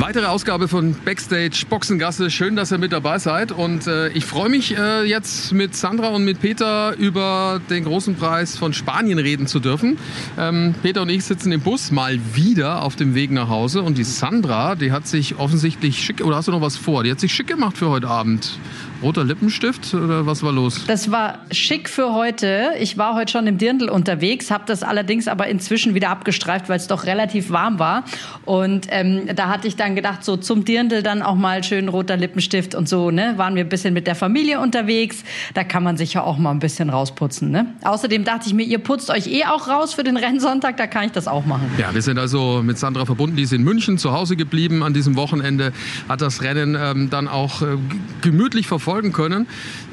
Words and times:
Weitere 0.00 0.26
Ausgabe 0.26 0.68
von 0.68 0.94
Backstage 1.04 1.64
Boxengasse. 1.68 2.30
Schön, 2.30 2.54
dass 2.54 2.70
ihr 2.70 2.78
mit 2.78 2.92
dabei 2.92 3.18
seid. 3.18 3.50
Und 3.50 3.88
äh, 3.88 4.10
ich 4.10 4.24
freue 4.24 4.48
mich 4.48 4.78
äh, 4.78 5.02
jetzt 5.02 5.52
mit 5.52 5.74
Sandra 5.74 6.10
und 6.10 6.24
mit 6.24 6.40
Peter 6.40 6.94
über 6.96 7.60
den 7.68 7.82
großen 7.82 8.14
Preis 8.14 8.56
von 8.56 8.72
Spanien 8.72 9.18
reden 9.18 9.48
zu 9.48 9.58
dürfen. 9.58 9.98
Ähm, 10.38 10.76
Peter 10.82 11.02
und 11.02 11.08
ich 11.08 11.24
sitzen 11.24 11.50
im 11.50 11.62
Bus 11.62 11.90
mal 11.90 12.16
wieder 12.32 12.82
auf 12.82 12.94
dem 12.94 13.16
Weg 13.16 13.32
nach 13.32 13.48
Hause. 13.48 13.82
Und 13.82 13.98
die 13.98 14.04
Sandra, 14.04 14.76
die 14.76 14.92
hat 14.92 15.08
sich 15.08 15.36
offensichtlich 15.36 16.00
schick, 16.00 16.24
oder 16.24 16.36
hast 16.36 16.46
du 16.46 16.52
noch 16.52 16.60
was 16.60 16.76
vor? 16.76 17.02
Die 17.02 17.10
hat 17.10 17.18
sich 17.18 17.34
schick 17.34 17.48
gemacht 17.48 17.76
für 17.76 17.88
heute 17.88 18.06
Abend. 18.06 18.56
Roter 19.00 19.22
Lippenstift 19.22 19.94
oder 19.94 20.26
was 20.26 20.42
war 20.42 20.50
los? 20.50 20.84
Das 20.88 21.12
war 21.12 21.38
schick 21.52 21.88
für 21.88 22.14
heute. 22.14 22.70
Ich 22.80 22.98
war 22.98 23.14
heute 23.14 23.30
schon 23.30 23.46
im 23.46 23.56
Dirndl 23.56 23.88
unterwegs, 23.88 24.50
habe 24.50 24.64
das 24.66 24.82
allerdings 24.82 25.28
aber 25.28 25.46
inzwischen 25.46 25.94
wieder 25.94 26.10
abgestreift, 26.10 26.68
weil 26.68 26.78
es 26.78 26.88
doch 26.88 27.04
relativ 27.04 27.50
warm 27.50 27.78
war. 27.78 28.02
Und 28.44 28.88
ähm, 28.90 29.28
da 29.36 29.48
hatte 29.48 29.68
ich 29.68 29.76
dann 29.76 29.94
gedacht, 29.94 30.24
so 30.24 30.36
zum 30.36 30.64
Dirndl 30.64 31.04
dann 31.04 31.22
auch 31.22 31.36
mal 31.36 31.62
schön 31.62 31.88
roter 31.88 32.16
Lippenstift 32.16 32.74
und 32.74 32.88
so. 32.88 33.12
Ne, 33.12 33.34
waren 33.36 33.54
wir 33.54 33.62
ein 33.64 33.68
bisschen 33.68 33.94
mit 33.94 34.08
der 34.08 34.16
Familie 34.16 34.58
unterwegs. 34.58 35.22
Da 35.54 35.62
kann 35.62 35.84
man 35.84 35.96
sich 35.96 36.14
ja 36.14 36.24
auch 36.24 36.36
mal 36.36 36.50
ein 36.50 36.58
bisschen 36.58 36.90
rausputzen. 36.90 37.52
Ne? 37.52 37.66
Außerdem 37.84 38.24
dachte 38.24 38.48
ich 38.48 38.54
mir, 38.54 38.64
ihr 38.64 38.80
putzt 38.80 39.10
euch 39.10 39.28
eh 39.28 39.44
auch 39.44 39.68
raus 39.68 39.94
für 39.94 40.02
den 40.02 40.16
Rennsonntag, 40.16 40.76
da 40.76 40.88
kann 40.88 41.04
ich 41.04 41.12
das 41.12 41.28
auch 41.28 41.46
machen. 41.46 41.70
Ja, 41.78 41.94
wir 41.94 42.02
sind 42.02 42.18
also 42.18 42.62
mit 42.64 42.78
Sandra 42.78 43.06
verbunden. 43.06 43.36
Die 43.36 43.44
ist 43.44 43.52
in 43.52 43.62
München 43.62 43.96
zu 43.96 44.12
Hause 44.12 44.34
geblieben 44.34 44.82
an 44.82 44.92
diesem 44.92 45.14
Wochenende, 45.14 45.72
hat 46.08 46.20
das 46.20 46.42
Rennen 46.42 46.76
ähm, 46.78 47.10
dann 47.10 47.28
auch 47.28 47.62
äh, 47.62 47.76
gemütlich 48.22 48.66
verfolgt 48.66 48.87
verfolgen 48.88 49.12
können. 49.12 49.46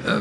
Äh, 0.06 0.20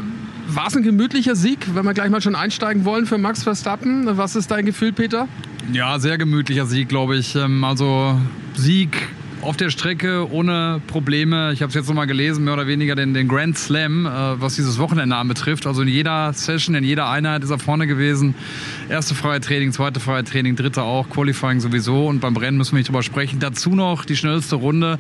war 0.54 0.68
es 0.68 0.76
ein 0.76 0.84
gemütlicher 0.84 1.36
Sieg, 1.36 1.60
wenn 1.74 1.86
wir 1.86 1.94
gleich 1.94 2.10
mal 2.10 2.22
schon 2.22 2.36
einsteigen 2.36 2.84
wollen 2.84 3.06
für 3.06 3.18
Max 3.18 3.44
Verstappen? 3.44 4.18
Was 4.18 4.36
ist 4.36 4.52
dein 4.52 4.66
Gefühl, 4.66 4.92
Peter? 4.92 5.30
Ja, 5.72 5.98
sehr 5.98 6.18
gemütlicher 6.18 6.66
Sieg, 6.66 6.90
glaube 6.90 7.16
ich. 7.16 7.36
Ähm, 7.36 7.64
also 7.64 8.20
Sieg 8.54 9.08
auf 9.42 9.56
der 9.56 9.70
Strecke 9.70 10.30
ohne 10.30 10.82
Probleme. 10.88 11.54
Ich 11.54 11.62
habe 11.62 11.70
es 11.70 11.76
jetzt 11.76 11.88
nochmal 11.88 12.08
gelesen, 12.08 12.44
mehr 12.44 12.54
oder 12.54 12.68
weniger 12.68 12.96
den, 12.96 13.14
den 13.14 13.28
Grand 13.28 13.58
Slam, 13.58 14.06
äh, 14.06 14.10
was 14.42 14.56
dieses 14.56 14.78
Wochenende 14.78 15.16
anbetrifft. 15.16 15.68
Also 15.68 15.82
in 15.84 15.88
jeder 15.88 16.34
Session, 16.34 16.76
in 16.76 16.84
jeder 16.84 17.10
Einheit 17.10 17.44
ist 17.44 17.52
er 17.52 17.60
vorne 17.60 17.88
gewesen. 17.88 18.36
Erste 18.88 19.16
freie 19.16 19.42
Training, 19.42 19.72
zweite 19.72 20.00
freie 20.00 20.24
Training, 20.24 20.56
dritte 20.56 20.84
auch, 20.84 21.10
Qualifying 21.10 21.60
sowieso. 21.60 22.06
Und 22.06 22.20
beim 22.20 22.38
Rennen 22.38 22.56
müssen 22.56 22.74
wir 22.74 22.78
nicht 22.78 22.90
drüber 22.90 23.02
sprechen. 23.02 23.40
Dazu 23.40 23.72
noch 23.72 24.06
die 24.06 24.16
schnellste 24.16 24.58
Runde. 24.58 25.00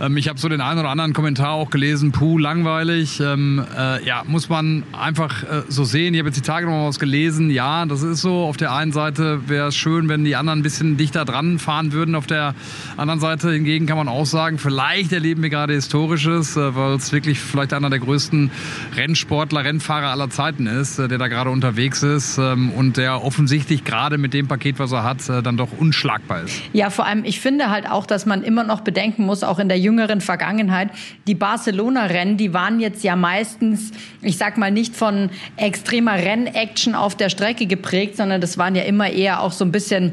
Ähm, 0.00 0.16
ich 0.16 0.28
habe 0.28 0.38
so 0.38 0.48
den 0.48 0.62
einen 0.62 0.80
oder 0.80 0.88
anderen 0.88 1.12
Kommentar 1.12 1.50
auch 1.50 1.68
gelesen. 1.68 2.12
Puh, 2.12 2.38
langweilig. 2.38 3.20
Ähm, 3.20 3.62
äh, 3.76 4.02
ja, 4.06 4.22
muss 4.26 4.48
man 4.48 4.84
einfach 4.98 5.42
äh, 5.42 5.62
so 5.68 5.84
sehen. 5.84 6.14
Ich 6.14 6.20
habe 6.20 6.30
jetzt 6.30 6.38
die 6.38 6.42
Tage 6.42 6.64
noch 6.64 6.72
mal 6.72 6.88
was 6.88 6.98
gelesen. 6.98 7.50
Ja, 7.50 7.84
das 7.84 8.02
ist 8.02 8.22
so. 8.22 8.44
Auf 8.44 8.56
der 8.56 8.72
einen 8.72 8.92
Seite 8.92 9.46
wäre 9.48 9.68
es 9.68 9.76
schön, 9.76 10.08
wenn 10.08 10.24
die 10.24 10.34
anderen 10.34 10.60
ein 10.60 10.62
bisschen 10.62 10.96
dichter 10.96 11.26
dran 11.26 11.58
fahren 11.58 11.92
würden. 11.92 12.14
Auf 12.14 12.26
der 12.26 12.54
anderen 12.96 13.20
Seite 13.20 13.52
hingegen 13.52 13.84
kann 13.84 13.98
man 13.98 14.08
auch 14.08 14.24
sagen, 14.24 14.56
vielleicht 14.56 15.12
erleben 15.12 15.42
wir 15.42 15.50
gerade 15.50 15.74
Historisches, 15.74 16.56
äh, 16.56 16.74
weil 16.74 16.94
es 16.94 17.12
wirklich 17.12 17.38
vielleicht 17.38 17.74
einer 17.74 17.90
der 17.90 17.98
größten 17.98 18.50
Rennsportler, 18.96 19.62
Rennfahrer 19.62 20.08
aller 20.08 20.30
Zeiten 20.30 20.66
ist, 20.66 20.98
äh, 20.98 21.06
der 21.06 21.18
da 21.18 21.28
gerade 21.28 21.50
unterwegs 21.50 22.02
ist 22.02 22.38
ähm, 22.38 22.70
und 22.70 22.96
der 22.96 23.25
offensichtlich 23.26 23.82
gerade 23.82 24.18
mit 24.18 24.32
dem 24.34 24.46
Paket, 24.46 24.78
was 24.78 24.92
er 24.92 25.02
hat, 25.02 25.28
äh, 25.28 25.42
dann 25.42 25.56
doch 25.56 25.68
unschlagbar 25.76 26.42
ist. 26.42 26.62
Ja, 26.72 26.90
vor 26.90 27.06
allem, 27.06 27.24
ich 27.24 27.40
finde 27.40 27.70
halt 27.70 27.90
auch, 27.90 28.06
dass 28.06 28.24
man 28.24 28.44
immer 28.44 28.62
noch 28.62 28.82
bedenken 28.82 29.26
muss, 29.26 29.42
auch 29.42 29.58
in 29.58 29.68
der 29.68 29.80
jüngeren 29.80 30.20
Vergangenheit, 30.20 30.90
die 31.26 31.34
Barcelona-Rennen, 31.34 32.36
die 32.36 32.54
waren 32.54 32.78
jetzt 32.78 33.02
ja 33.02 33.16
meistens, 33.16 33.90
ich 34.22 34.38
sag 34.38 34.58
mal, 34.58 34.70
nicht 34.70 34.94
von 34.94 35.30
extremer 35.56 36.14
Rennaction 36.14 36.94
auf 36.94 37.16
der 37.16 37.28
Strecke 37.28 37.66
geprägt, 37.66 38.16
sondern 38.16 38.40
das 38.40 38.58
waren 38.58 38.76
ja 38.76 38.84
immer 38.84 39.10
eher 39.10 39.42
auch 39.42 39.52
so 39.52 39.64
ein 39.64 39.72
bisschen 39.72 40.12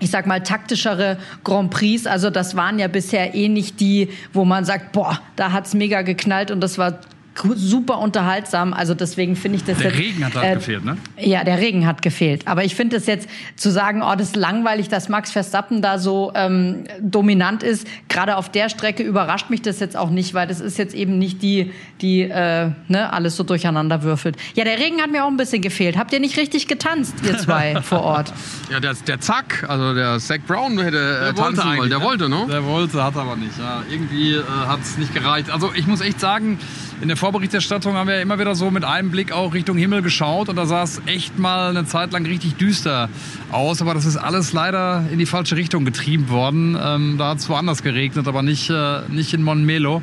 ich 0.00 0.10
sag 0.10 0.26
mal, 0.26 0.42
taktischere 0.42 1.16
Grand 1.44 1.70
Prix. 1.70 2.06
Also 2.06 2.28
das 2.28 2.56
waren 2.56 2.78
ja 2.78 2.88
bisher 2.88 3.34
eh 3.34 3.48
nicht 3.48 3.80
die, 3.80 4.10
wo 4.34 4.44
man 4.44 4.66
sagt, 4.66 4.92
boah, 4.92 5.18
da 5.36 5.52
hat's 5.52 5.72
mega 5.72 6.02
geknallt 6.02 6.50
und 6.50 6.60
das 6.60 6.76
war 6.76 6.98
super 7.54 7.98
unterhaltsam. 7.98 8.72
Also 8.72 8.94
deswegen 8.94 9.36
finde 9.36 9.56
ich 9.56 9.64
das 9.64 9.78
der 9.78 9.86
jetzt. 9.90 9.98
Der 9.98 10.06
Regen 10.06 10.24
hat 10.24 10.34
halt 10.34 10.44
äh, 10.44 10.54
gefehlt, 10.54 10.84
ne? 10.84 10.96
Ja, 11.18 11.44
der 11.44 11.58
Regen 11.58 11.86
hat 11.86 12.02
gefehlt. 12.02 12.46
Aber 12.46 12.64
ich 12.64 12.74
finde 12.74 12.96
es 12.96 13.06
jetzt 13.06 13.28
zu 13.56 13.70
sagen, 13.70 14.02
oh, 14.02 14.14
das 14.16 14.28
ist 14.28 14.36
langweilig, 14.36 14.88
dass 14.88 15.08
Max 15.08 15.32
Verstappen 15.32 15.82
da 15.82 15.98
so 15.98 16.32
ähm, 16.34 16.84
dominant 17.00 17.62
ist. 17.62 17.86
Gerade 18.08 18.36
auf 18.36 18.50
der 18.50 18.68
Strecke 18.68 19.02
überrascht 19.02 19.50
mich 19.50 19.62
das 19.62 19.80
jetzt 19.80 19.96
auch 19.96 20.10
nicht, 20.10 20.34
weil 20.34 20.46
das 20.46 20.60
ist 20.60 20.78
jetzt 20.78 20.94
eben 20.94 21.18
nicht 21.18 21.42
die, 21.42 21.72
die 22.00 22.22
äh, 22.22 22.70
ne, 22.88 23.12
alles 23.12 23.36
so 23.36 23.42
durcheinander 23.42 24.02
würfelt. 24.02 24.36
Ja, 24.54 24.64
der 24.64 24.78
Regen 24.78 25.00
hat 25.00 25.10
mir 25.10 25.24
auch 25.24 25.28
ein 25.28 25.36
bisschen 25.36 25.62
gefehlt. 25.62 25.96
Habt 25.96 26.12
ihr 26.12 26.20
nicht 26.20 26.36
richtig 26.36 26.68
getanzt, 26.68 27.14
ihr 27.24 27.36
zwei 27.38 27.76
vor 27.82 28.02
Ort? 28.02 28.32
Ja, 28.70 28.80
der, 28.80 28.94
der 28.94 29.20
Zack, 29.20 29.64
also 29.68 29.94
der 29.94 30.18
Zach 30.18 30.38
Brown 30.46 30.78
hätte 30.78 31.30
äh, 31.30 31.32
tanzen 31.34 31.76
wollen. 31.76 31.90
Der 31.90 32.00
wollte, 32.00 32.28
ne? 32.28 32.46
Der 32.48 32.64
wollte, 32.64 33.02
hat 33.02 33.16
aber 33.16 33.36
nicht. 33.36 33.58
Ja, 33.58 33.82
irgendwie 33.90 34.34
äh, 34.34 34.42
hat 34.66 34.80
es 34.82 34.98
nicht 34.98 35.14
gereicht. 35.14 35.50
Also 35.50 35.72
ich 35.74 35.86
muss 35.86 36.00
echt 36.00 36.20
sagen, 36.20 36.58
in 37.04 37.08
der 37.08 37.18
Vorberichterstattung 37.18 37.96
haben 37.96 38.08
wir 38.08 38.22
immer 38.22 38.38
wieder 38.38 38.54
so 38.54 38.70
mit 38.70 38.82
einem 38.82 39.10
Blick 39.10 39.30
auch 39.30 39.52
Richtung 39.52 39.76
Himmel 39.76 40.00
geschaut 40.00 40.48
und 40.48 40.56
da 40.56 40.64
sah 40.64 40.84
es 40.84 41.02
echt 41.04 41.38
mal 41.38 41.68
eine 41.68 41.84
Zeit 41.84 42.12
lang 42.12 42.24
richtig 42.24 42.54
düster 42.54 43.10
aus. 43.52 43.82
Aber 43.82 43.92
das 43.92 44.06
ist 44.06 44.16
alles 44.16 44.54
leider 44.54 45.04
in 45.12 45.18
die 45.18 45.26
falsche 45.26 45.54
Richtung 45.54 45.84
getrieben 45.84 46.30
worden. 46.30 46.78
Ähm, 46.82 47.16
da 47.18 47.28
hat 47.28 47.38
es 47.40 47.48
woanders 47.50 47.82
geregnet, 47.82 48.26
aber 48.26 48.40
nicht, 48.40 48.70
äh, 48.70 49.02
nicht 49.10 49.34
in 49.34 49.42
Monmelo 49.42 50.02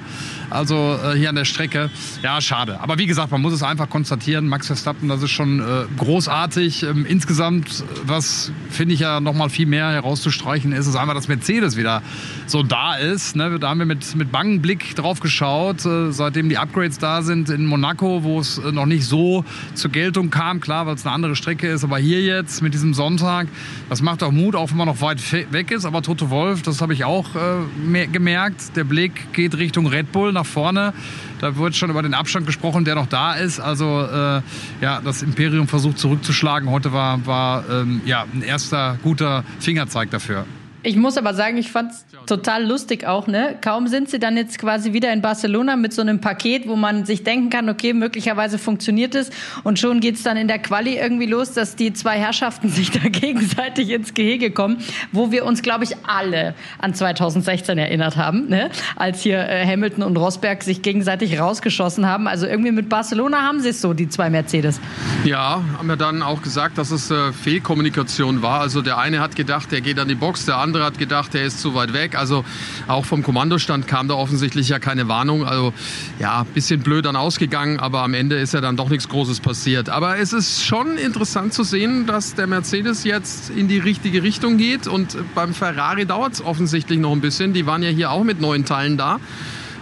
also 0.51 0.99
äh, 1.03 1.17
hier 1.17 1.29
an 1.29 1.35
der 1.35 1.45
Strecke. 1.45 1.89
Ja, 2.21 2.41
schade. 2.41 2.79
Aber 2.81 2.97
wie 2.97 3.05
gesagt, 3.05 3.31
man 3.31 3.41
muss 3.41 3.53
es 3.53 3.63
einfach 3.63 3.89
konstatieren. 3.89 4.47
Max 4.47 4.67
Verstappen, 4.67 5.07
das 5.07 5.23
ist 5.23 5.31
schon 5.31 5.59
äh, 5.59 5.85
großartig. 5.97 6.83
Ähm, 6.83 7.05
insgesamt, 7.05 7.83
was 8.05 8.51
finde 8.69 8.93
ich 8.93 8.99
ja 8.99 9.19
noch 9.19 9.33
mal 9.33 9.49
viel 9.49 9.65
mehr 9.65 9.91
herauszustreichen 9.91 10.73
ist, 10.73 10.87
ist 10.87 10.95
einfach, 10.95 11.13
dass 11.13 11.27
Mercedes 11.27 11.77
wieder 11.77 12.01
so 12.47 12.63
da 12.63 12.95
ist. 12.95 13.35
Ne? 13.35 13.59
Da 13.59 13.69
haben 13.69 13.79
wir 13.79 13.85
mit, 13.85 14.15
mit 14.15 14.31
bangem 14.31 14.61
Blick 14.61 14.95
drauf 14.95 15.19
geschaut, 15.19 15.85
äh, 15.85 16.11
seitdem 16.11 16.49
die 16.49 16.57
Upgrades 16.57 16.97
da 16.97 17.21
sind 17.21 17.49
in 17.49 17.65
Monaco, 17.65 18.23
wo 18.23 18.39
es 18.39 18.57
äh, 18.57 18.71
noch 18.71 18.85
nicht 18.85 19.05
so 19.05 19.45
zur 19.73 19.91
Geltung 19.91 20.29
kam. 20.29 20.59
Klar, 20.59 20.85
weil 20.85 20.95
es 20.95 21.05
eine 21.05 21.15
andere 21.15 21.35
Strecke 21.35 21.67
ist. 21.67 21.83
Aber 21.83 21.97
hier 21.97 22.21
jetzt 22.21 22.61
mit 22.61 22.73
diesem 22.73 22.93
Sonntag, 22.93 23.47
das 23.89 24.01
macht 24.01 24.21
auch 24.23 24.31
Mut, 24.31 24.55
auch 24.55 24.69
wenn 24.69 24.77
man 24.77 24.87
noch 24.87 25.01
weit 25.01 25.21
weg 25.51 25.71
ist. 25.71 25.85
Aber 25.85 26.01
Toto 26.01 26.29
Wolf, 26.29 26.61
das 26.61 26.81
habe 26.81 26.93
ich 26.93 27.05
auch 27.05 27.35
äh, 27.35 28.07
gemerkt. 28.07 28.75
Der 28.75 28.83
Blick 28.83 29.33
geht 29.33 29.57
Richtung 29.57 29.87
Red 29.87 30.11
Bull 30.11 30.33
nach 30.41 30.45
vorne. 30.45 30.93
Da 31.39 31.55
wird 31.55 31.75
schon 31.75 31.89
über 31.89 32.01
den 32.01 32.13
Abstand 32.13 32.45
gesprochen, 32.45 32.85
der 32.85 32.95
noch 32.95 33.07
da 33.07 33.33
ist. 33.33 33.59
Also 33.59 34.01
äh, 34.01 34.41
ja, 34.81 35.01
das 35.03 35.21
Imperium 35.21 35.67
versucht 35.67 35.99
zurückzuschlagen. 35.99 36.69
Heute 36.69 36.91
war, 36.93 37.25
war 37.25 37.63
ähm, 37.69 38.01
ja, 38.05 38.25
ein 38.33 38.41
erster 38.41 38.97
guter 39.03 39.43
Fingerzeig 39.59 40.09
dafür. 40.11 40.45
Ich 40.83 40.95
muss 40.95 41.15
aber 41.17 41.35
sagen, 41.35 41.57
ich 41.57 41.71
fand 41.71 41.91
es 41.91 42.05
total 42.25 42.65
lustig 42.65 43.05
auch, 43.05 43.27
ne? 43.27 43.55
Kaum 43.61 43.87
sind 43.87 44.09
sie 44.09 44.17
dann 44.17 44.35
jetzt 44.35 44.57
quasi 44.57 44.93
wieder 44.93 45.13
in 45.13 45.21
Barcelona 45.21 45.75
mit 45.75 45.93
so 45.93 46.01
einem 46.01 46.21
Paket, 46.21 46.67
wo 46.67 46.75
man 46.75 47.05
sich 47.05 47.23
denken 47.23 47.51
kann, 47.51 47.69
okay, 47.69 47.93
möglicherweise 47.93 48.57
funktioniert 48.57 49.13
es 49.13 49.29
und 49.63 49.77
schon 49.77 49.99
geht's 49.99 50.23
dann 50.23 50.37
in 50.37 50.47
der 50.47 50.57
Quali 50.57 50.97
irgendwie 50.97 51.27
los, 51.27 51.53
dass 51.53 51.75
die 51.75 51.93
zwei 51.93 52.17
Herrschaften 52.17 52.69
sich 52.69 52.89
da 52.89 53.09
gegenseitig 53.09 53.91
ins 53.91 54.15
Gehege 54.15 54.49
kommen, 54.49 54.77
wo 55.11 55.31
wir 55.31 55.45
uns, 55.45 55.61
glaube 55.61 55.83
ich, 55.83 55.91
alle 56.07 56.55
an 56.79 56.95
2016 56.95 57.77
erinnert 57.77 58.17
haben, 58.17 58.47
ne? 58.47 58.71
Als 58.95 59.21
hier 59.21 59.37
äh, 59.47 59.65
Hamilton 59.67 60.03
und 60.03 60.17
Rosberg 60.17 60.63
sich 60.63 60.81
gegenseitig 60.81 61.39
rausgeschossen 61.39 62.07
haben. 62.07 62.27
Also 62.27 62.47
irgendwie 62.47 62.71
mit 62.71 62.89
Barcelona 62.89 63.43
haben 63.43 63.59
sie 63.59 63.69
es 63.69 63.81
so, 63.81 63.93
die 63.93 64.09
zwei 64.09 64.31
Mercedes. 64.31 64.81
Ja, 65.25 65.61
haben 65.77 65.87
wir 65.87 65.95
dann 65.95 66.23
auch 66.23 66.41
gesagt, 66.41 66.79
dass 66.79 66.89
es 66.89 67.11
äh, 67.11 67.31
Fehlkommunikation 67.33 68.41
war. 68.41 68.61
Also 68.61 68.81
der 68.81 68.97
eine 68.97 69.19
hat 69.19 69.35
gedacht, 69.35 69.71
der 69.71 69.81
geht 69.81 69.99
an 69.99 70.07
die 70.07 70.15
Box, 70.15 70.45
der 70.47 70.57
andere 70.57 70.70
andere 70.71 70.85
hat 70.85 70.97
gedacht, 70.97 71.35
er 71.35 71.43
ist 71.43 71.59
zu 71.59 71.75
weit 71.75 71.91
weg. 71.91 72.17
Also 72.17 72.45
auch 72.87 73.03
vom 73.03 73.23
Kommandostand 73.23 73.87
kam 73.87 74.07
da 74.07 74.13
offensichtlich 74.13 74.69
ja 74.69 74.79
keine 74.79 75.09
Warnung. 75.09 75.45
Also 75.45 75.73
ja, 76.17 76.45
bisschen 76.53 76.79
blöd 76.79 77.03
dann 77.03 77.17
ausgegangen, 77.17 77.77
aber 77.81 78.03
am 78.03 78.13
Ende 78.13 78.37
ist 78.37 78.53
ja 78.53 78.61
dann 78.61 78.77
doch 78.77 78.87
nichts 78.87 79.09
Großes 79.09 79.41
passiert. 79.41 79.89
Aber 79.89 80.17
es 80.17 80.31
ist 80.31 80.63
schon 80.63 80.97
interessant 80.97 81.53
zu 81.53 81.63
sehen, 81.63 82.05
dass 82.05 82.35
der 82.35 82.47
Mercedes 82.47 83.03
jetzt 83.03 83.49
in 83.49 83.67
die 83.67 83.79
richtige 83.79 84.23
Richtung 84.23 84.57
geht 84.57 84.87
und 84.87 85.17
beim 85.35 85.53
Ferrari 85.53 86.05
dauert 86.05 86.33
es 86.35 86.41
offensichtlich 86.41 86.99
noch 86.99 87.11
ein 87.11 87.19
bisschen. 87.19 87.51
Die 87.51 87.65
waren 87.65 87.83
ja 87.83 87.89
hier 87.89 88.11
auch 88.11 88.23
mit 88.23 88.39
neuen 88.39 88.63
Teilen 88.63 88.95
da. 88.95 89.19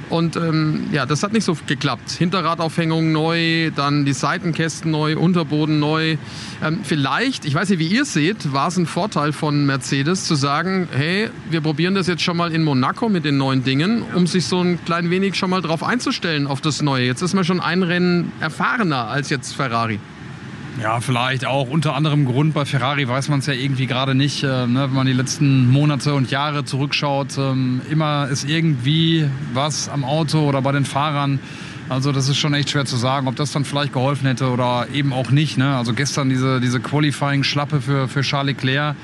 Und 0.10 0.36
ähm, 0.36 0.88
ja, 0.92 1.06
das 1.06 1.24
hat 1.24 1.34
nicht 1.34 1.44
so 1.44 1.56
geklappt. 1.68 2.12
Hinterradaufhängung 2.12 3.12
neu, 3.12 3.72
dann 3.72 4.06
die 4.06 4.14
Seitenkästen 4.14 4.92
neu, 4.92 5.18
Unterboden 5.18 5.80
neu. 5.80 6.18
Ähm, 6.64 6.80
vielleicht, 6.84 7.46
ich 7.46 7.54
weiß 7.54 7.70
nicht, 7.70 7.80
wie 7.80 7.88
ihr 7.88 8.02
es 8.02 8.14
seht, 8.14 8.52
war 8.52 8.70
es 8.70 8.78
ein 8.78 8.86
Vorteil 8.86 9.34
von 9.34 9.66
Mercedes 9.66 10.26
zu 10.26 10.36
sagen, 10.36 10.88
hey, 10.92 11.30
wir 11.50 11.62
probieren 11.62 11.96
das 11.96 12.08
jetzt 12.08 12.24
schon 12.24 12.38
mal 12.38 12.52
in 12.52 12.64
Monaco 12.64 13.08
mit 13.10 13.24
den 13.26 13.38
neuen 13.38 13.64
Dingen, 13.64 14.04
um 14.16 14.26
sich 14.26 14.46
so 14.46 14.62
ein 14.62 14.84
klein 14.84 15.10
wenig 15.10 15.36
schon 15.36 15.50
mal 15.50 15.62
drauf 15.62 15.84
einzustellen 15.84 16.48
auf 16.48 16.62
das 16.62 16.82
Neue. 16.82 17.06
Jetzt 17.06 17.22
ist 17.22 17.34
man 17.34 17.44
schon 17.44 17.60
ein 17.60 17.84
Rennen 17.84 18.32
erfahrener 18.40 19.08
als 19.08 19.30
jetzt 19.30 19.56
Ferrari. 19.56 20.00
Ja, 20.82 21.02
vielleicht 21.02 21.46
auch 21.46 21.70
unter 21.70 21.94
anderem 21.96 22.24
Grund. 22.26 22.54
Bei 22.54 22.64
Ferrari 22.64 23.06
weiß 23.06 23.28
man 23.28 23.40
es 23.40 23.48
ja 23.48 23.54
irgendwie 23.54 23.86
gerade 23.86 24.16
nicht. 24.16 24.44
Äh, 24.44 24.66
ne, 24.66 24.84
wenn 24.84 24.94
man 24.94 25.08
die 25.08 25.14
letzten 25.14 25.70
Monate 25.70 26.14
und 26.14 26.32
Jahre 26.32 26.64
zurückschaut, 26.64 27.38
ähm, 27.38 27.82
immer 27.90 28.30
ist 28.30 28.48
irgendwie 28.48 29.30
was 29.54 29.90
am 29.90 30.06
Auto 30.06 30.48
oder 30.48 30.62
bei 30.62 30.72
den 30.72 30.86
Fahrern. 30.86 31.40
Also 31.90 32.14
das 32.14 32.30
ist 32.30 32.38
schon 32.38 32.54
echt 32.54 32.70
schwer 32.70 32.86
zu 32.86 32.96
sagen, 32.96 33.28
ob 33.28 33.36
das 33.36 33.52
dann 33.52 33.66
vielleicht 33.66 33.92
geholfen 33.92 34.28
hätte 34.28 34.52
oder 34.52 34.88
eben 34.94 35.12
auch 35.12 35.32
nicht. 35.32 35.58
Ne? 35.58 35.76
Also 35.76 35.94
gestern 35.94 36.30
diese, 36.30 36.62
diese 36.62 36.80
Qualifying-Schlappe 36.80 37.82
für, 37.82 38.08
für 38.08 38.22
Charles 38.22 38.56
Leclerc 38.56 38.96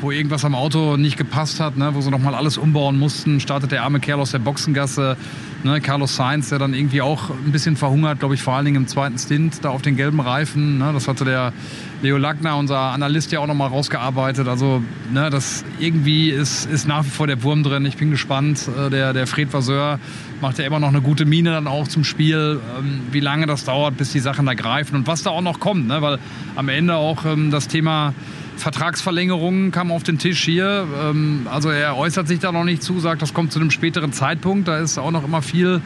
wo 0.00 0.10
irgendwas 0.10 0.44
am 0.44 0.54
Auto 0.54 0.96
nicht 0.96 1.16
gepasst 1.16 1.60
hat, 1.60 1.76
ne, 1.76 1.94
wo 1.94 2.00
sie 2.00 2.10
nochmal 2.10 2.34
alles 2.34 2.58
umbauen 2.58 2.98
mussten, 2.98 3.40
startet 3.40 3.72
der 3.72 3.82
arme 3.82 4.00
Kerl 4.00 4.20
aus 4.20 4.30
der 4.30 4.38
Boxengasse. 4.38 5.16
Ne, 5.64 5.80
Carlos 5.80 6.14
Sainz, 6.14 6.50
der 6.50 6.60
dann 6.60 6.72
irgendwie 6.72 7.02
auch 7.02 7.30
ein 7.30 7.50
bisschen 7.50 7.76
verhungert, 7.76 8.20
glaube 8.20 8.34
ich, 8.34 8.42
vor 8.42 8.54
allen 8.54 8.64
Dingen 8.64 8.76
im 8.76 8.86
zweiten 8.86 9.18
Stint, 9.18 9.64
da 9.64 9.70
auf 9.70 9.82
den 9.82 9.96
gelben 9.96 10.20
Reifen. 10.20 10.78
Ne, 10.78 10.92
das 10.92 11.08
hatte 11.08 11.24
der 11.24 11.52
Leo 12.00 12.16
Lackner, 12.16 12.56
unser 12.56 12.78
Analyst, 12.78 13.32
ja 13.32 13.40
auch 13.40 13.48
nochmal 13.48 13.68
rausgearbeitet. 13.68 14.46
Also, 14.46 14.84
ne, 15.12 15.30
das 15.30 15.64
irgendwie 15.80 16.30
ist, 16.30 16.66
ist 16.66 16.86
nach 16.86 17.04
wie 17.04 17.10
vor 17.10 17.26
der 17.26 17.42
Wurm 17.42 17.64
drin. 17.64 17.84
Ich 17.86 17.96
bin 17.96 18.10
gespannt. 18.10 18.68
Äh, 18.68 18.90
der, 18.90 19.12
der 19.12 19.26
Fred 19.26 19.52
Vasseur 19.52 19.98
macht 20.40 20.60
ja 20.60 20.64
immer 20.64 20.78
noch 20.78 20.88
eine 20.88 21.00
gute 21.00 21.24
Miene 21.24 21.50
dann 21.50 21.66
auch 21.66 21.88
zum 21.88 22.04
Spiel. 22.04 22.60
Ähm, 22.78 23.00
wie 23.10 23.18
lange 23.18 23.46
das 23.46 23.64
dauert, 23.64 23.96
bis 23.96 24.12
die 24.12 24.20
Sachen 24.20 24.46
da 24.46 24.54
greifen 24.54 24.94
und 24.94 25.08
was 25.08 25.24
da 25.24 25.30
auch 25.30 25.42
noch 25.42 25.58
kommt. 25.58 25.88
Ne? 25.88 26.00
Weil 26.00 26.20
am 26.54 26.68
Ende 26.68 26.94
auch 26.94 27.24
ähm, 27.24 27.50
das 27.50 27.66
Thema 27.66 28.14
Vertragsverlängerungen 28.58 29.70
kam 29.70 29.92
auf 29.92 30.02
den 30.02 30.18
Tisch 30.18 30.42
hier. 30.44 30.86
Ähm, 31.00 31.46
also 31.50 31.70
er 31.70 31.96
äußert 31.96 32.28
sich 32.28 32.40
da 32.40 32.52
noch 32.52 32.64
nicht 32.64 32.82
zu, 32.82 33.00
sagt, 33.00 33.22
das 33.22 33.32
kommt 33.32 33.52
zu 33.52 33.60
einem 33.60 33.70
späteren 33.70 34.12
Zeitpunkt. 34.12 34.68
Da 34.68 34.78
ist 34.78 34.98
auch 34.98 35.10
noch 35.10 35.24
immer 35.24 35.42
viel, 35.42 35.80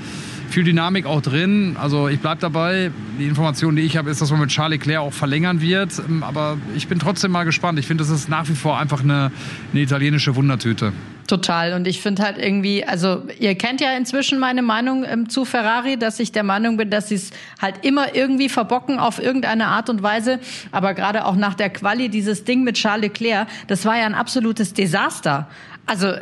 viel 0.49 0.65
Dynamik 0.65 1.07
auch 1.07 1.21
drin. 1.21 1.77
Also 1.81 2.09
ich 2.09 2.21
bleibe 2.21 2.41
dabei. 2.41 2.91
Die 3.19 3.27
Information, 3.27 3.77
die 3.77 3.83
ich 3.83 3.97
habe, 3.97 4.11
ist, 4.11 4.23
dass 4.23 4.31
man 4.31 4.41
mit 4.41 4.51
Charlie 4.51 4.79
Claire 4.79 5.03
auch 5.03 5.13
verlängern 5.13 5.61
wird. 5.61 6.03
Ähm, 6.09 6.23
aber 6.23 6.57
ich 6.75 6.89
bin 6.89 6.99
trotzdem 6.99 7.31
mal 7.31 7.45
gespannt. 7.45 7.79
Ich 7.79 7.87
finde, 7.87 8.05
das 8.05 8.11
ist 8.11 8.29
nach 8.29 8.49
wie 8.49 8.55
vor 8.55 8.79
einfach 8.79 9.03
eine, 9.03 9.31
eine 9.73 9.83
italienische 9.83 10.35
Wundertüte. 10.35 10.93
Total. 11.33 11.73
Und 11.73 11.87
ich 11.87 12.03
finde 12.03 12.25
halt 12.25 12.37
irgendwie, 12.37 12.85
also 12.85 13.23
ihr 13.39 13.55
kennt 13.55 13.81
ja 13.81 13.97
inzwischen 13.97 14.39
meine 14.39 14.61
Meinung 14.61 15.03
ähm, 15.03 15.31
zu 15.31 15.47
Ferrari, 15.47 15.97
dass 15.97 16.21
ich 16.21 16.31
der 16.31 16.43
Meinung 16.43 16.77
bin, 16.77 16.91
dass 16.91 17.09
sie 17.09 17.15
es 17.15 17.31
halt 17.59 17.87
immer 17.87 18.15
irgendwie 18.15 18.51
verbocken 18.51 18.99
auf 18.99 19.19
irgendeine 19.19 19.69
Art 19.69 19.89
und 19.89 20.03
Weise. 20.03 20.41
Aber 20.73 20.93
gerade 20.93 21.25
auch 21.25 21.35
nach 21.35 21.55
der 21.55 21.71
Quali, 21.71 22.11
dieses 22.11 22.45
Ding 22.45 22.65
mit 22.65 22.77
Charles 22.77 23.05
Leclerc, 23.05 23.49
das 23.67 23.87
war 23.87 23.97
ja 23.97 24.05
ein 24.05 24.15
absolutes 24.15 24.75
Desaster. 24.75 25.49
Also 25.87 26.13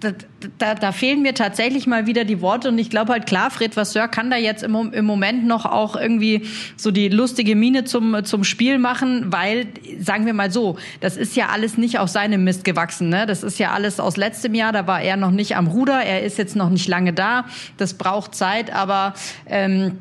da, 0.00 0.12
da, 0.58 0.74
da 0.74 0.92
fehlen 0.92 1.22
mir 1.22 1.34
tatsächlich 1.34 1.86
mal 1.86 2.06
wieder 2.06 2.24
die 2.24 2.40
Worte 2.40 2.68
und 2.68 2.78
ich 2.78 2.90
glaube 2.90 3.12
halt 3.12 3.26
klar, 3.26 3.50
Fred 3.50 3.76
Vasseur 3.76 4.08
kann 4.08 4.30
da 4.30 4.36
jetzt 4.36 4.62
im, 4.62 4.92
im 4.92 5.04
Moment 5.04 5.46
noch 5.46 5.66
auch 5.66 5.94
irgendwie 5.94 6.46
so 6.76 6.90
die 6.90 7.08
lustige 7.08 7.54
Miene 7.54 7.84
zum, 7.84 8.24
zum 8.24 8.44
Spiel 8.44 8.78
machen, 8.78 9.32
weil, 9.32 9.66
sagen 10.00 10.26
wir 10.26 10.34
mal 10.34 10.50
so, 10.50 10.76
das 11.00 11.16
ist 11.16 11.36
ja 11.36 11.48
alles 11.50 11.76
nicht 11.76 11.98
aus 11.98 12.14
seinem 12.14 12.44
Mist 12.44 12.64
gewachsen. 12.64 13.10
Ne? 13.10 13.26
Das 13.26 13.42
ist 13.42 13.58
ja 13.58 13.72
alles 13.72 14.00
aus 14.00 14.16
letztem 14.16 14.54
Jahr, 14.54 14.72
da 14.72 14.86
war 14.86 15.02
er 15.02 15.16
noch 15.16 15.30
nicht 15.30 15.56
am 15.56 15.66
Ruder, 15.66 16.02
er 16.02 16.22
ist 16.22 16.38
jetzt 16.38 16.56
noch 16.56 16.70
nicht 16.70 16.88
lange 16.88 17.12
da, 17.12 17.44
das 17.76 17.94
braucht 17.94 18.34
Zeit, 18.34 18.72
aber 18.72 19.14
ähm, 19.46 19.98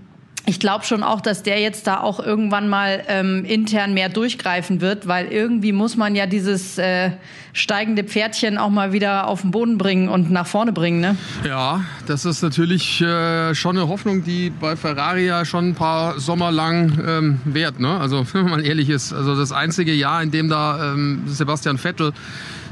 ich 0.50 0.60
glaube 0.60 0.84
schon 0.84 1.04
auch, 1.04 1.22
dass 1.22 1.44
der 1.44 1.60
jetzt 1.60 1.86
da 1.86 2.00
auch 2.00 2.20
irgendwann 2.20 2.70
mal 2.70 3.04
ähm, 3.08 3.46
intern 3.46 3.94
mehr 3.94 4.10
durchgreifen 4.10 4.82
wird, 4.82 5.08
weil 5.08 5.28
irgendwie 5.28 5.72
muss 5.72 5.96
man 5.96 6.16
ja 6.16 6.26
dieses 6.26 6.80
äh, 6.80 7.12
steigende 7.54 8.04
Pferdchen 8.04 8.58
auch 8.58 8.72
mal 8.72 8.92
wieder 8.92 9.28
auf 9.28 9.42
den 9.42 9.52
Boden 9.52 9.78
bringen 9.78 10.10
und 10.10 10.32
nach 10.32 10.48
vorne 10.48 10.72
bringen. 10.72 11.02
Ne? 11.02 11.16
Ja, 11.46 11.82
das 12.08 12.26
ist 12.26 12.42
natürlich 12.42 13.00
äh, 13.00 13.54
schon 13.54 13.78
eine 13.78 13.88
Hoffnung, 13.88 14.24
die 14.24 14.50
bei 14.50 14.76
Ferrari 14.76 15.28
ja 15.28 15.46
schon 15.46 15.70
ein 15.70 15.76
paar 15.76 16.20
Sommer 16.20 16.52
lang 16.52 16.98
ähm, 17.06 17.42
wert. 17.46 17.80
Ne? 17.80 18.00
Also 18.00 18.26
wenn 18.34 18.50
man 18.50 18.62
ehrlich 18.62 18.90
ist, 18.90 19.14
also 19.14 19.36
das 19.36 19.52
einzige 19.52 19.94
Jahr, 19.94 20.24
in 20.24 20.32
dem 20.32 20.50
da 20.50 20.94
ähm, 20.94 21.24
Sebastian 21.28 21.78
Vettel 21.78 22.12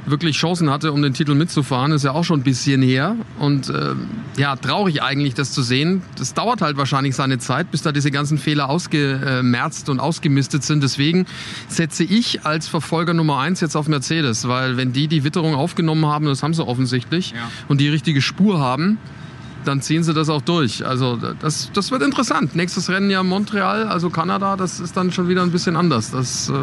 wirklich 0.10 0.38
Chancen 0.38 0.70
hatte, 0.70 0.92
um 0.92 1.02
den 1.02 1.14
Titel 1.14 1.36
mitzufahren, 1.36 1.92
ist 1.92 2.04
ja 2.04 2.12
auch 2.12 2.24
schon 2.24 2.40
ein 2.40 2.44
bisschen 2.44 2.82
her. 2.82 3.16
Und 3.40 3.70
äh, 3.70 3.94
ja, 4.38 4.56
traurig 4.56 5.02
eigentlich, 5.04 5.34
das 5.34 5.52
zu 5.52 5.62
sehen. 5.62 6.02
Das 6.18 6.34
dauert 6.34 6.62
halt 6.62 6.78
wahrscheinlich 6.78 7.16
seine 7.16 7.38
Zeit, 7.38 7.72
bis 7.72 7.82
da 7.82 7.92
diese 7.92 8.12
ganzen 8.12 8.38
Fehler 8.38 8.70
ausgemerzt 8.70 9.90
und 9.90 10.00
ausgemistet 10.00 10.64
sind. 10.64 10.82
Deswegen 10.84 11.26
setze 11.68 12.04
ich 12.04 12.46
als 12.46 12.68
Verfolger 12.68 13.14
Nummer 13.14 13.40
eins 13.40 13.62
jetzt 13.62 13.76
auf 13.76 13.88
Mercedes, 13.88 14.48
weil 14.48 14.78
wenn 14.78 14.94
die 14.94 15.08
die 15.08 15.24
Witterung 15.24 15.56
aufgenommen 15.56 16.06
haben, 16.06 16.26
das 16.26 16.44
haben 16.44 16.54
sie 16.54 16.66
offensichtlich, 16.66 17.32
ja. 17.32 17.38
und 17.68 17.82
die 17.82 17.90
richtige 17.90 18.22
Spur 18.22 18.60
haben, 18.60 18.98
dann 19.66 19.82
ziehen 19.82 20.04
sie 20.04 20.14
das 20.14 20.30
auch 20.30 20.42
durch. 20.42 20.86
Also 20.86 21.18
das, 21.40 21.72
das 21.74 21.92
wird 21.92 22.02
interessant. 22.02 22.56
Nächstes 22.56 22.90
Rennen 22.90 23.10
ja 23.10 23.22
Montreal, 23.24 23.84
also 23.84 24.10
Kanada, 24.10 24.56
das 24.56 24.80
ist 24.80 24.96
dann 24.96 25.12
schon 25.12 25.28
wieder 25.28 25.42
ein 25.42 25.52
bisschen 25.52 25.76
anders. 25.76 26.12
Das 26.12 26.50
äh, 26.50 26.54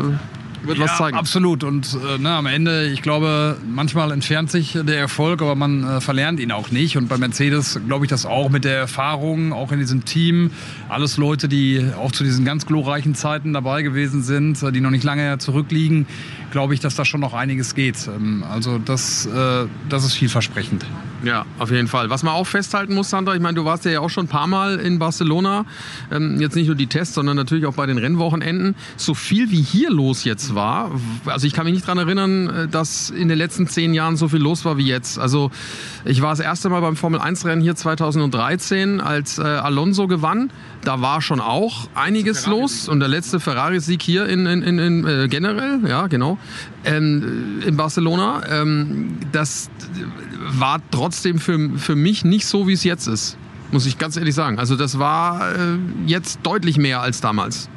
wird 0.66 0.78
ja, 0.78 0.84
was 0.84 0.96
zeigen. 0.96 1.16
Absolut. 1.16 1.64
Und 1.64 1.94
äh, 1.94 2.18
ne, 2.18 2.30
am 2.30 2.46
Ende, 2.46 2.86
ich 2.86 3.02
glaube, 3.02 3.56
manchmal 3.66 4.12
entfernt 4.12 4.50
sich 4.50 4.78
der 4.80 4.98
Erfolg, 4.98 5.42
aber 5.42 5.54
man 5.54 5.84
äh, 5.84 6.00
verlernt 6.00 6.40
ihn 6.40 6.52
auch 6.52 6.70
nicht. 6.70 6.96
Und 6.96 7.08
bei 7.08 7.18
Mercedes 7.18 7.80
glaube 7.86 8.04
ich 8.04 8.10
das 8.10 8.26
auch 8.26 8.50
mit 8.50 8.64
der 8.64 8.76
Erfahrung, 8.76 9.52
auch 9.52 9.72
in 9.72 9.78
diesem 9.78 10.04
Team. 10.04 10.50
Alles 10.88 11.16
Leute, 11.16 11.48
die 11.48 11.84
auch 11.98 12.12
zu 12.12 12.24
diesen 12.24 12.44
ganz 12.44 12.66
glorreichen 12.66 13.14
Zeiten 13.14 13.52
dabei 13.52 13.82
gewesen 13.82 14.22
sind, 14.22 14.62
äh, 14.62 14.72
die 14.72 14.80
noch 14.80 14.90
nicht 14.90 15.04
lange 15.04 15.38
zurückliegen, 15.38 16.06
glaube 16.50 16.74
ich, 16.74 16.80
dass 16.80 16.94
da 16.94 17.04
schon 17.04 17.20
noch 17.20 17.34
einiges 17.34 17.74
geht. 17.74 18.08
Ähm, 18.08 18.44
also 18.48 18.78
das, 18.78 19.26
äh, 19.26 19.66
das 19.88 20.04
ist 20.04 20.14
vielversprechend. 20.14 20.84
Ja, 21.24 21.46
auf 21.58 21.70
jeden 21.70 21.88
Fall. 21.88 22.10
Was 22.10 22.22
man 22.22 22.34
auch 22.34 22.46
festhalten 22.46 22.94
muss, 22.94 23.08
Sandra, 23.08 23.34
ich 23.34 23.40
meine, 23.40 23.54
du 23.54 23.64
warst 23.64 23.84
ja 23.86 24.00
auch 24.00 24.10
schon 24.10 24.26
ein 24.26 24.28
paar 24.28 24.46
Mal 24.46 24.78
in 24.78 24.98
Barcelona. 24.98 25.64
Ähm, 26.10 26.38
jetzt 26.38 26.54
nicht 26.54 26.66
nur 26.66 26.76
die 26.76 26.86
Tests, 26.86 27.14
sondern 27.14 27.36
natürlich 27.36 27.64
auch 27.64 27.74
bei 27.74 27.86
den 27.86 27.96
Rennwochenenden. 27.96 28.74
So 28.96 29.14
viel 29.14 29.50
wie 29.50 29.62
hier 29.62 29.90
los 29.90 30.24
jetzt 30.24 30.54
war, 30.54 30.90
also 31.24 31.46
ich 31.46 31.54
kann 31.54 31.64
mich 31.64 31.74
nicht 31.74 31.86
daran 31.86 31.98
erinnern, 31.98 32.48
äh, 32.48 32.68
dass 32.68 33.08
in 33.08 33.28
den 33.28 33.38
letzten 33.38 33.66
zehn 33.66 33.94
Jahren 33.94 34.16
so 34.16 34.28
viel 34.28 34.40
los 34.40 34.64
war 34.66 34.76
wie 34.76 34.86
jetzt. 34.86 35.18
Also 35.18 35.50
ich 36.04 36.20
war 36.20 36.30
das 36.30 36.40
erste 36.40 36.68
Mal 36.68 36.80
beim 36.80 36.96
Formel-1-Rennen 36.96 37.62
hier 37.62 37.74
2013, 37.74 39.00
als 39.00 39.38
äh, 39.38 39.42
Alonso 39.42 40.06
gewann. 40.06 40.50
Da 40.82 41.00
war 41.00 41.22
schon 41.22 41.40
auch 41.40 41.88
einiges 41.94 42.46
los. 42.46 42.88
Und 42.88 43.00
der 43.00 43.08
letzte 43.08 43.40
Ferrari-Sieg 43.40 44.02
hier 44.02 44.26
in, 44.26 44.46
in, 44.46 44.62
in, 44.62 44.78
in 44.78 45.06
äh, 45.06 45.28
generell, 45.28 45.80
ja 45.88 46.06
genau, 46.08 46.36
ähm, 46.84 47.62
in 47.66 47.76
Barcelona. 47.76 48.42
Ähm, 48.50 49.16
das 49.32 49.70
war 50.50 50.80
trotzdem 50.90 51.38
für, 51.38 51.70
für 51.78 51.96
mich 51.96 52.24
nicht 52.24 52.46
so, 52.46 52.68
wie 52.68 52.74
es 52.74 52.84
jetzt 52.84 53.06
ist. 53.06 53.38
Muss 53.72 53.86
ich 53.86 53.96
ganz 53.96 54.16
ehrlich 54.16 54.34
sagen. 54.34 54.58
Also 54.58 54.76
das 54.76 54.98
war 54.98 55.52
äh, 55.52 55.78
jetzt 56.06 56.40
deutlich 56.42 56.76
mehr 56.76 57.00
als 57.00 57.22
damals. 57.22 57.70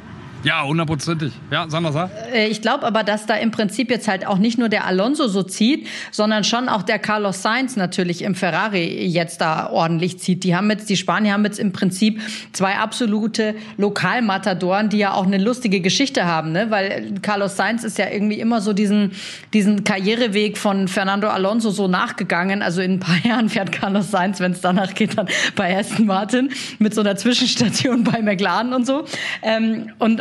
Ja, 0.44 0.64
hundertprozentig. 0.64 1.32
Ja, 1.50 1.68
Sandra, 1.68 1.90
sag. 1.90 2.10
Äh, 2.32 2.46
ich 2.46 2.62
glaube 2.62 2.86
aber, 2.86 3.02
dass 3.02 3.26
da 3.26 3.34
im 3.34 3.50
Prinzip 3.50 3.90
jetzt 3.90 4.06
halt 4.06 4.26
auch 4.26 4.38
nicht 4.38 4.56
nur 4.56 4.68
der 4.68 4.86
Alonso 4.86 5.26
so 5.26 5.42
zieht, 5.42 5.88
sondern 6.12 6.44
schon 6.44 6.68
auch 6.68 6.82
der 6.82 7.00
Carlos 7.00 7.42
Sainz 7.42 7.74
natürlich 7.74 8.22
im 8.22 8.36
Ferrari 8.36 9.04
jetzt 9.06 9.40
da 9.40 9.68
ordentlich 9.70 10.20
zieht. 10.20 10.44
Die 10.44 10.54
haben 10.54 10.70
jetzt, 10.70 10.88
die 10.88 10.96
Spanier 10.96 11.32
haben 11.32 11.44
jetzt 11.44 11.58
im 11.58 11.72
Prinzip 11.72 12.20
zwei 12.52 12.76
absolute 12.76 13.56
Lokalmatadoren, 13.78 14.88
die 14.90 14.98
ja 14.98 15.12
auch 15.14 15.26
eine 15.26 15.38
lustige 15.38 15.80
Geschichte 15.80 16.24
haben, 16.24 16.52
ne? 16.52 16.70
Weil 16.70 17.14
Carlos 17.20 17.56
Sainz 17.56 17.82
ist 17.82 17.98
ja 17.98 18.08
irgendwie 18.08 18.38
immer 18.38 18.60
so 18.60 18.72
diesen, 18.72 19.12
diesen 19.52 19.82
Karriereweg 19.82 20.56
von 20.56 20.86
Fernando 20.86 21.28
Alonso 21.28 21.70
so 21.70 21.88
nachgegangen. 21.88 22.62
Also 22.62 22.80
in 22.80 22.92
ein 22.92 23.00
paar 23.00 23.18
Jahren 23.24 23.48
fährt 23.48 23.72
Carlos 23.72 24.12
Sainz, 24.12 24.38
wenn 24.38 24.52
es 24.52 24.60
danach 24.60 24.94
geht, 24.94 25.18
dann 25.18 25.28
bei 25.56 25.76
Aston 25.76 26.06
Martin 26.06 26.50
mit 26.78 26.94
so 26.94 27.00
einer 27.00 27.16
Zwischenstation 27.16 28.04
bei 28.04 28.22
McLaren 28.22 28.72
und 28.72 28.86
so. 28.86 29.04
Ähm, 29.42 29.90
und, 29.98 30.20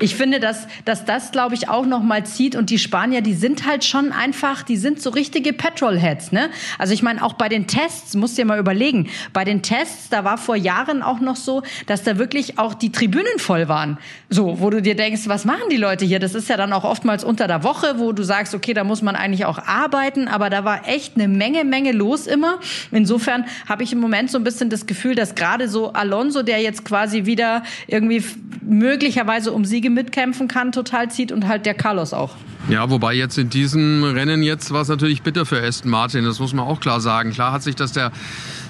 ich 0.00 0.14
finde, 0.14 0.40
dass, 0.40 0.66
dass 0.84 1.04
das, 1.04 1.32
glaube 1.32 1.54
ich, 1.54 1.68
auch 1.68 1.86
noch 1.86 2.02
mal 2.02 2.24
zieht. 2.24 2.56
Und 2.56 2.70
die 2.70 2.78
Spanier, 2.78 3.20
die 3.20 3.34
sind 3.34 3.66
halt 3.66 3.84
schon 3.84 4.12
einfach, 4.12 4.62
die 4.62 4.76
sind 4.76 5.00
so 5.00 5.10
richtige 5.10 5.52
Petrolheads. 5.52 6.32
Ne? 6.32 6.50
Also 6.78 6.92
ich 6.92 7.02
meine, 7.02 7.24
auch 7.24 7.34
bei 7.34 7.48
den 7.48 7.66
Tests, 7.66 8.14
musst 8.14 8.38
dir 8.38 8.44
mal 8.44 8.58
überlegen, 8.58 9.08
bei 9.32 9.44
den 9.44 9.62
Tests, 9.62 10.08
da 10.08 10.24
war 10.24 10.38
vor 10.38 10.56
Jahren 10.56 11.02
auch 11.02 11.20
noch 11.20 11.36
so, 11.36 11.62
dass 11.86 12.02
da 12.02 12.18
wirklich 12.18 12.58
auch 12.58 12.74
die 12.74 12.92
Tribünen 12.92 13.38
voll 13.38 13.68
waren. 13.68 13.98
So, 14.28 14.60
wo 14.60 14.70
du 14.70 14.82
dir 14.82 14.96
denkst, 14.96 15.22
was 15.26 15.44
machen 15.44 15.68
die 15.70 15.76
Leute 15.76 16.04
hier? 16.04 16.18
Das 16.18 16.34
ist 16.34 16.48
ja 16.48 16.56
dann 16.56 16.72
auch 16.72 16.84
oftmals 16.84 17.24
unter 17.24 17.46
der 17.46 17.62
Woche, 17.62 17.98
wo 17.98 18.12
du 18.12 18.22
sagst, 18.22 18.54
okay, 18.54 18.74
da 18.74 18.84
muss 18.84 19.02
man 19.02 19.16
eigentlich 19.16 19.44
auch 19.44 19.58
arbeiten. 19.58 20.28
Aber 20.28 20.50
da 20.50 20.64
war 20.64 20.88
echt 20.88 21.14
eine 21.16 21.28
Menge, 21.28 21.64
Menge 21.64 21.92
los 21.92 22.26
immer. 22.26 22.58
Insofern 22.92 23.44
habe 23.68 23.82
ich 23.82 23.92
im 23.92 24.00
Moment 24.00 24.30
so 24.30 24.38
ein 24.38 24.44
bisschen 24.44 24.70
das 24.70 24.86
Gefühl, 24.86 25.14
dass 25.14 25.34
gerade 25.34 25.68
so 25.68 25.92
Alonso, 25.92 26.42
der 26.42 26.60
jetzt 26.60 26.84
quasi 26.84 27.26
wieder 27.26 27.62
irgendwie 27.86 28.22
möglicherweise 28.66 29.52
um 29.52 29.64
Siege 29.64 29.90
mitkämpfen 29.90 30.48
kann, 30.48 30.72
total 30.72 31.10
zieht 31.10 31.32
und 31.32 31.46
halt 31.46 31.66
der 31.66 31.74
Carlos 31.74 32.12
auch. 32.12 32.36
Ja, 32.68 32.90
wobei 32.90 33.14
jetzt 33.14 33.38
in 33.38 33.48
diesem 33.48 34.02
Rennen 34.02 34.42
jetzt 34.42 34.72
war 34.72 34.82
es 34.82 34.88
natürlich 34.88 35.22
bitter 35.22 35.46
für 35.46 35.62
Aston 35.62 35.90
Martin, 35.90 36.24
das 36.24 36.40
muss 36.40 36.52
man 36.52 36.66
auch 36.66 36.80
klar 36.80 37.00
sagen. 37.00 37.30
Klar 37.30 37.52
hat 37.52 37.62
sich 37.62 37.76
das 37.76 37.92
der 37.92 38.10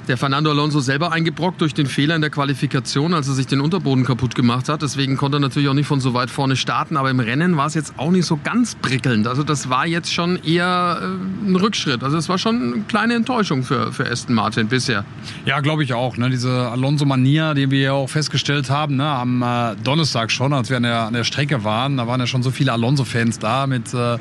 der 0.09 0.17
Fernando 0.17 0.51
Alonso 0.51 0.81
selber 0.81 1.13
eingebrockt 1.13 1.61
durch 1.61 1.75
den 1.75 1.87
Fehler 1.87 2.15
in 2.15 2.21
der 2.21 2.31
Qualifikation, 2.31 3.15
als 3.15 3.29
er 3.29 3.35
sich 3.35 3.47
den 3.47 3.61
Unterboden 3.61 4.05
kaputt 4.05 4.35
gemacht 4.35 4.69
hat. 4.69 4.83
Deswegen 4.83 5.17
konnte 5.17 5.39
er 5.39 5.41
natürlich 5.41 5.69
auch 5.69 5.75
nicht 5.75 5.87
von 5.87 6.01
so 6.01 6.15
weit 6.15 6.31
vorne 6.31 6.57
starten. 6.57 6.97
Aber 6.97 7.11
im 7.11 7.21
Rennen 7.21 7.57
war 7.57 7.67
es 7.67 7.75
jetzt 7.75 7.95
auch 7.97 8.11
nicht 8.11 8.27
so 8.27 8.39
ganz 8.43 8.75
prickelnd. 8.77 9.27
Also 9.27 9.43
das 9.43 9.69
war 9.69 9.87
jetzt 9.87 10.13
schon 10.13 10.37
eher 10.45 11.01
äh, 11.01 11.49
ein 11.49 11.57
Rückschritt. 11.57 12.03
Also 12.03 12.17
es 12.17 12.29
war 12.29 12.39
schon 12.39 12.75
eine 12.75 12.83
kleine 12.83 13.15
Enttäuschung 13.15 13.63
für, 13.63 13.93
für 13.93 14.11
Aston 14.11 14.35
Martin 14.35 14.69
bisher. 14.69 15.05
Ja, 15.45 15.61
glaube 15.61 15.83
ich 15.83 15.93
auch. 15.93 16.17
Ne? 16.17 16.31
Diese 16.31 16.51
Alonso-Mania, 16.51 17.55
die 17.55 17.71
wir 17.71 17.81
ja 17.81 17.93
auch 17.93 18.09
festgestellt 18.09 18.71
haben, 18.71 18.97
ne? 18.97 19.09
am 19.09 19.43
äh, 19.43 19.75
Donnerstag 19.83 20.31
schon, 20.31 20.53
als 20.53 20.71
wir 20.71 20.77
an 20.77 20.85
der, 20.85 21.01
an 21.01 21.15
der 21.15 21.25
Strecke 21.25 21.65
waren, 21.65 21.97
da 21.97 22.07
waren 22.07 22.21
ja 22.21 22.27
schon 22.27 22.43
so 22.43 22.51
viele 22.51 22.73
Alonso-Fans 22.73 23.39
da 23.39 23.67
mit 23.67 23.93
äh, 23.95 24.19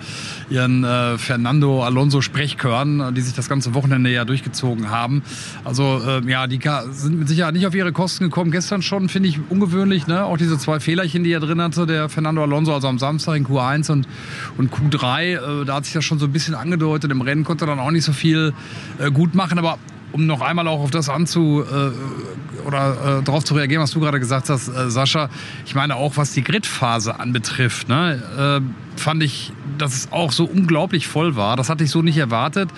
ihren 0.50 0.84
äh, 0.84 1.18
Fernando 1.18 1.84
Alonso-Sprechchören, 1.84 3.14
die 3.14 3.22
sich 3.22 3.34
das 3.34 3.50
ganze 3.50 3.74
Wochenende 3.74 4.10
ja 4.10 4.26
durchgezogen 4.26 4.90
haben. 4.90 5.22
Also 5.64 5.75
äh, 5.84 6.22
ja, 6.30 6.48
die 6.48 6.60
sind 6.92 7.20
mit 7.20 7.28
Sicherheit 7.28 7.54
nicht 7.54 7.68
auf 7.68 7.76
ihre 7.76 7.92
Kosten 7.92 8.26
gekommen. 8.26 8.52
Gestern 8.52 8.82
schon, 8.82 9.10
finde 9.10 9.30
ich, 9.30 9.40
ungewöhnlich. 9.50 10.08
Ne? 10.08 10.24
Auch 10.24 10.38
diese 10.38 10.58
zwei 10.58 10.80
Fehlerchen, 10.80 11.24
die 11.24 11.32
er 11.32 11.40
drin 11.40 11.62
hatte, 11.62 11.86
der 11.86 12.10
Fernando 12.10 12.42
Alonso, 12.42 12.74
also 12.74 12.88
am 12.88 13.00
Samstag 13.00 13.36
in 13.36 13.46
Q1 13.48 13.92
und, 13.92 14.08
und 14.58 14.72
Q3, 14.74 15.62
äh, 15.62 15.66
da 15.66 15.76
hat 15.76 15.86
sich 15.86 15.94
das 15.94 16.06
schon 16.06 16.20
so 16.20 16.26
ein 16.26 16.32
bisschen 16.32 16.56
angedeutet. 16.56 17.12
Im 17.12 17.22
Rennen 17.22 17.44
konnte 17.44 17.66
er 17.66 17.68
dann 17.68 17.80
auch 17.80 17.92
nicht 17.92 18.04
so 18.06 18.14
viel 18.14 18.54
äh, 19.00 19.12
gut 19.12 19.36
machen, 19.36 19.60
aber 19.60 19.78
um 20.16 20.26
noch 20.28 20.42
einmal 20.42 20.66
auch 20.70 20.80
auf 20.80 20.92
das 20.92 21.10
anzu 21.10 21.62
äh, 21.62 22.66
oder 22.66 23.20
äh, 23.20 23.24
darauf 23.24 23.44
zu 23.44 23.54
reagieren, 23.54 23.84
was 23.84 23.92
du 23.92 24.00
gerade 24.00 24.20
gesagt 24.20 24.50
hast, 24.50 24.70
äh, 24.70 24.90
Sascha. 24.90 25.30
Ich 25.66 25.76
meine 25.76 25.98
auch, 25.98 26.16
was 26.16 26.32
die 26.32 26.42
Gridphase 26.42 27.20
anbetrifft, 27.20 27.90
ne, 27.90 28.62
äh, 28.66 29.00
fand 29.00 29.24
ich, 29.24 29.52
dass 29.78 29.94
es 29.94 30.12
auch 30.14 30.32
so 30.32 30.46
unglaublich 30.46 31.08
voll 31.08 31.36
war. 31.36 31.58
Das 31.58 31.70
hatte 31.70 31.84
ich 31.84 31.92
so 31.92 32.02
nicht 32.02 32.18
erwartet. 32.18 32.70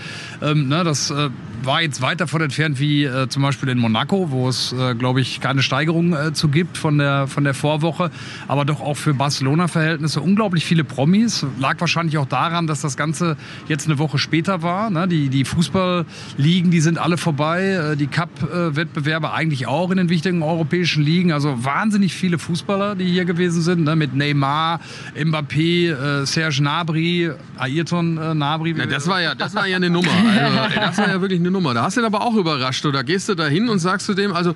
Ähm, 0.41 0.67
ne, 0.67 0.83
das 0.83 1.11
äh, 1.11 1.29
war 1.63 1.81
jetzt 1.81 2.01
weit 2.01 2.21
davon 2.21 2.41
entfernt 2.41 2.79
wie 2.79 3.03
äh, 3.03 3.27
zum 3.29 3.43
Beispiel 3.43 3.69
in 3.69 3.77
Monaco, 3.77 4.31
wo 4.31 4.47
es, 4.47 4.73
äh, 4.73 4.95
glaube 4.95 5.21
ich, 5.21 5.41
keine 5.41 5.61
Steigerung 5.61 6.13
äh, 6.13 6.33
zu 6.33 6.49
gibt 6.49 6.77
von 6.77 6.97
der, 6.97 7.27
von 7.27 7.43
der 7.43 7.53
Vorwoche. 7.53 8.11
Aber 8.47 8.65
doch 8.65 8.81
auch 8.81 8.95
für 8.95 9.13
Barcelona-Verhältnisse 9.13 10.21
unglaublich 10.21 10.65
viele 10.65 10.83
Promis. 10.83 11.45
Lag 11.59 11.79
wahrscheinlich 11.79 12.17
auch 12.17 12.25
daran, 12.25 12.67
dass 12.67 12.81
das 12.81 12.97
Ganze 12.97 13.37
jetzt 13.67 13.87
eine 13.87 13.99
Woche 13.99 14.17
später 14.17 14.61
war. 14.61 14.89
Ne? 14.89 15.07
Die, 15.07 15.29
die 15.29 15.45
Fußballligen, 15.45 16.71
die 16.71 16.79
sind 16.79 16.97
alle 16.97 17.17
vorbei. 17.17 17.91
Äh, 17.91 17.95
die 17.97 18.07
Cup-Wettbewerbe 18.07 19.31
eigentlich 19.31 19.67
auch 19.67 19.91
in 19.91 19.97
den 19.97 20.09
wichtigen 20.09 20.43
europäischen 20.43 21.03
Ligen. 21.03 21.31
Also 21.31 21.63
wahnsinnig 21.63 22.13
viele 22.13 22.37
Fußballer, 22.37 22.95
die 22.95 23.05
hier 23.05 23.25
gewesen 23.25 23.61
sind. 23.61 23.83
Ne? 23.83 23.95
Mit 23.95 24.15
Neymar, 24.15 24.79
Mbappé, 25.15 25.91
äh, 25.91 26.25
Serge 26.25 26.61
Nabri, 26.61 27.31
Ayrton 27.57 28.17
äh, 28.17 28.33
Nabri. 28.33 28.75
Ja, 28.77 28.85
das, 28.85 29.07
war 29.07 29.21
ja, 29.21 29.35
das 29.35 29.55
war 29.55 29.67
ja 29.67 29.77
eine 29.77 29.89
Nummer. 29.89 30.07
Also, 30.37 30.75
das 30.75 30.97
war 30.97 31.09
ja 31.09 31.21
wirklich 31.21 31.39
eine 31.39 31.46
Nummer. 31.51 31.73
Da 31.73 31.83
hast 31.83 31.97
du 31.97 32.01
ihn 32.01 32.05
aber 32.05 32.21
auch 32.21 32.35
überrascht. 32.35 32.85
Oder 32.85 33.03
gehst 33.03 33.29
du 33.29 33.35
da 33.35 33.47
hin 33.47 33.69
und 33.69 33.79
sagst 33.79 34.05
zu 34.07 34.13
dem, 34.13 34.33
also 34.33 34.53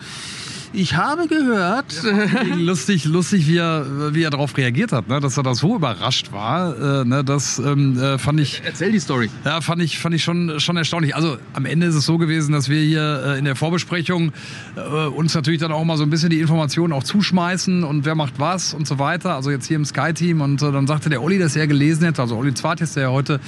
ich 0.74 0.96
habe 0.96 1.28
gehört. 1.28 2.04
lustig, 2.58 3.06
lustig, 3.06 3.48
wie 3.48 3.58
er, 3.58 4.14
wie 4.14 4.24
er 4.24 4.30
darauf 4.30 4.56
reagiert 4.58 4.92
hat, 4.92 5.08
ne? 5.08 5.20
dass 5.20 5.38
er 5.38 5.44
da 5.44 5.54
so 5.54 5.76
überrascht 5.76 6.32
war. 6.32 7.02
Äh, 7.02 7.06
ne? 7.06 7.24
Das 7.24 7.60
ähm, 7.60 8.00
äh, 8.00 8.18
fand 8.18 8.40
ich. 8.40 8.62
Erzähl 8.64 8.92
die 8.92 9.00
Story. 9.00 9.30
Ja, 9.44 9.62
fand 9.62 9.82
ich, 9.82 10.00
fand 10.00 10.16
ich 10.16 10.24
schon, 10.24 10.60
schon 10.60 10.78
erstaunlich. 10.78 11.16
Also 11.16 11.38
am 11.54 11.66
Ende 11.66 11.88
ist 11.88 11.96
es 11.96 12.06
so 12.06 12.18
gewesen, 12.18 12.54
dass 12.54 12.70
wir 12.70 12.82
hier 12.82 13.24
äh, 13.26 13.40
in 13.40 13.46
der 13.46 13.56
Vorbesprechung 13.56 14.32
äh, 14.76 15.08
uns 15.08 15.34
natürlich 15.34 15.60
dann 15.60 15.72
auch 15.72 15.84
mal 15.84 15.98
so 15.98 16.04
ein 16.04 16.10
bisschen 16.10 16.30
die 16.30 16.40
Informationen 16.40 16.94
auch 16.94 17.04
zuschmeißen 17.04 17.84
und 17.84 18.06
wer 18.06 18.16
macht 18.16 18.40
was 18.40 18.74
und 18.74 18.88
so 18.88 19.00
weiter. 19.00 19.36
Also 19.36 19.52
jetzt 19.52 19.68
hier 19.68 19.78
im 19.78 19.86
Sky-Team 19.86 20.42
und 20.42 20.62
äh, 20.62 20.72
dann 20.72 20.88
sagte 20.88 21.10
der 21.10 21.22
Olli, 21.22 21.38
dass 21.38 21.56
er 21.56 21.68
gelesen 21.68 22.06
hätte, 22.06 22.22
also 22.22 22.38
Olli 22.38 22.54
Zwartjes, 22.54 22.94
der 22.94 23.04
ja 23.04 23.10
heute 23.10 23.40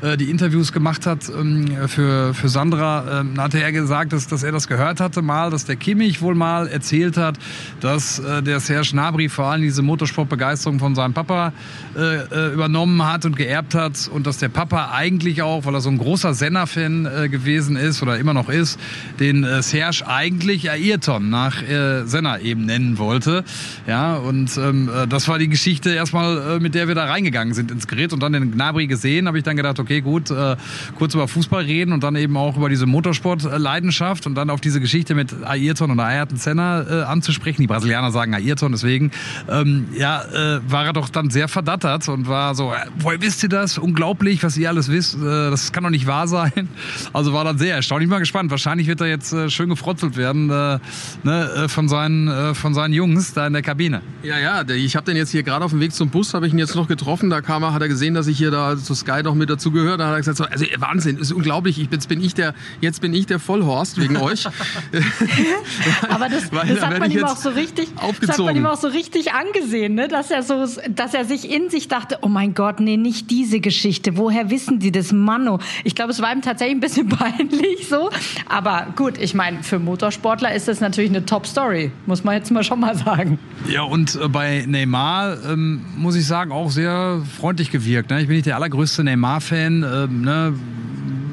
äh, 0.00 0.16
die 0.16 0.30
Interviews 0.30 0.72
gemacht 0.72 1.06
hat 1.06 1.28
ähm, 1.28 1.76
für, 1.86 2.34
für 2.34 2.48
Sandra, 2.48 3.20
ähm, 3.20 3.38
hatte 3.38 3.62
er 3.62 3.72
gesagt, 3.72 4.12
dass, 4.12 4.26
dass 4.26 4.42
er 4.42 4.52
das 4.52 4.68
gehört 4.68 5.00
hatte 5.00 5.22
mal, 5.22 5.50
dass 5.50 5.64
der 5.64 5.76
Kimmich 5.76 6.20
wohl 6.22 6.34
mal 6.34 6.71
erzählt 6.72 7.16
hat, 7.16 7.38
dass 7.80 8.18
äh, 8.18 8.42
der 8.42 8.60
Serge 8.60 8.88
Gnabry 8.92 9.28
vor 9.28 9.46
allem 9.46 9.62
diese 9.62 9.82
Motorsportbegeisterung 9.82 10.78
von 10.78 10.94
seinem 10.94 11.14
Papa 11.14 11.52
äh, 11.96 12.16
äh, 12.16 12.52
übernommen 12.54 13.04
hat 13.06 13.24
und 13.24 13.36
geerbt 13.36 13.74
hat 13.74 14.08
und 14.12 14.26
dass 14.26 14.38
der 14.38 14.48
Papa 14.48 14.90
eigentlich 14.92 15.42
auch, 15.42 15.64
weil 15.64 15.74
er 15.74 15.80
so 15.80 15.90
ein 15.90 15.98
großer 15.98 16.34
Senna-Fan 16.34 17.06
äh, 17.06 17.28
gewesen 17.28 17.76
ist 17.76 18.02
oder 18.02 18.18
immer 18.18 18.34
noch 18.34 18.48
ist, 18.48 18.78
den 19.20 19.44
äh, 19.44 19.62
Serge 19.62 20.06
eigentlich 20.06 20.70
Ayrton 20.70 21.30
nach 21.30 21.62
äh, 21.62 22.06
Senna 22.06 22.38
eben 22.40 22.64
nennen 22.64 22.98
wollte. 22.98 23.44
Ja, 23.86 24.14
und 24.14 24.56
ähm, 24.56 24.88
äh, 24.88 25.06
das 25.06 25.28
war 25.28 25.38
die 25.38 25.48
Geschichte 25.48 25.90
erstmal, 25.90 26.56
äh, 26.56 26.60
mit 26.60 26.74
der 26.74 26.88
wir 26.88 26.94
da 26.94 27.04
reingegangen 27.04 27.54
sind 27.54 27.70
ins 27.70 27.86
Gerät 27.86 28.12
und 28.12 28.22
dann 28.22 28.32
den 28.32 28.52
Gnabry 28.52 28.86
gesehen, 28.86 29.26
habe 29.26 29.38
ich 29.38 29.44
dann 29.44 29.56
gedacht, 29.56 29.78
okay, 29.78 30.00
gut, 30.00 30.30
äh, 30.30 30.56
kurz 30.96 31.14
über 31.14 31.28
Fußball 31.28 31.64
reden 31.64 31.92
und 31.92 32.02
dann 32.02 32.16
eben 32.16 32.36
auch 32.36 32.56
über 32.56 32.68
diese 32.68 32.86
Motorsport-Leidenschaft 32.86 34.26
und 34.26 34.34
dann 34.34 34.50
auf 34.50 34.60
diese 34.60 34.80
Geschichte 34.80 35.14
mit 35.14 35.34
Ayrton 35.44 35.90
und 35.90 36.00
Ayrton 36.00 36.36
Senna 36.36 36.61
äh, 36.62 37.02
anzusprechen. 37.02 37.62
Die 37.62 37.66
Brasilianer 37.66 38.10
sagen 38.10 38.34
Ayrton, 38.34 38.72
deswegen 38.72 39.10
ähm, 39.48 39.88
ja, 39.96 40.22
äh, 40.22 40.60
war 40.66 40.86
er 40.86 40.92
doch 40.92 41.08
dann 41.08 41.30
sehr 41.30 41.48
verdattert 41.48 42.08
und 42.08 42.28
war 42.28 42.54
so, 42.54 42.72
äh, 42.72 42.76
woher 42.98 43.20
wisst 43.20 43.42
ihr 43.42 43.48
das? 43.48 43.78
Unglaublich, 43.78 44.42
was 44.42 44.56
ihr 44.56 44.68
alles 44.68 44.88
wisst. 44.88 45.16
Äh, 45.16 45.50
das 45.50 45.72
kann 45.72 45.84
doch 45.84 45.90
nicht 45.90 46.06
wahr 46.06 46.28
sein. 46.28 46.52
Also 47.12 47.32
war 47.32 47.44
dann 47.44 47.58
sehr 47.58 47.74
erstaunlich. 47.74 48.08
Mal 48.08 48.18
gespannt. 48.18 48.50
Wahrscheinlich 48.50 48.86
wird 48.86 49.00
er 49.00 49.06
jetzt 49.06 49.32
äh, 49.32 49.50
schön 49.50 49.68
gefrotzelt 49.68 50.16
werden 50.16 50.50
äh, 50.50 50.78
ne, 51.22 51.50
äh, 51.64 51.68
von, 51.68 51.88
seinen, 51.88 52.28
äh, 52.28 52.54
von 52.54 52.74
seinen 52.74 52.94
Jungs 52.94 53.34
da 53.34 53.46
in 53.46 53.52
der 53.52 53.62
Kabine. 53.62 54.02
Ja, 54.22 54.38
ja, 54.38 54.62
ich 54.68 54.96
habe 54.96 55.04
den 55.04 55.16
jetzt 55.16 55.30
hier 55.30 55.42
gerade 55.42 55.64
auf 55.64 55.72
dem 55.72 55.80
Weg 55.80 55.92
zum 55.92 56.10
Bus, 56.10 56.34
habe 56.34 56.46
ich 56.46 56.52
ihn 56.52 56.58
jetzt 56.58 56.74
noch 56.74 56.88
getroffen. 56.88 57.30
Da 57.30 57.40
kam 57.40 57.62
er, 57.62 57.72
hat 57.72 57.82
er 57.82 57.88
gesehen, 57.88 58.14
dass 58.14 58.26
ich 58.26 58.38
hier 58.38 58.50
da 58.50 58.76
zu 58.76 58.94
Sky 58.94 59.22
noch 59.22 59.34
mit 59.34 59.50
dazugehöre. 59.50 59.96
Da 59.96 60.06
hat 60.06 60.14
er 60.14 60.18
gesagt, 60.18 60.38
so, 60.38 60.44
also 60.44 60.64
Wahnsinn, 60.78 61.18
ist 61.18 61.32
unglaublich. 61.32 61.80
Ich, 61.80 61.88
jetzt 61.90 62.08
bin 62.08 62.22
ich 62.22 62.34
der, 62.34 62.54
jetzt 62.80 63.00
bin 63.00 63.14
ich 63.14 63.26
der 63.26 63.38
Vollhorst 63.38 64.00
wegen 64.00 64.16
euch. 64.16 64.46
Aber 66.08 66.28
das, 66.28 66.51
Weil 66.52 66.68
das 66.68 66.80
da 66.80 66.88
hat 66.88 66.98
man 66.98 67.10
ihm 67.10 67.24
auch 67.24 67.36
so 67.36 67.48
richtig, 67.48 67.88
das 68.20 68.30
hat 68.30 68.38
man 68.38 68.54
ihm 68.54 68.66
auch 68.66 68.76
so 68.76 68.88
richtig 68.88 69.32
angesehen, 69.32 69.94
ne? 69.94 70.06
dass 70.08 70.30
er 70.30 70.42
so, 70.42 70.66
dass 70.90 71.14
er 71.14 71.24
sich 71.24 71.50
in 71.50 71.70
sich 71.70 71.88
dachte, 71.88 72.18
oh 72.20 72.28
mein 72.28 72.52
Gott, 72.52 72.78
nee, 72.78 72.98
nicht 72.98 73.30
diese 73.30 73.60
Geschichte. 73.60 74.18
Woher 74.18 74.50
wissen 74.50 74.78
die 74.78 74.92
das, 74.92 75.12
Manno? 75.12 75.60
Ich 75.82 75.94
glaube, 75.94 76.10
es 76.10 76.20
war 76.20 76.30
ihm 76.30 76.42
tatsächlich 76.42 76.76
ein 76.76 76.80
bisschen 76.80 77.08
peinlich 77.08 77.88
so. 77.88 78.10
Aber 78.48 78.88
gut, 78.96 79.16
ich 79.18 79.32
meine, 79.32 79.62
für 79.62 79.78
Motorsportler 79.78 80.54
ist 80.54 80.68
das 80.68 80.80
natürlich 80.80 81.10
eine 81.10 81.24
Top-Story, 81.24 81.90
muss 82.04 82.22
man 82.22 82.34
jetzt 82.34 82.50
mal 82.50 82.62
schon 82.62 82.80
mal 82.80 82.96
sagen. 82.96 83.38
Ja, 83.68 83.82
und 83.82 84.16
äh, 84.16 84.28
bei 84.28 84.64
Neymar 84.66 85.38
ähm, 85.50 85.86
muss 85.96 86.16
ich 86.16 86.26
sagen, 86.26 86.52
auch 86.52 86.70
sehr 86.70 87.22
freundlich 87.38 87.70
gewirkt. 87.70 88.10
Ne? 88.10 88.20
Ich 88.20 88.26
bin 88.26 88.36
nicht 88.36 88.46
der 88.46 88.56
allergrößte 88.56 89.02
Neymar-Fan. 89.04 89.82
Ähm, 89.82 90.20
ne? 90.20 90.52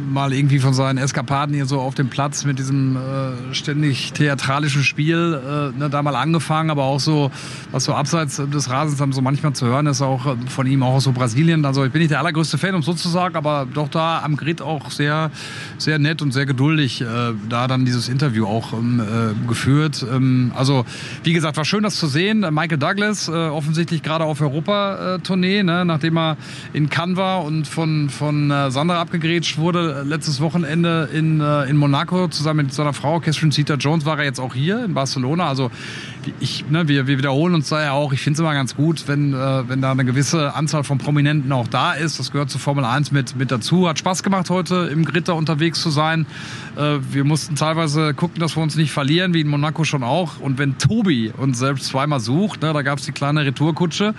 Mal 0.10 0.34
irgendwie 0.34 0.60
von 0.60 0.74
seinen 0.74 0.98
Eskapaden 0.98 1.54
hier 1.56 1.66
so 1.66 1.80
auf 1.80 1.96
dem 1.96 2.10
Platz 2.10 2.46
mit 2.46 2.60
diesem 2.60 2.98
äh, 2.98 3.54
ständig 3.54 4.12
theatralischen 4.13 4.84
Spiel 4.84 5.39
äh, 5.75 5.78
ne, 5.78 5.89
da 5.89 6.01
mal 6.01 6.16
angefangen, 6.16 6.70
aber 6.70 6.84
auch 6.84 7.00
so, 7.00 7.32
was 7.72 7.86
so 7.86 7.94
abseits 7.94 8.38
des 8.38 8.70
Rasens 8.70 8.98
dann 8.98 9.12
so 9.12 9.22
manchmal 9.22 9.54
zu 9.54 9.66
hören 9.66 9.88
ist, 9.88 10.01
auch 10.01 10.25
äh, 10.25 10.36
von 10.48 10.68
ihm 10.68 10.84
auch 10.84 10.96
aus 10.96 11.04
so 11.04 11.12
Brasilien. 11.12 11.63
Also 11.66 11.86
ich 11.86 11.92
bin 11.92 12.01
nicht 12.01 12.12
der 12.12 12.20
allergrößte 12.20 12.58
Fan, 12.58 12.75
um 12.75 12.82
so 12.82 12.94
zu 12.94 13.10
sagen, 13.10 13.36
aber 13.36 13.68
doch 13.74 13.88
da 13.88 14.22
am 14.24 14.36
Grid 14.36 14.62
auch 14.62 14.92
sehr, 14.92 15.32
sehr 15.78 16.00
nett 16.00 16.22
und 16.22 16.32
sehr 16.32 16.46
geduldig 16.46 17.01
äh, 17.01 17.06
da 17.48 17.68
dann 17.68 17.86
dieses 17.86 18.10
Interview 18.10 18.46
auch 18.46 18.74
ähm, 18.74 19.00
äh, 19.00 19.48
geführt. 19.48 20.06
Ähm, 20.12 20.51
also 20.56 20.86
wie 21.24 21.34
gesagt, 21.34 21.58
war 21.58 21.66
schön 21.66 21.84
das 21.84 21.98
zu 21.98 22.08
sehen. 22.08 22.46
Michael 22.51 22.78
Douglas 22.78 23.28
äh, 23.28 23.32
offensichtlich 23.32 24.04
gerade 24.04 24.24
auf 24.24 24.42
Europa-Tournee, 24.42 25.63
ne, 25.63 25.86
nachdem 25.86 26.18
er 26.18 26.38
in 26.74 26.89
Cannes 26.89 27.18
war 27.18 27.44
und 27.44 27.68
von, 27.68 28.10
von 28.10 28.51
äh, 28.51 28.72
Sandra 28.72 29.00
abgegrätscht 29.00 29.58
wurde 29.58 29.99
äh, 29.99 29.99
letztes 30.03 30.41
Wochenende 30.41 31.10
in, 31.13 31.41
äh, 31.41 31.63
in 31.65 31.77
Monaco 31.77 32.27
zusammen 32.27 32.65
mit 32.65 32.74
seiner 32.74 32.94
Frau 32.94 33.20
Catherine 33.20 33.51
Zeta-Jones 33.51 34.06
war 34.06 34.20
er 34.20 34.25
jetzt 34.25 34.39
auch 34.39 34.53
hier 34.53 34.84
in 34.84 34.94
Barcelona. 34.94 35.48
Also 35.48 35.72
ich, 36.39 36.70
ne, 36.70 36.88
wir, 36.88 37.08
wir 37.08 37.18
wiederholen 37.18 37.56
uns 37.56 37.70
da 37.70 37.82
ja 37.82 37.91
auch. 37.91 38.13
Ich 38.13 38.22
finde 38.22 38.36
es 38.36 38.39
immer 38.39 38.53
ganz 38.53 38.75
gut, 38.75 39.08
wenn, 39.08 39.34
äh, 39.34 39.70
wenn 39.70 39.82
da 39.82 39.91
eine 39.91 40.06
gewisse 40.06 40.53
Anzahl 40.56 40.84
von 40.84 40.98
Prominenten 40.98 41.51
auch 41.51 41.68
da 41.68 41.94
ist. 41.94 42.20
Das 42.20 42.32
gehört 42.32 42.50
zur 42.50 42.60
Formel 42.60 42.86
1 42.86 43.12
mit, 43.12 43.36
mit 43.36 43.51
dazu. 43.51 43.88
Hat 43.88 44.00
Spaß 44.00 44.24
gemacht, 44.24 44.50
heute 44.50 44.89
im 44.91 45.06
da 45.24 45.34
unterwegs 45.34 45.82
zu 45.82 45.89
sein. 45.89 46.25
Äh, 46.75 47.00
wir 47.12 47.24
mussten 47.24 47.56
teilweise 47.56 48.13
gucken, 48.13 48.39
dass 48.39 48.56
wir 48.56 48.63
uns 48.63 48.75
nicht 48.75 48.91
verlieren, 48.91 49.34
wie 49.34 49.41
in 49.41 49.48
Monaco 49.48 49.84
schon 49.84 50.03
auch. 50.03 50.39
Und 50.39 50.58
wenn 50.58 50.77
Tobi 50.77 51.32
uns 51.36 51.60
selbst 51.60 51.88
zweimal 51.88 52.20
sucht, 52.20 52.62
ne, 52.62 52.74
da 52.74 52.82
gab 52.82 53.00
es 53.00 53.06
die 53.06 53.12
kleine 53.12 53.46
Retourkutsche. 53.46 54.13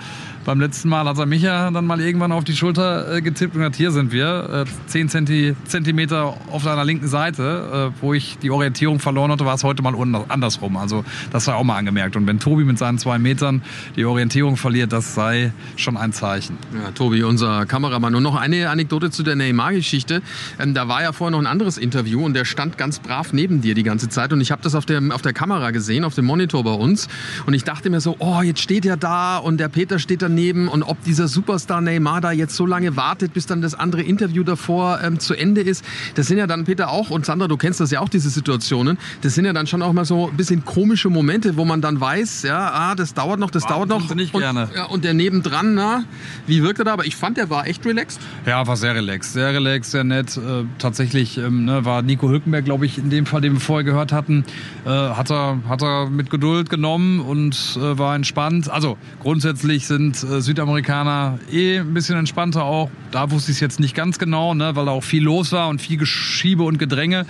Beim 0.45 0.59
letzten 0.61 0.89
Mal 0.89 1.05
hat 1.05 1.19
er 1.19 1.27
mich 1.27 1.43
ja 1.43 1.71
dann 1.71 1.87
mal 1.87 2.01
irgendwann 2.01 2.33
auf 2.33 2.45
die 2.45 2.57
Schulter 2.57 3.21
getippt 3.21 3.55
und 3.55 3.61
gesagt, 3.61 3.77
hier 3.77 3.93
sind 3.93 4.13
wir, 4.13 4.65
äh, 4.67 4.89
10 4.89 5.09
Zenti 5.09 5.55
Zentimeter 5.71 6.35
auf 6.50 6.65
deiner 6.65 6.85
linken 6.85 7.09
Seite, 7.09 7.93
äh, 7.97 8.03
wo 8.03 8.12
ich 8.12 8.39
die 8.39 8.50
Orientierung 8.50 8.99
verloren 8.99 9.31
hatte, 9.31 9.45
war 9.45 9.55
es 9.55 9.65
heute 9.65 9.83
mal 9.83 9.95
andersrum. 10.29 10.77
Also 10.77 11.05
das 11.33 11.45
sei 11.45 11.55
auch 11.55 11.65
mal 11.65 11.77
angemerkt. 11.77 12.17
Und 12.17 12.27
wenn 12.27 12.39
Tobi 12.39 12.65
mit 12.65 12.79
seinen 12.79 12.99
zwei 12.99 13.19
Metern 13.19 13.62
die 13.97 14.05
Orientierung 14.05 14.57
verliert, 14.57 14.93
das 14.93 15.15
sei 15.15 15.53
schon 15.77 15.97
ein 15.97 16.12
Zeichen. 16.12 16.59
Ja, 16.75 16.91
Tobi, 16.91 17.23
unser 17.23 17.67
Kameramann. 17.67 18.15
Und 18.15 18.23
noch 18.23 18.37
eine 18.37 18.69
Anekdote 18.69 19.11
zu 19.11 19.23
der 19.23 19.37
Neymar-Geschichte. 19.37 20.23
Ähm, 20.59 20.75
da 20.75 20.89
war 20.89 21.03
ja 21.03 21.12
vorher 21.12 21.31
noch 21.33 21.39
ein 21.39 21.47
anderes 21.47 21.79
Interview 21.79 22.25
und 22.25 22.35
der 22.35 22.45
stand 22.45 22.77
ganz 22.77 22.99
brav 22.99 23.33
neben 23.33 23.61
dir 23.61 23.75
die 23.75 23.83
ganze 23.83 24.09
Zeit. 24.09 24.33
Und 24.33 24.41
ich 24.41 24.50
habe 24.50 24.62
das 24.62 24.75
auf 24.75 24.87
der, 24.87 25.00
auf 25.12 25.23
der 25.23 25.33
Kamera 25.33 25.71
gesehen, 25.71 26.05
auf 26.05 26.15
dem 26.15 26.27
Monitor 26.27 26.65
bei 26.65 26.73
uns. 26.73 27.09
Und 27.47 27.55
ich 27.55 27.65
dachte 27.65 27.91
mir 27.91 28.00
so, 28.00 28.17
oh, 28.19 28.43
jetzt 28.43 28.61
steht 28.61 28.85
er 28.85 28.97
da 28.97 29.39
und 29.39 29.59
der 29.59 29.69
Peter 29.69 29.99
steht 29.99 30.23
daneben. 30.23 30.69
Und 30.69 30.83
ob 30.83 31.03
dieser 31.05 31.29
Superstar 31.29 31.81
Neymar 31.81 32.21
da 32.21 32.33
jetzt 32.33 32.57
so 32.57 32.67
lange 32.67 32.97
wartet, 32.97 33.33
bis 33.33 33.47
dann 33.47 33.62
das 33.62 33.75
andere 33.75 34.03
Interview 34.03 34.43
davor 34.43 35.00
ähm, 35.03 35.19
zu 35.21 35.35
Ende 35.35 35.60
Spannende 35.61 35.71
ist, 35.71 35.85
das 36.14 36.26
sind 36.26 36.38
ja 36.38 36.47
dann, 36.47 36.64
Peter, 36.64 36.90
auch, 36.90 37.11
und 37.11 37.26
Sandra, 37.26 37.49
du 37.49 37.57
kennst 37.57 37.81
das 37.81 37.90
ja 37.90 38.00
auch, 38.00 38.09
diese 38.09 38.31
Situationen, 38.31 38.99
das 39.23 39.35
sind 39.35 39.45
ja 39.45 39.52
dann 39.52 39.67
schon 39.67 39.83
auch 39.83 39.93
mal 39.93 40.05
so 40.05 40.29
ein 40.29 40.37
bisschen 40.37 40.64
komische 40.64 41.11
Momente, 41.11 41.57
wo 41.57 41.64
man 41.64 41.81
dann 41.81 42.00
weiß, 42.00 42.43
ja, 42.43 42.71
ah, 42.73 42.95
das 42.95 43.14
dauert 43.14 43.38
noch, 43.40 43.50
das 43.50 43.64
Warten 43.64 43.88
dauert 43.88 44.09
noch. 44.09 44.14
nicht 44.14 44.35
und, 44.35 44.40
gerne. 44.40 44.69
Ja, 44.75 44.87
und 44.87 45.05
der 45.05 45.14
nebendran, 45.14 45.75
na, 45.75 46.05
wie 46.47 46.62
wirkt 46.62 46.79
er 46.79 46.85
da? 46.85 46.93
Aber 46.93 47.07
ich 47.07 47.17
fand, 47.17 47.37
der 47.37 47.50
war 47.50 47.67
echt 47.67 47.85
relaxed. 47.85 48.21
Ja, 48.47 48.67
war 48.67 48.76
sehr 48.76 48.95
relaxed, 48.95 49.33
sehr 49.33 49.52
relaxed, 49.52 49.93
sehr 49.93 50.05
nett. 50.05 50.37
Äh, 50.37 50.64
tatsächlich 50.79 51.38
ähm, 51.38 51.64
ne, 51.64 51.85
war 51.85 52.02
Nico 52.02 52.29
Hülkenberg, 52.29 52.64
glaube 52.64 52.87
ich, 52.87 52.99
in 52.99 53.11
dem 53.11 53.26
Fall, 53.26 53.40
den 53.40 53.55
wir 53.55 53.61
vorher 53.61 53.85
gehört 53.85 54.12
hatten, 54.12 54.45
äh, 54.85 54.88
hat, 54.88 55.31
er, 55.31 55.59
hat 55.69 55.83
er 55.83 56.09
mit 56.09 56.31
Geduld 56.31 56.71
genommen 56.71 57.21
und 57.21 57.76
äh, 57.76 57.99
war 57.99 58.14
entspannt. 58.14 58.71
Also 58.71 58.97
grundsätzlich 59.21 59.87
sind 59.87 60.23
äh, 60.23 60.40
Südamerikaner 60.40 61.38
eh 61.52 61.79
ein 61.79 61.95
bisschen 61.95 62.17
entspannter 62.17 62.64
auch. 62.64 62.90
Da 63.11 63.31
wusste 63.31 63.50
ich 63.50 63.57
es 63.57 63.61
jetzt 63.61 63.81
nicht 63.81 63.95
ganz 63.95 64.19
genau, 64.19 64.55
ne, 64.55 64.76
weil 64.76 64.87
da 64.87 64.93
auch 64.93 65.05
viel 65.05 65.23
los 65.23 65.50
war 65.52 65.69
und 65.69 65.80
viel 65.80 65.97
Geschiebe 65.97 66.62
und 66.62 66.78
Gedränge. 66.78 67.26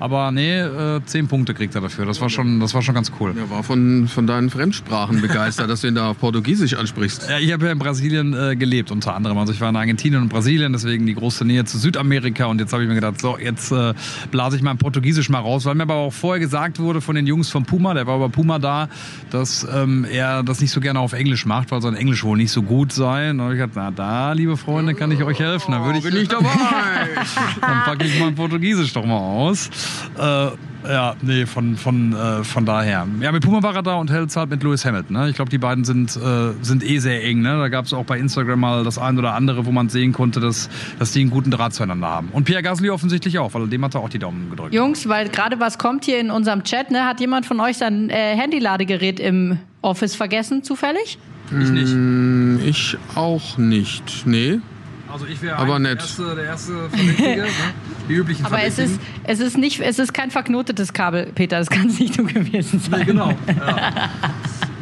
Aber 0.00 0.30
nee, 0.30 0.60
äh, 0.60 1.00
zehn 1.04 1.28
Punkte 1.28 1.54
kriegt 1.54 1.74
er 1.74 1.80
dafür. 1.80 2.06
Das 2.06 2.20
war 2.20 2.28
schon, 2.28 2.60
das 2.60 2.74
war 2.74 2.82
schon 2.82 2.94
ganz 2.94 3.12
cool. 3.20 3.34
Er 3.36 3.50
war 3.50 3.62
von, 3.62 4.08
von 4.08 4.26
deinen 4.26 4.50
Fremdsprachen 4.50 5.20
begeistert, 5.20 5.70
dass 5.70 5.82
du 5.82 5.88
ihn 5.88 5.94
da 5.94 6.10
auf 6.10 6.18
Portugiesisch 6.18 6.74
ansprichst. 6.74 7.28
Ja, 7.28 7.38
ich 7.38 7.52
habe 7.52 7.66
ja 7.66 7.72
in 7.72 7.78
Brasilien 7.78 8.34
äh, 8.34 8.56
gelebt 8.56 8.90
unter 8.90 9.14
anderem. 9.14 9.38
Also 9.38 9.52
ich 9.52 9.60
war 9.60 9.68
in 9.68 9.76
Argentinien 9.76 10.22
und 10.22 10.28
Brasilien, 10.28 10.72
deswegen 10.72 11.06
die 11.06 11.14
große 11.14 11.44
Nähe 11.44 11.64
zu 11.64 11.78
Südamerika. 11.78 12.46
Und 12.46 12.60
jetzt 12.60 12.72
habe 12.72 12.82
ich 12.82 12.88
mir 12.88 12.94
gedacht, 12.94 13.20
so, 13.20 13.38
jetzt 13.38 13.72
äh, 13.72 13.94
blase 14.30 14.56
ich 14.56 14.62
mein 14.62 14.78
Portugiesisch 14.78 15.28
mal 15.28 15.40
raus, 15.40 15.64
weil 15.64 15.74
mir 15.74 15.82
aber 15.84 15.94
auch 15.94 16.12
vorher 16.12 16.40
gesagt 16.40 16.78
wurde 16.78 17.00
von 17.00 17.14
den 17.14 17.26
Jungs 17.26 17.50
von 17.50 17.64
Puma, 17.64 17.94
der 17.94 18.06
war 18.06 18.18
bei 18.18 18.28
Puma 18.28 18.58
da, 18.58 18.88
dass 19.30 19.66
ähm, 19.72 20.04
er 20.10 20.42
das 20.42 20.60
nicht 20.60 20.70
so 20.70 20.80
gerne 20.80 21.00
auf 21.00 21.12
Englisch 21.12 21.46
macht, 21.46 21.70
weil 21.70 21.80
sein 21.82 21.94
Englisch 21.94 22.24
wohl 22.24 22.36
nicht 22.36 22.52
so 22.52 22.62
gut 22.62 22.92
sei. 22.92 23.30
Und 23.30 23.40
ich 23.52 23.58
gedacht, 23.58 23.72
na 23.74 23.90
da, 23.90 24.32
liebe 24.32 24.56
Freunde, 24.56 24.94
kann 24.94 25.10
ich 25.10 25.22
euch 25.22 25.38
helfen. 25.38 25.72
Dann 25.72 25.84
würde 25.84 25.98
ich, 25.98 26.04
bin 26.04 26.16
ich 26.16 26.28
dabei. 26.28 26.44
dann 27.66 27.82
packe 27.84 28.04
ich 28.04 28.18
mein 28.20 28.34
Portugiesisch 28.34 28.92
doch 28.92 29.04
mal 29.04 29.18
aus. 29.18 29.70
Äh, 30.18 30.48
ja, 30.86 31.14
nee, 31.22 31.46
von, 31.46 31.76
von, 31.76 32.12
äh, 32.12 32.44
von 32.44 32.66
daher. 32.66 33.06
Ja, 33.20 33.32
mit 33.32 33.42
Puma 33.42 33.62
war 33.62 33.74
er 33.74 33.82
da 33.82 33.94
und 33.94 34.10
hält 34.10 34.34
halt 34.36 34.50
mit 34.50 34.62
Lewis 34.62 34.84
Hamilton. 34.84 35.16
Ne? 35.16 35.30
Ich 35.30 35.36
glaube, 35.36 35.50
die 35.50 35.56
beiden 35.58 35.84
sind, 35.84 36.14
äh, 36.16 36.52
sind 36.60 36.84
eh 36.84 36.98
sehr 36.98 37.24
eng. 37.24 37.40
Ne? 37.40 37.56
Da 37.56 37.68
gab 37.68 37.86
es 37.86 37.94
auch 37.94 38.04
bei 38.04 38.18
Instagram 38.18 38.60
mal 38.60 38.84
das 38.84 38.98
ein 38.98 39.18
oder 39.18 39.34
andere, 39.34 39.64
wo 39.64 39.72
man 39.72 39.88
sehen 39.88 40.12
konnte, 40.12 40.40
dass, 40.40 40.68
dass 40.98 41.12
die 41.12 41.20
einen 41.22 41.30
guten 41.30 41.50
Draht 41.50 41.72
zueinander 41.72 42.08
haben. 42.08 42.28
Und 42.32 42.44
Pierre 42.44 42.62
Gasly 42.62 42.90
offensichtlich 42.90 43.38
auch, 43.38 43.54
weil 43.54 43.66
dem 43.68 43.82
hat 43.82 43.94
er 43.94 44.02
auch 44.02 44.10
die 44.10 44.18
Daumen 44.18 44.50
gedrückt. 44.50 44.74
Jungs, 44.74 45.08
weil 45.08 45.30
gerade 45.30 45.58
was 45.58 45.78
kommt 45.78 46.04
hier 46.04 46.20
in 46.20 46.30
unserem 46.30 46.64
Chat, 46.64 46.90
ne? 46.90 47.06
Hat 47.06 47.18
jemand 47.20 47.46
von 47.46 47.60
euch 47.60 47.78
sein 47.78 48.10
äh, 48.10 48.36
Handyladegerät 48.36 49.20
im 49.20 49.58
Office 49.80 50.14
vergessen, 50.14 50.64
zufällig? 50.64 51.18
Ich 51.50 51.70
nicht. 51.70 51.92
Hm, 51.92 52.60
Ich 52.64 52.96
auch 53.14 53.56
nicht. 53.58 54.26
Nee. 54.26 54.60
Also 55.14 55.26
ich 55.26 55.40
wäre 55.42 55.56
Aber 55.56 55.78
nett. 55.78 56.00
erste, 56.00 56.34
der 56.34 56.44
erste 56.44 56.88
Verdächtige. 56.90 57.42
ne? 57.42 57.48
Die 58.08 58.14
üblichen 58.14 58.44
Aber 58.44 58.64
es 58.64 58.80
ist, 58.80 58.98
es 59.22 59.38
ist 59.38 59.56
nicht, 59.56 59.78
es 59.78 60.00
ist 60.00 60.12
kein 60.12 60.32
verknotetes 60.32 60.92
Kabel, 60.92 61.30
Peter. 61.32 61.56
Das 61.60 61.70
kann 61.70 61.86
es 61.86 62.00
nicht 62.00 62.18
du 62.18 62.24
gewesen 62.24 62.80
sein. 62.80 62.98
Nee, 62.98 63.04
genau. 63.04 63.32
Ja. 63.46 64.10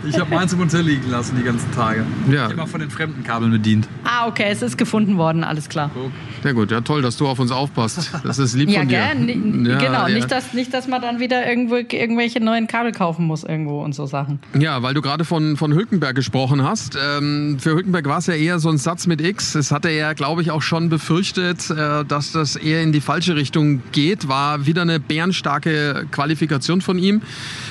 Ich 0.08 0.18
habe 0.18 0.34
meins 0.34 0.52
im 0.52 0.58
Hotel 0.58 0.82
liegen 0.82 1.10
lassen 1.10 1.36
die 1.38 1.44
ganzen 1.44 1.70
Tage. 1.72 2.04
Ja. 2.30 2.48
Immer 2.48 2.66
von 2.66 2.80
den 2.80 2.90
fremden 2.90 3.22
Kabeln 3.22 3.52
bedient. 3.52 3.86
Ah, 4.04 4.26
okay, 4.26 4.46
es 4.50 4.60
ist 4.62 4.76
gefunden 4.76 5.16
worden, 5.16 5.44
alles 5.44 5.68
klar. 5.68 5.90
Sehr 6.42 6.54
gut, 6.54 6.70
ja 6.72 6.80
toll, 6.80 7.02
dass 7.02 7.16
du 7.16 7.28
auf 7.28 7.38
uns 7.38 7.52
aufpasst. 7.52 8.10
Das 8.24 8.38
ist 8.38 8.54
lieb 8.54 8.68
Ja, 8.68 8.80
von 8.80 8.88
dir. 8.88 8.98
gell? 9.14 9.66
Ja, 9.70 9.78
genau, 9.78 10.06
ja. 10.06 10.08
Nicht, 10.08 10.30
dass, 10.30 10.54
nicht, 10.54 10.74
dass 10.74 10.88
man 10.88 11.00
dann 11.00 11.20
wieder 11.20 11.46
irgendwo 11.48 11.76
irgendwelche 11.76 12.40
neuen 12.40 12.66
Kabel 12.66 12.90
kaufen 12.92 13.26
muss 13.26 13.44
irgendwo 13.44 13.82
und 13.82 13.94
so 13.94 14.06
Sachen. 14.06 14.40
Ja, 14.58 14.82
weil 14.82 14.92
du 14.94 15.02
gerade 15.02 15.24
von, 15.24 15.56
von 15.56 15.72
Hülkenberg 15.72 16.16
gesprochen 16.16 16.62
hast. 16.64 16.98
Ähm, 17.00 17.58
für 17.60 17.70
Hülkenberg 17.74 18.06
war 18.06 18.18
es 18.18 18.26
ja 18.26 18.34
eher 18.34 18.58
so 18.58 18.70
ein 18.70 18.78
Satz 18.78 19.06
mit 19.06 19.20
X. 19.20 19.54
Es 19.54 19.70
hatte 19.70 19.88
er 19.88 19.96
ja, 19.96 20.12
glaube 20.14 20.42
ich, 20.42 20.50
auch 20.50 20.62
schon 20.62 20.88
befürchtet, 20.88 21.70
äh, 21.70 22.04
dass 22.04 22.32
das 22.32 22.56
eher 22.56 22.82
in 22.82 22.90
die 22.92 23.00
falsche 23.00 23.36
Richtung 23.36 23.80
geht. 23.92 24.26
War 24.26 24.66
wieder 24.66 24.82
eine 24.82 24.98
bärenstarke 24.98 26.06
Qualifikation 26.10 26.80
von 26.80 26.98
ihm. 26.98 27.22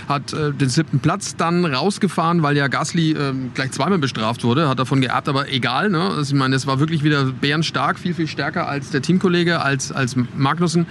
Hat 0.07 0.31
äh, 0.33 0.53
den 0.53 0.69
siebten 0.69 0.99
Platz 0.99 1.35
dann 1.35 1.65
rausgefahren, 1.65 2.20
weil 2.21 2.55
ja 2.55 2.67
Gasly 2.67 3.11
ähm, 3.11 3.51
gleich 3.53 3.71
zweimal 3.71 3.99
bestraft 3.99 4.43
wurde. 4.43 4.69
Hat 4.69 4.79
davon 4.79 5.01
geerbt, 5.01 5.27
aber 5.27 5.51
egal. 5.51 5.89
Ne? 5.89 6.01
Also, 6.01 6.33
ich 6.33 6.39
meine, 6.39 6.55
es 6.55 6.67
war 6.67 6.79
wirklich 6.79 7.03
wieder 7.03 7.25
bärenstark, 7.25 7.99
viel, 7.99 8.13
viel 8.13 8.27
stärker 8.27 8.67
als 8.67 8.91
der 8.91 9.01
Teamkollege, 9.01 9.61
als, 9.61 9.91
als 9.91 10.15
Magnussen. 10.35 10.85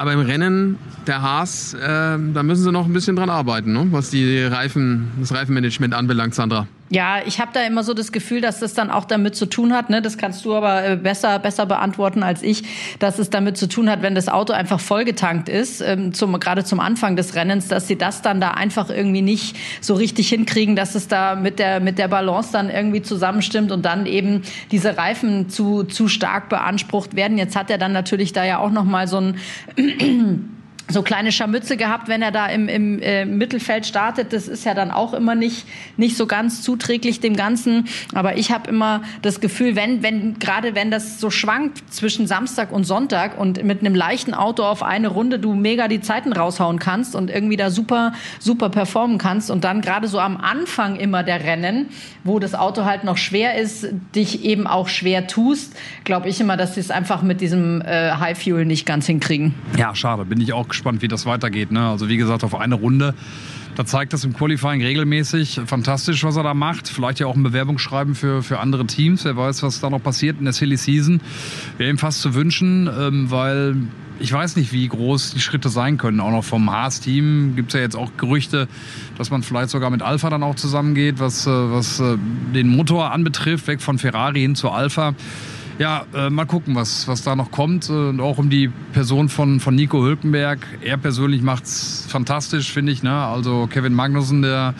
Aber 0.00 0.14
im 0.14 0.20
Rennen, 0.20 0.78
der 1.06 1.20
Haas, 1.20 1.74
äh, 1.74 1.78
da 1.78 2.42
müssen 2.42 2.62
sie 2.62 2.72
noch 2.72 2.86
ein 2.86 2.92
bisschen 2.94 3.16
dran 3.16 3.28
arbeiten, 3.28 3.74
ne? 3.74 3.88
was 3.90 4.08
die 4.08 4.42
Reifen, 4.42 5.10
das 5.20 5.34
Reifenmanagement 5.34 5.92
anbelangt, 5.92 6.34
Sandra. 6.34 6.66
Ja, 6.92 7.18
ich 7.24 7.40
habe 7.40 7.52
da 7.54 7.62
immer 7.62 7.84
so 7.84 7.94
das 7.94 8.10
Gefühl, 8.10 8.40
dass 8.40 8.58
das 8.58 8.74
dann 8.74 8.90
auch 8.90 9.04
damit 9.04 9.36
zu 9.36 9.46
tun 9.46 9.72
hat, 9.72 9.90
ne? 9.90 10.02
das 10.02 10.18
kannst 10.18 10.44
du 10.44 10.56
aber 10.56 10.84
äh, 10.84 10.96
besser, 10.96 11.38
besser 11.38 11.64
beantworten 11.64 12.24
als 12.24 12.42
ich, 12.42 12.64
dass 12.98 13.20
es 13.20 13.30
damit 13.30 13.56
zu 13.56 13.68
tun 13.68 13.88
hat, 13.88 14.02
wenn 14.02 14.16
das 14.16 14.28
Auto 14.28 14.52
einfach 14.52 14.80
vollgetankt 14.80 15.48
ist, 15.48 15.80
ähm, 15.82 16.12
zum, 16.12 16.40
gerade 16.40 16.64
zum 16.64 16.80
Anfang 16.80 17.14
des 17.14 17.36
Rennens, 17.36 17.68
dass 17.68 17.86
sie 17.86 17.96
das 17.96 18.22
dann 18.22 18.40
da 18.40 18.52
einfach 18.52 18.90
irgendwie 18.90 19.22
nicht 19.22 19.56
so 19.80 19.94
richtig 19.94 20.30
hinkriegen, 20.30 20.74
dass 20.74 20.96
es 20.96 21.06
da 21.06 21.36
mit 21.36 21.60
der, 21.60 21.78
mit 21.78 21.96
der 21.96 22.08
Balance 22.08 22.48
dann 22.52 22.70
irgendwie 22.70 23.02
zusammenstimmt 23.02 23.70
und 23.70 23.84
dann 23.84 24.06
eben 24.06 24.42
diese 24.72 24.96
Reifen 24.96 25.48
zu, 25.48 25.84
zu 25.84 26.08
stark 26.08 26.48
beansprucht 26.48 27.14
werden. 27.14 27.38
Jetzt 27.38 27.54
hat 27.54 27.70
er 27.70 27.78
dann 27.78 27.92
natürlich 27.92 28.32
da 28.32 28.44
ja 28.44 28.58
auch 28.58 28.72
nochmal 28.72 29.06
so 29.06 29.18
ein 29.18 29.36
咳 29.98 30.38
so 30.90 31.02
kleine 31.02 31.32
Scharmütze 31.32 31.76
gehabt, 31.76 32.08
wenn 32.08 32.22
er 32.22 32.32
da 32.32 32.46
im, 32.46 32.68
im 32.68 33.00
äh, 33.00 33.24
Mittelfeld 33.24 33.86
startet. 33.86 34.32
Das 34.32 34.48
ist 34.48 34.64
ja 34.64 34.74
dann 34.74 34.90
auch 34.90 35.14
immer 35.14 35.34
nicht, 35.34 35.66
nicht 35.96 36.16
so 36.16 36.26
ganz 36.26 36.62
zuträglich 36.62 37.20
dem 37.20 37.36
Ganzen. 37.36 37.86
Aber 38.14 38.36
ich 38.36 38.52
habe 38.52 38.68
immer 38.68 39.02
das 39.22 39.40
Gefühl, 39.40 39.76
wenn, 39.76 40.02
wenn, 40.02 40.38
gerade 40.38 40.74
wenn 40.74 40.90
das 40.90 41.20
so 41.20 41.30
schwankt 41.30 41.82
zwischen 41.92 42.26
Samstag 42.26 42.72
und 42.72 42.84
Sonntag 42.84 43.38
und 43.38 43.62
mit 43.64 43.80
einem 43.80 43.94
leichten 43.94 44.34
Auto 44.34 44.64
auf 44.64 44.82
eine 44.82 45.08
Runde 45.08 45.38
du 45.38 45.54
mega 45.54 45.88
die 45.88 46.00
Zeiten 46.00 46.32
raushauen 46.32 46.78
kannst 46.78 47.14
und 47.14 47.30
irgendwie 47.30 47.56
da 47.56 47.70
super, 47.70 48.12
super 48.38 48.68
performen 48.68 49.18
kannst 49.18 49.50
und 49.50 49.64
dann 49.64 49.80
gerade 49.80 50.08
so 50.08 50.18
am 50.18 50.36
Anfang 50.36 50.96
immer 50.96 51.22
der 51.22 51.44
Rennen, 51.44 51.88
wo 52.24 52.38
das 52.38 52.54
Auto 52.54 52.84
halt 52.84 53.04
noch 53.04 53.16
schwer 53.16 53.56
ist, 53.56 53.88
dich 54.14 54.44
eben 54.44 54.66
auch 54.66 54.88
schwer 54.88 55.26
tust, 55.26 55.76
glaube 56.04 56.28
ich 56.28 56.40
immer, 56.40 56.56
dass 56.56 56.74
sie 56.74 56.80
es 56.80 56.90
einfach 56.90 57.22
mit 57.22 57.40
diesem 57.40 57.80
äh, 57.82 58.12
High 58.12 58.42
Fuel 58.42 58.64
nicht 58.64 58.86
ganz 58.86 59.06
hinkriegen. 59.06 59.54
Ja, 59.76 59.94
schade. 59.94 60.24
Bin 60.24 60.40
ich 60.40 60.52
auch 60.52 60.68
gespannt, 60.68 60.79
wie 60.84 61.08
das 61.08 61.26
weitergeht. 61.26 61.70
Ne? 61.70 61.88
Also 61.88 62.08
wie 62.08 62.16
gesagt, 62.16 62.44
auf 62.44 62.54
eine 62.54 62.74
Runde. 62.74 63.14
Da 63.76 63.86
zeigt 63.86 64.12
das 64.12 64.24
im 64.24 64.34
Qualifying 64.34 64.82
regelmäßig. 64.82 65.60
Fantastisch, 65.66 66.24
was 66.24 66.36
er 66.36 66.42
da 66.42 66.54
macht. 66.54 66.88
Vielleicht 66.88 67.20
ja 67.20 67.26
auch 67.26 67.36
ein 67.36 67.42
Bewerbungsschreiben 67.42 68.14
für, 68.14 68.42
für 68.42 68.58
andere 68.58 68.86
Teams. 68.86 69.24
Wer 69.24 69.36
weiß, 69.36 69.62
was 69.62 69.80
da 69.80 69.90
noch 69.90 70.02
passiert 70.02 70.38
in 70.38 70.44
der 70.44 70.52
Silly 70.52 70.76
Season. 70.76 71.20
Wäre 71.78 71.90
ihm 71.90 71.98
fast 71.98 72.20
zu 72.20 72.34
wünschen, 72.34 72.90
ähm, 72.98 73.30
weil 73.30 73.76
ich 74.18 74.32
weiß 74.32 74.56
nicht, 74.56 74.72
wie 74.72 74.86
groß 74.86 75.32
die 75.32 75.40
Schritte 75.40 75.70
sein 75.70 75.96
können. 75.96 76.20
Auch 76.20 76.30
noch 76.30 76.44
vom 76.44 76.70
Haas-Team 76.70 77.54
gibt 77.56 77.70
es 77.70 77.74
ja 77.74 77.80
jetzt 77.80 77.96
auch 77.96 78.10
Gerüchte, 78.18 78.68
dass 79.16 79.30
man 79.30 79.42
vielleicht 79.42 79.70
sogar 79.70 79.88
mit 79.90 80.02
Alpha 80.02 80.28
dann 80.28 80.42
auch 80.42 80.56
zusammengeht, 80.56 81.18
was, 81.18 81.46
äh, 81.46 81.50
was 81.50 82.00
äh, 82.00 82.18
den 82.54 82.68
Motor 82.68 83.12
anbetrifft, 83.12 83.66
weg 83.66 83.80
von 83.80 83.98
Ferrari 83.98 84.40
hin 84.40 84.54
zu 84.56 84.70
Alpha. 84.70 85.14
Ja, 85.80 86.04
äh, 86.14 86.28
mal 86.28 86.44
gucken, 86.44 86.74
was, 86.74 87.08
was 87.08 87.22
da 87.22 87.34
noch 87.34 87.50
kommt. 87.50 87.88
Äh, 87.88 87.92
Und 87.92 88.20
auch 88.20 88.36
um 88.36 88.50
die 88.50 88.68
Person 88.92 89.30
von, 89.30 89.60
von 89.60 89.74
Nico 89.74 90.02
Hülkenberg. 90.02 90.58
Er 90.82 90.98
persönlich 90.98 91.40
macht's 91.40 92.04
fantastisch, 92.06 92.70
finde 92.70 92.92
ich. 92.92 93.02
Ne? 93.02 93.10
Also 93.10 93.66
Kevin 93.66 93.94
Magnussen, 93.94 94.42
der 94.42 94.74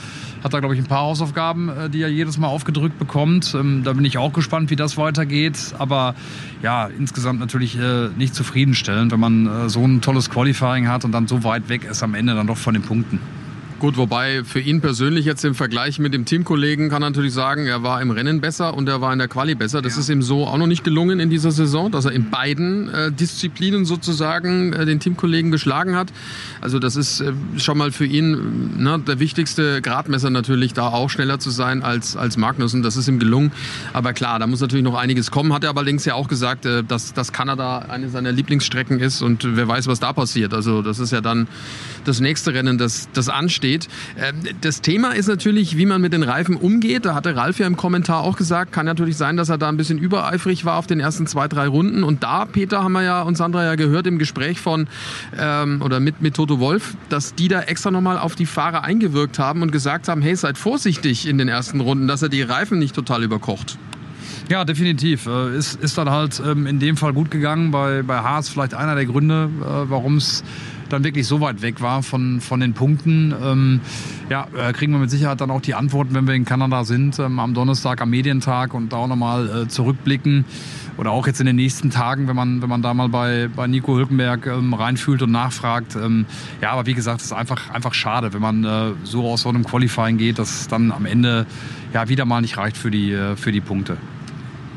hat 0.44 0.52
da, 0.52 0.60
glaube 0.60 0.74
ich, 0.74 0.80
ein 0.82 0.86
paar 0.88 1.00
Hausaufgaben, 1.00 1.70
äh, 1.70 1.88
die 1.88 2.02
er 2.02 2.10
jedes 2.10 2.36
Mal 2.36 2.48
aufgedrückt 2.48 2.98
bekommt. 2.98 3.54
Ähm, 3.54 3.80
da 3.82 3.94
bin 3.94 4.04
ich 4.04 4.18
auch 4.18 4.34
gespannt, 4.34 4.68
wie 4.68 4.76
das 4.76 4.98
weitergeht. 4.98 5.72
Aber 5.78 6.14
ja, 6.62 6.88
insgesamt 6.88 7.40
natürlich 7.40 7.78
äh, 7.78 8.10
nicht 8.18 8.34
zufriedenstellend, 8.34 9.10
wenn 9.10 9.20
man 9.20 9.46
äh, 9.46 9.68
so 9.70 9.82
ein 9.82 10.02
tolles 10.02 10.28
Qualifying 10.28 10.86
hat 10.86 11.06
und 11.06 11.12
dann 11.12 11.26
so 11.26 11.44
weit 11.44 11.70
weg 11.70 11.84
ist 11.84 12.02
am 12.02 12.14
Ende 12.14 12.34
dann 12.34 12.46
doch 12.46 12.58
von 12.58 12.74
den 12.74 12.82
Punkten. 12.82 13.20
Gut, 13.80 13.96
wobei 13.96 14.44
für 14.44 14.60
ihn 14.60 14.82
persönlich 14.82 15.24
jetzt 15.24 15.42
im 15.42 15.54
Vergleich 15.54 15.98
mit 15.98 16.12
dem 16.12 16.26
Teamkollegen 16.26 16.90
kann 16.90 17.02
er 17.02 17.08
natürlich 17.08 17.32
sagen, 17.32 17.64
er 17.64 17.82
war 17.82 18.02
im 18.02 18.10
Rennen 18.10 18.42
besser 18.42 18.74
und 18.74 18.86
er 18.90 19.00
war 19.00 19.10
in 19.10 19.18
der 19.18 19.26
Quali 19.26 19.54
besser. 19.54 19.80
Das 19.80 19.96
ist 19.96 20.10
ihm 20.10 20.20
so 20.20 20.46
auch 20.46 20.58
noch 20.58 20.66
nicht 20.66 20.84
gelungen 20.84 21.18
in 21.18 21.30
dieser 21.30 21.50
Saison, 21.50 21.90
dass 21.90 22.04
er 22.04 22.12
in 22.12 22.28
beiden 22.28 22.90
äh, 22.90 23.10
Disziplinen 23.10 23.86
sozusagen 23.86 24.74
äh, 24.74 24.84
den 24.84 25.00
Teamkollegen 25.00 25.50
geschlagen 25.50 25.96
hat. 25.96 26.12
Also 26.60 26.78
das 26.78 26.94
ist 26.94 27.22
äh, 27.22 27.32
schon 27.56 27.78
mal 27.78 27.90
für 27.90 28.04
ihn 28.04 28.76
äh, 28.78 28.82
ne, 28.82 28.98
der 28.98 29.18
wichtigste 29.18 29.80
Gradmesser 29.80 30.28
natürlich, 30.28 30.74
da 30.74 30.88
auch 30.88 31.08
schneller 31.08 31.38
zu 31.38 31.48
sein 31.48 31.82
als, 31.82 32.18
als 32.18 32.36
Magnussen. 32.36 32.82
Das 32.82 32.98
ist 32.98 33.08
ihm 33.08 33.18
gelungen. 33.18 33.50
Aber 33.94 34.12
klar, 34.12 34.38
da 34.38 34.46
muss 34.46 34.60
natürlich 34.60 34.84
noch 34.84 34.94
einiges 34.94 35.30
kommen. 35.30 35.54
Hat 35.54 35.64
er 35.64 35.74
allerdings 35.74 36.04
ja 36.04 36.16
auch 36.16 36.28
gesagt, 36.28 36.66
äh, 36.66 36.84
dass, 36.84 37.14
dass 37.14 37.32
Kanada 37.32 37.86
eine 37.88 38.10
seiner 38.10 38.30
Lieblingsstrecken 38.30 39.00
ist 39.00 39.22
und 39.22 39.56
wer 39.56 39.66
weiß, 39.66 39.86
was 39.86 40.00
da 40.00 40.12
passiert. 40.12 40.52
Also 40.52 40.82
das 40.82 40.98
ist 40.98 41.12
ja 41.12 41.22
dann 41.22 41.48
das 42.04 42.20
nächste 42.20 42.52
Rennen, 42.52 42.76
das, 42.76 43.08
das 43.14 43.30
ansteht. 43.30 43.69
Ähm, 44.18 44.36
Das 44.60 44.80
Thema 44.80 45.12
ist 45.12 45.28
natürlich, 45.28 45.76
wie 45.76 45.86
man 45.86 46.00
mit 46.00 46.12
den 46.12 46.22
Reifen 46.22 46.56
umgeht. 46.56 47.04
Da 47.04 47.14
hatte 47.14 47.36
Ralf 47.36 47.58
ja 47.58 47.66
im 47.66 47.76
Kommentar 47.76 48.22
auch 48.22 48.36
gesagt, 48.36 48.72
kann 48.72 48.86
natürlich 48.86 49.16
sein, 49.16 49.36
dass 49.36 49.48
er 49.48 49.58
da 49.58 49.68
ein 49.68 49.76
bisschen 49.76 49.98
übereifrig 49.98 50.64
war 50.64 50.76
auf 50.76 50.86
den 50.86 51.00
ersten 51.00 51.26
zwei, 51.26 51.48
drei 51.48 51.66
Runden. 51.68 52.02
Und 52.02 52.22
da, 52.22 52.44
Peter, 52.44 52.82
haben 52.82 52.92
wir 52.92 53.02
ja 53.02 53.22
und 53.22 53.36
Sandra 53.36 53.64
ja 53.64 53.74
gehört 53.74 54.06
im 54.06 54.18
Gespräch 54.18 54.60
von 54.60 54.88
ähm, 55.38 55.82
oder 55.82 56.00
mit, 56.00 56.20
mit 56.20 56.34
Toto 56.34 56.58
Wolf, 56.60 56.94
dass 57.08 57.34
die 57.34 57.48
da 57.48 57.62
extra 57.62 57.90
nochmal 57.90 58.18
auf 58.18 58.34
die 58.34 58.46
Fahrer 58.46 58.84
eingewirkt 58.84 59.38
haben 59.38 59.62
und 59.62 59.72
gesagt 59.72 60.08
haben, 60.08 60.22
hey, 60.22 60.34
seid 60.34 60.58
vorsichtig 60.58 61.28
in 61.28 61.38
den 61.38 61.48
ersten 61.48 61.80
Runden, 61.80 62.08
dass 62.08 62.22
er 62.22 62.28
die 62.28 62.42
Reifen 62.42 62.78
nicht 62.78 62.94
total 62.94 63.22
überkocht. 63.22 63.78
Ja, 64.48 64.64
definitiv. 64.64 65.26
Äh, 65.26 65.56
ist, 65.56 65.80
ist 65.80 65.96
dann 65.96 66.10
halt 66.10 66.42
ähm, 66.44 66.66
in 66.66 66.80
dem 66.80 66.96
Fall 66.96 67.12
gut 67.12 67.30
gegangen. 67.30 67.70
Bei, 67.70 68.02
bei 68.02 68.18
Haas 68.18 68.48
vielleicht 68.48 68.74
einer 68.74 68.96
der 68.96 69.06
Gründe, 69.06 69.48
äh, 69.60 69.64
warum 69.88 70.16
es 70.16 70.42
dann 70.92 71.04
wirklich 71.04 71.26
so 71.26 71.40
weit 71.40 71.62
weg 71.62 71.80
war 71.80 72.02
von, 72.02 72.40
von 72.40 72.60
den 72.60 72.74
Punkten. 72.74 73.34
Ähm, 73.42 73.80
ja, 74.28 74.46
äh, 74.56 74.72
kriegen 74.72 74.92
wir 74.92 74.98
mit 74.98 75.10
Sicherheit 75.10 75.40
dann 75.40 75.50
auch 75.50 75.60
die 75.60 75.74
Antworten, 75.74 76.14
wenn 76.14 76.26
wir 76.26 76.34
in 76.34 76.44
Kanada 76.44 76.84
sind, 76.84 77.18
ähm, 77.18 77.38
am 77.38 77.54
Donnerstag, 77.54 78.00
am 78.00 78.10
Medientag 78.10 78.74
und 78.74 78.92
da 78.92 78.98
auch 78.98 79.06
nochmal 79.06 79.62
äh, 79.62 79.68
zurückblicken. 79.68 80.44
Oder 80.96 81.12
auch 81.12 81.26
jetzt 81.26 81.40
in 81.40 81.46
den 81.46 81.56
nächsten 81.56 81.90
Tagen, 81.90 82.28
wenn 82.28 82.36
man, 82.36 82.60
wenn 82.60 82.68
man 82.68 82.82
da 82.82 82.92
mal 82.92 83.08
bei, 83.08 83.48
bei 83.54 83.66
Nico 83.66 83.96
Hülkenberg 83.96 84.46
ähm, 84.46 84.74
reinfühlt 84.74 85.22
und 85.22 85.30
nachfragt. 85.30 85.96
Ähm, 85.96 86.26
ja, 86.60 86.72
aber 86.72 86.86
wie 86.86 86.94
gesagt, 86.94 87.20
es 87.20 87.26
ist 87.26 87.32
einfach, 87.32 87.70
einfach 87.70 87.94
schade, 87.94 88.32
wenn 88.32 88.42
man 88.42 88.64
äh, 88.64 88.92
so 89.04 89.26
aus 89.26 89.42
so 89.42 89.48
einem 89.48 89.64
Qualifying 89.64 90.18
geht, 90.18 90.38
dass 90.38 90.60
es 90.60 90.68
dann 90.68 90.92
am 90.92 91.06
Ende 91.06 91.46
ja 91.94 92.08
wieder 92.08 92.24
mal 92.24 92.40
nicht 92.40 92.58
reicht 92.58 92.76
für 92.76 92.90
die, 92.90 93.12
äh, 93.12 93.36
für 93.36 93.52
die 93.52 93.60
Punkte. 93.60 93.96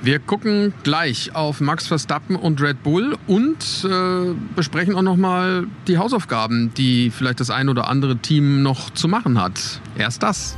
Wir 0.03 0.19
gucken 0.19 0.73
gleich 0.83 1.33
auf 1.33 1.61
Max 1.61 1.87
Verstappen 1.87 2.35
und 2.35 2.61
Red 2.61 2.83
Bull 2.83 3.15
und 3.25 3.87
äh, 3.89 4.33
besprechen 4.53 4.95
auch 4.95 5.01
nochmal 5.01 5.65
die 5.87 5.97
Hausaufgaben, 5.97 6.73
die 6.73 7.09
vielleicht 7.09 7.39
das 7.39 7.49
ein 7.49 7.69
oder 7.69 7.87
andere 7.87 8.17
Team 8.17 8.63
noch 8.63 8.89
zu 8.89 9.07
machen 9.07 9.41
hat. 9.41 9.79
Erst 9.97 10.21
das. 10.21 10.57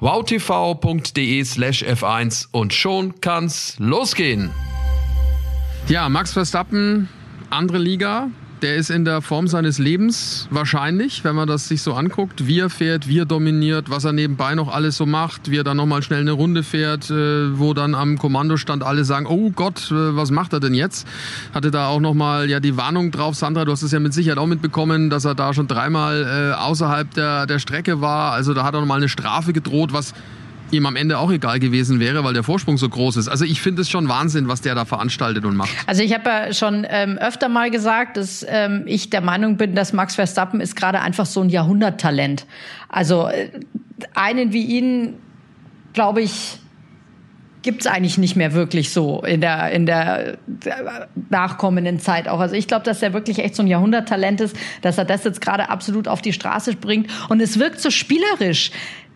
wowtv.de 0.00 1.44
slash 1.44 1.82
F1 1.82 2.48
und 2.52 2.72
schon 2.72 3.20
kann's 3.20 3.76
losgehen. 3.78 4.50
Ja, 5.88 6.08
Max 6.08 6.32
Verstappen, 6.32 7.08
andere 7.50 7.78
Liga, 7.78 8.30
der 8.62 8.76
ist 8.76 8.90
in 8.90 9.04
der 9.04 9.22
Form 9.22 9.48
seines 9.48 9.78
Lebens 9.78 10.48
wahrscheinlich, 10.50 11.24
wenn 11.24 11.34
man 11.34 11.48
das 11.48 11.68
sich 11.68 11.82
so 11.82 11.94
anguckt, 11.94 12.46
wie 12.46 12.60
er 12.60 12.70
fährt, 12.70 13.08
wie 13.08 13.18
er 13.18 13.24
dominiert, 13.24 13.90
was 13.90 14.04
er 14.04 14.12
nebenbei 14.12 14.54
noch 14.54 14.72
alles 14.72 14.96
so 14.96 15.06
macht, 15.06 15.50
wie 15.50 15.58
er 15.58 15.64
dann 15.64 15.76
nochmal 15.76 16.02
schnell 16.02 16.20
eine 16.20 16.32
Runde 16.32 16.62
fährt, 16.62 17.10
äh, 17.10 17.58
wo 17.58 17.74
dann 17.74 17.94
am 17.94 18.18
Kommandostand 18.18 18.82
alle 18.82 19.04
sagen, 19.04 19.26
oh 19.26 19.50
Gott, 19.50 19.90
äh, 19.90 20.16
was 20.16 20.30
macht 20.30 20.52
er 20.52 20.60
denn 20.60 20.74
jetzt? 20.74 21.06
Hatte 21.54 21.70
da 21.70 21.88
auch 21.88 22.00
nochmal 22.00 22.48
ja 22.48 22.60
die 22.60 22.76
Warnung 22.76 23.10
drauf, 23.10 23.34
Sandra, 23.34 23.64
du 23.64 23.72
hast 23.72 23.82
es 23.82 23.92
ja 23.92 24.00
mit 24.00 24.14
Sicherheit 24.14 24.38
auch 24.38 24.46
mitbekommen, 24.46 25.10
dass 25.10 25.24
er 25.24 25.34
da 25.34 25.54
schon 25.54 25.66
dreimal 25.66 26.52
äh, 26.52 26.54
außerhalb 26.54 27.12
der, 27.14 27.46
der 27.46 27.58
Strecke 27.58 28.00
war, 28.00 28.32
also 28.32 28.54
da 28.54 28.64
hat 28.64 28.74
er 28.74 28.80
nochmal 28.80 28.98
eine 28.98 29.08
Strafe 29.08 29.52
gedroht, 29.52 29.92
was 29.92 30.14
ihm 30.72 30.86
am 30.86 30.96
Ende 30.96 31.18
auch 31.18 31.30
egal 31.30 31.58
gewesen 31.60 32.00
wäre, 32.00 32.24
weil 32.24 32.34
der 32.34 32.42
Vorsprung 32.42 32.78
so 32.78 32.88
groß 32.88 33.16
ist. 33.16 33.28
Also 33.28 33.44
ich 33.44 33.60
finde 33.60 33.82
es 33.82 33.90
schon 33.90 34.08
Wahnsinn, 34.08 34.48
was 34.48 34.60
der 34.60 34.74
da 34.74 34.84
veranstaltet 34.84 35.44
und 35.44 35.56
macht. 35.56 35.70
Also 35.86 36.02
ich 36.02 36.14
habe 36.14 36.28
ja 36.28 36.52
schon 36.52 36.86
ähm, 36.88 37.18
öfter 37.18 37.48
mal 37.48 37.70
gesagt, 37.70 38.16
dass 38.16 38.44
ähm, 38.48 38.84
ich 38.86 39.10
der 39.10 39.20
Meinung 39.20 39.56
bin, 39.56 39.74
dass 39.74 39.92
Max 39.92 40.14
Verstappen 40.14 40.60
ist 40.60 40.76
gerade 40.76 41.00
einfach 41.00 41.26
so 41.26 41.40
ein 41.40 41.48
Jahrhunderttalent. 41.48 42.46
Also 42.88 43.28
äh, 43.28 43.50
einen 44.14 44.52
wie 44.52 44.64
ihn, 44.64 45.14
glaube 45.92 46.22
ich, 46.22 46.60
gibt 47.62 47.82
es 47.82 47.86
eigentlich 47.86 48.18
nicht 48.18 48.36
mehr 48.36 48.54
wirklich 48.54 48.90
so 48.90 49.22
in 49.22 49.40
der, 49.40 49.70
in 49.72 49.86
der 49.86 50.38
nachkommenden 51.28 51.98
Zeit 51.98 52.28
auch. 52.28 52.40
Also 52.40 52.54
ich 52.54 52.66
glaube, 52.66 52.84
dass 52.84 53.02
er 53.02 53.12
wirklich 53.12 53.38
echt 53.38 53.54
so 53.54 53.62
ein 53.62 53.66
Jahrhunderttalent 53.66 54.40
ist, 54.40 54.56
dass 54.82 54.98
er 54.98 55.04
das 55.04 55.24
jetzt 55.24 55.40
gerade 55.40 55.68
absolut 55.68 56.08
auf 56.08 56.22
die 56.22 56.32
Straße 56.32 56.76
bringt. 56.76 57.10
Und 57.28 57.40
es 57.40 57.58
wirkt 57.58 57.80
so 57.80 57.90
spielerisch 57.90 58.70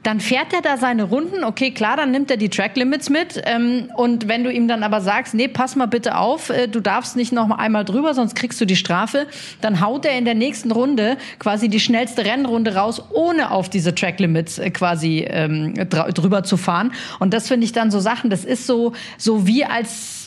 dann 0.04 0.20
fährt 0.20 0.52
er 0.52 0.60
da 0.60 0.76
seine 0.76 1.04
Runden, 1.04 1.44
okay, 1.44 1.70
klar, 1.70 1.96
dann 1.96 2.10
nimmt 2.10 2.30
er 2.30 2.36
die 2.36 2.50
Track 2.50 2.76
Limits 2.76 3.10
mit. 3.10 3.42
Ähm, 3.46 3.90
und 3.96 4.28
wenn 4.28 4.44
du 4.44 4.52
ihm 4.52 4.68
dann 4.68 4.82
aber 4.82 5.00
sagst, 5.00 5.34
nee, 5.34 5.48
pass 5.48 5.76
mal 5.76 5.86
bitte 5.86 6.16
auf, 6.16 6.50
äh, 6.50 6.68
du 6.68 6.80
darfst 6.80 7.16
nicht 7.16 7.32
noch 7.32 7.50
einmal 7.50 7.84
drüber, 7.84 8.14
sonst 8.14 8.36
kriegst 8.36 8.60
du 8.60 8.66
die 8.66 8.76
Strafe, 8.76 9.26
dann 9.62 9.80
haut 9.80 10.04
er 10.04 10.16
in 10.18 10.26
der 10.26 10.34
nächsten 10.34 10.70
Runde 10.70 11.16
quasi 11.38 11.68
die 11.68 11.80
schnellste 11.80 12.24
Rennrunde 12.24 12.76
raus, 12.76 13.02
ohne 13.12 13.50
auf 13.50 13.70
diese 13.70 13.94
Track 13.94 14.20
Limits 14.20 14.58
äh, 14.58 14.70
quasi 14.70 15.24
ähm, 15.26 15.74
drüber 15.88 16.44
zu 16.44 16.56
fahren. 16.56 16.92
Und 17.18 17.32
das 17.32 17.48
finde 17.48 17.64
ich 17.64 17.72
dann 17.72 17.90
so 17.90 17.98
Sachen, 17.98 18.28
das 18.28 18.44
ist 18.44 18.66
so, 18.66 18.92
so 19.16 19.46
wie 19.46 19.64
als 19.64 20.23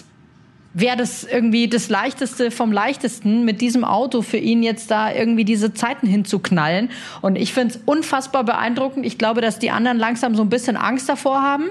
wäre 0.79 0.95
das 0.95 1.23
irgendwie 1.23 1.67
das 1.67 1.89
Leichteste 1.89 2.51
vom 2.51 2.71
Leichtesten, 2.71 3.45
mit 3.45 3.61
diesem 3.61 3.83
Auto 3.83 4.21
für 4.21 4.37
ihn 4.37 4.61
jetzt 4.61 4.91
da 4.91 5.11
irgendwie 5.11 5.43
diese 5.43 5.73
Zeiten 5.73 6.05
hinzuknallen. 6.05 6.91
Und 7.21 7.35
ich 7.35 7.51
finde 7.53 7.75
es 7.75 7.81
unfassbar 7.85 8.43
beeindruckend. 8.43 9.05
Ich 9.05 9.17
glaube, 9.17 9.41
dass 9.41 9.57
die 9.57 9.71
anderen 9.71 9.97
langsam 9.97 10.35
so 10.35 10.43
ein 10.43 10.49
bisschen 10.49 10.77
Angst 10.77 11.09
davor 11.09 11.41
haben 11.41 11.69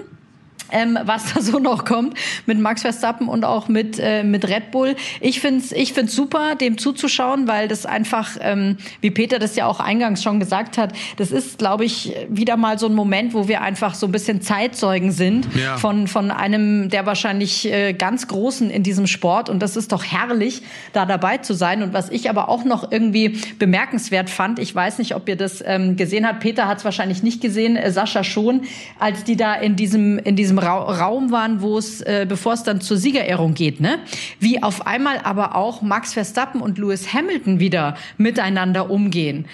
ähm, 0.72 0.98
was 1.04 1.32
da 1.32 1.40
so 1.40 1.58
noch 1.58 1.84
kommt 1.84 2.14
mit 2.46 2.58
Max 2.58 2.82
Verstappen 2.82 3.28
und 3.28 3.44
auch 3.44 3.68
mit, 3.68 3.98
äh, 3.98 4.22
mit 4.22 4.48
Red 4.48 4.70
Bull. 4.70 4.96
Ich 5.20 5.40
finde 5.40 5.60
es 5.60 5.72
ich 5.72 5.92
find's 5.92 6.14
super, 6.14 6.54
dem 6.54 6.78
zuzuschauen, 6.78 7.48
weil 7.48 7.68
das 7.68 7.86
einfach, 7.86 8.36
ähm, 8.40 8.76
wie 9.00 9.10
Peter 9.10 9.38
das 9.38 9.56
ja 9.56 9.66
auch 9.66 9.80
eingangs 9.80 10.22
schon 10.22 10.40
gesagt 10.40 10.78
hat, 10.78 10.92
das 11.16 11.30
ist, 11.30 11.58
glaube 11.58 11.84
ich, 11.84 12.14
wieder 12.28 12.56
mal 12.56 12.78
so 12.78 12.86
ein 12.86 12.94
Moment, 12.94 13.34
wo 13.34 13.48
wir 13.48 13.60
einfach 13.62 13.94
so 13.94 14.06
ein 14.06 14.12
bisschen 14.12 14.40
Zeitzeugen 14.40 15.12
sind 15.12 15.48
ja. 15.54 15.76
von, 15.76 16.08
von 16.08 16.30
einem 16.30 16.88
der 16.88 17.06
wahrscheinlich 17.06 17.70
äh, 17.72 17.92
ganz 17.92 18.28
Großen 18.28 18.70
in 18.70 18.82
diesem 18.82 19.06
Sport. 19.06 19.48
Und 19.48 19.60
das 19.60 19.76
ist 19.76 19.92
doch 19.92 20.04
herrlich, 20.04 20.62
da 20.92 21.06
dabei 21.06 21.38
zu 21.38 21.54
sein. 21.54 21.82
Und 21.82 21.92
was 21.92 22.10
ich 22.10 22.28
aber 22.30 22.48
auch 22.48 22.64
noch 22.64 22.90
irgendwie 22.90 23.40
bemerkenswert 23.58 24.30
fand, 24.30 24.58
ich 24.58 24.74
weiß 24.74 24.98
nicht, 24.98 25.14
ob 25.14 25.28
ihr 25.28 25.36
das 25.36 25.62
ähm, 25.64 25.96
gesehen 25.96 26.26
habt, 26.26 26.40
Peter 26.40 26.66
hat 26.66 26.78
es 26.78 26.84
wahrscheinlich 26.84 27.22
nicht 27.22 27.40
gesehen, 27.40 27.76
äh, 27.76 27.90
Sascha 27.90 28.24
schon, 28.24 28.62
als 28.98 29.24
die 29.24 29.36
da 29.36 29.54
in 29.54 29.76
diesem, 29.76 30.18
in 30.18 30.36
diesem 30.36 30.45
diesem 30.46 30.59
Ra 30.59 30.76
Raum 30.76 31.32
waren, 31.32 31.61
wo 31.61 31.76
es, 31.78 32.00
äh, 32.02 32.26
bevor 32.28 32.52
es 32.54 32.62
dann 32.62 32.80
zur 32.80 32.96
Siegerehrung 32.96 33.54
geht, 33.54 33.80
ne? 33.80 33.98
Wie 34.38 34.62
auf 34.62 34.87
einmal 34.87 35.20
aber 35.24 35.56
auch 35.56 35.82
Max 35.82 36.12
Verstappen 36.12 36.61
und 36.61 36.78
Lewis 36.78 37.12
Hamilton 37.12 37.61
wieder 37.61 37.96
miteinander 38.16 38.90
umgehen 38.90 39.46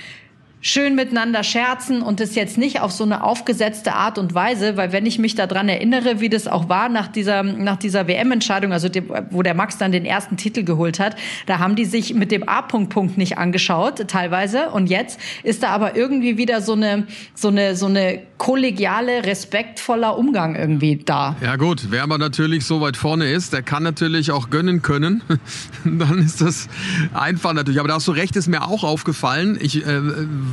schön 0.64 0.94
miteinander 0.94 1.42
scherzen 1.42 2.02
und 2.02 2.20
das 2.20 2.36
jetzt 2.36 2.56
nicht 2.56 2.80
auf 2.80 2.92
so 2.92 3.02
eine 3.02 3.24
aufgesetzte 3.24 3.94
Art 3.94 4.16
und 4.16 4.32
Weise, 4.32 4.76
weil 4.76 4.92
wenn 4.92 5.04
ich 5.06 5.18
mich 5.18 5.34
daran 5.34 5.68
erinnere, 5.68 6.20
wie 6.20 6.28
das 6.28 6.46
auch 6.46 6.68
war 6.68 6.88
nach 6.88 7.08
dieser, 7.08 7.42
nach 7.42 7.76
dieser 7.76 8.06
WM-Entscheidung, 8.06 8.72
also 8.72 8.88
dem, 8.88 9.10
wo 9.30 9.42
der 9.42 9.54
Max 9.54 9.76
dann 9.78 9.90
den 9.90 10.04
ersten 10.04 10.36
Titel 10.36 10.62
geholt 10.62 11.00
hat, 11.00 11.16
da 11.46 11.58
haben 11.58 11.74
die 11.74 11.84
sich 11.84 12.14
mit 12.14 12.30
dem 12.30 12.48
A-Punkt-Punkt 12.48 13.18
nicht 13.18 13.38
angeschaut, 13.38 14.06
teilweise. 14.06 14.70
Und 14.70 14.88
jetzt 14.88 15.18
ist 15.42 15.64
da 15.64 15.70
aber 15.70 15.96
irgendwie 15.96 16.38
wieder 16.38 16.60
so 16.60 16.74
eine, 16.74 17.08
so 17.34 17.48
eine, 17.48 17.74
so 17.74 17.86
eine 17.86 18.20
kollegiale, 18.38 19.24
respektvoller 19.24 20.16
Umgang 20.16 20.54
irgendwie 20.54 20.96
da. 20.96 21.34
Ja 21.42 21.56
gut, 21.56 21.88
wer 21.90 22.04
aber 22.04 22.18
natürlich 22.18 22.64
so 22.64 22.80
weit 22.80 22.96
vorne 22.96 23.28
ist, 23.30 23.52
der 23.52 23.62
kann 23.62 23.82
natürlich 23.82 24.30
auch 24.30 24.48
gönnen 24.48 24.80
können. 24.80 25.24
dann 25.84 26.18
ist 26.18 26.40
das 26.40 26.68
einfach 27.14 27.52
natürlich. 27.52 27.80
Aber 27.80 27.88
da 27.88 27.94
hast 27.96 28.06
du 28.06 28.12
recht, 28.12 28.36
ist 28.36 28.46
mir 28.46 28.62
auch 28.62 28.84
aufgefallen. 28.84 29.58
Ich 29.60 29.84
äh, 29.84 30.00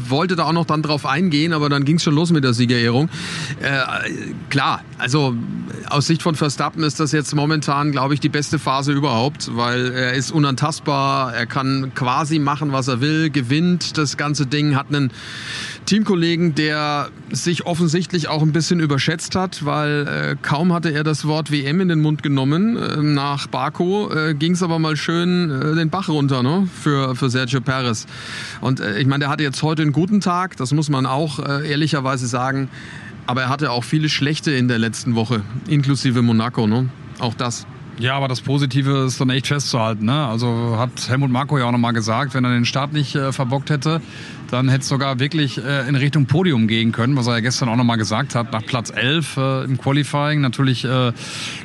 wollte 0.08 0.36
da 0.36 0.46
auch 0.46 0.54
noch 0.54 0.66
dann 0.66 0.82
drauf 0.82 1.06
eingehen, 1.06 1.54
aber 1.54 1.70
dann 1.70 1.86
ging 1.86 1.98
es 1.98 2.04
schon 2.04 2.16
los 2.16 2.32
mit 2.32 2.44
der 2.44 2.54
Siegerehrung. 2.54 3.10
Äh, 3.62 3.80
klar, 4.50 4.82
also 4.98 5.36
aus 5.90 6.08
Sicht 6.08 6.22
von 6.22 6.36
Verstappen 6.36 6.84
ist 6.84 7.00
das 7.00 7.12
jetzt 7.12 7.34
momentan, 7.36 7.92
glaube 7.92 8.14
ich, 8.14 8.20
die 8.20 8.30
beste 8.30 8.60
Phase 8.60 8.92
überhaupt, 8.92 9.56
weil 9.56 9.92
er 9.92 10.14
ist 10.14 10.32
unantastbar, 10.32 11.34
er 11.34 11.46
kann 11.46 11.92
quasi 11.96 12.40
machen, 12.40 12.72
was 12.72 12.88
er 12.88 13.02
will, 13.02 13.30
gewinnt 13.30 13.98
das 13.98 14.18
ganze 14.18 14.46
Ding, 14.46 14.76
hat 14.76 14.88
einen 14.90 15.12
Teamkollegen, 15.90 16.54
der 16.54 17.10
sich 17.32 17.66
offensichtlich 17.66 18.28
auch 18.28 18.44
ein 18.44 18.52
bisschen 18.52 18.80
überschätzt 18.80 19.34
hat, 19.34 19.66
weil 19.66 20.08
äh, 20.08 20.36
kaum 20.40 20.72
hatte 20.72 20.92
er 20.92 21.04
das 21.04 21.26
Wort 21.26 21.52
WM 21.52 21.82
in 21.82 21.88
den 21.88 22.00
Mund 22.00 22.22
genommen. 22.22 22.78
Äh, 22.78 22.98
nach 22.98 23.48
Baku 23.48 24.08
äh, 24.12 24.36
ging 24.36 24.52
es 24.52 24.62
aber 24.62 24.78
mal 24.78 24.96
schön 24.96 25.50
äh, 25.50 25.74
den 25.74 25.90
Bach 25.90 26.08
runter 26.08 26.44
ne? 26.44 26.70
für, 26.80 27.16
für 27.16 27.32
Sergio 27.32 27.60
Perez. 27.60 28.06
Und 28.62 28.82
äh, 28.82 29.00
ich 29.00 29.08
meine, 29.08 29.24
der 29.24 29.30
hatte 29.30 29.42
jetzt 29.42 29.64
heute 29.64 29.82
einen 29.82 29.92
guten 29.92 30.22
Tag, 30.22 30.58
das 30.58 30.74
muss 30.74 30.92
man 30.92 31.08
auch 31.08 31.40
äh, 31.40 31.68
ehrlicherweise 31.68 32.28
sagen. 32.28 32.70
Aber 33.26 33.42
er 33.42 33.50
hatte 33.50 33.72
auch 33.72 33.84
viele 33.84 34.10
schlechte 34.10 34.52
in 34.52 34.68
der 34.68 34.78
letzten 34.78 35.16
Woche, 35.16 35.42
inklusive 35.68 36.22
Monaco. 36.22 36.68
Ne? 36.68 36.88
Auch 37.18 37.34
das. 37.34 37.66
Ja, 38.00 38.16
aber 38.16 38.30
das 38.30 38.40
Positive 38.40 39.06
ist 39.08 39.20
dann 39.20 39.30
echt 39.30 39.48
festzuhalten. 39.48 40.06
Ne? 40.06 40.26
Also 40.26 40.78
hat 40.78 41.10
Helmut 41.10 41.32
Marko 41.32 41.58
ja 41.58 41.66
auch 41.66 41.74
nochmal 41.74 41.92
gesagt, 41.92 42.34
wenn 42.34 42.46
er 42.46 42.52
den 42.52 42.64
Start 42.64 42.94
nicht 42.94 43.14
äh, 43.14 43.34
verbockt 43.34 43.70
hätte, 43.70 44.02
dann 44.50 44.70
hätte 44.70 44.84
es 44.84 44.88
sogar 44.88 45.20
wirklich 45.20 45.58
äh, 45.58 45.86
in 45.86 45.96
Richtung 45.96 46.26
Podium 46.26 46.70
gehen 46.70 46.94
können, 46.94 47.18
was 47.18 47.28
er 47.28 47.34
ja 47.34 47.40
gestern 47.42 47.68
auch 47.68 47.76
nochmal 47.76 47.98
gesagt 47.98 48.36
hat. 48.36 48.54
Nach 48.54 48.66
Platz 48.66 48.90
11 48.90 49.36
äh, 49.36 49.64
im 49.66 49.78
Qualifying 49.78 50.40
natürlich 50.40 50.86
äh, 50.86 51.12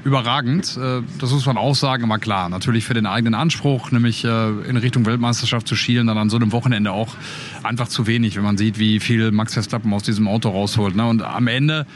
überragend. 0.03 0.77
Äh, 0.77 1.03
das 1.21 1.31
muss 1.31 1.47
man 1.47 1.57
auch 1.57 1.77
sagen, 1.77 2.03
aber 2.03 2.19
klar, 2.19 2.49
natürlich 2.49 2.85
für 2.85 2.95
den 2.95 3.07
eigenen 3.07 3.35
Anspruch, 3.35 3.93
nämlich 3.93 4.25
äh, 4.25 4.49
in 4.69 4.77
Richtung 4.77 5.07
Weltmeisterschaft 5.07 5.69
zu 5.69 5.77
schielen, 5.77 6.09
dann 6.09 6.19
an 6.19 6.31
so 6.31 6.37
einem 6.37 6.51
Wochenende 6.51 6.91
auch 6.91 7.15
einfach 7.63 7.87
zu 7.87 8.09
wenig, 8.09 8.35
wenn 8.35 8.43
man 8.43 8.59
sieht, 8.59 8.81
wie 8.81 8.99
viel 8.99 9.31
Max 9.31 9.55
Verstappen 9.55 9.93
aus 9.95 10.03
diesem 10.03 10.27
Auto 10.27 10.49
rausholt. 10.49 10.97
Ne? 10.97 11.07
Und 11.07 11.23
am 11.23 11.47
Ende 11.47 11.87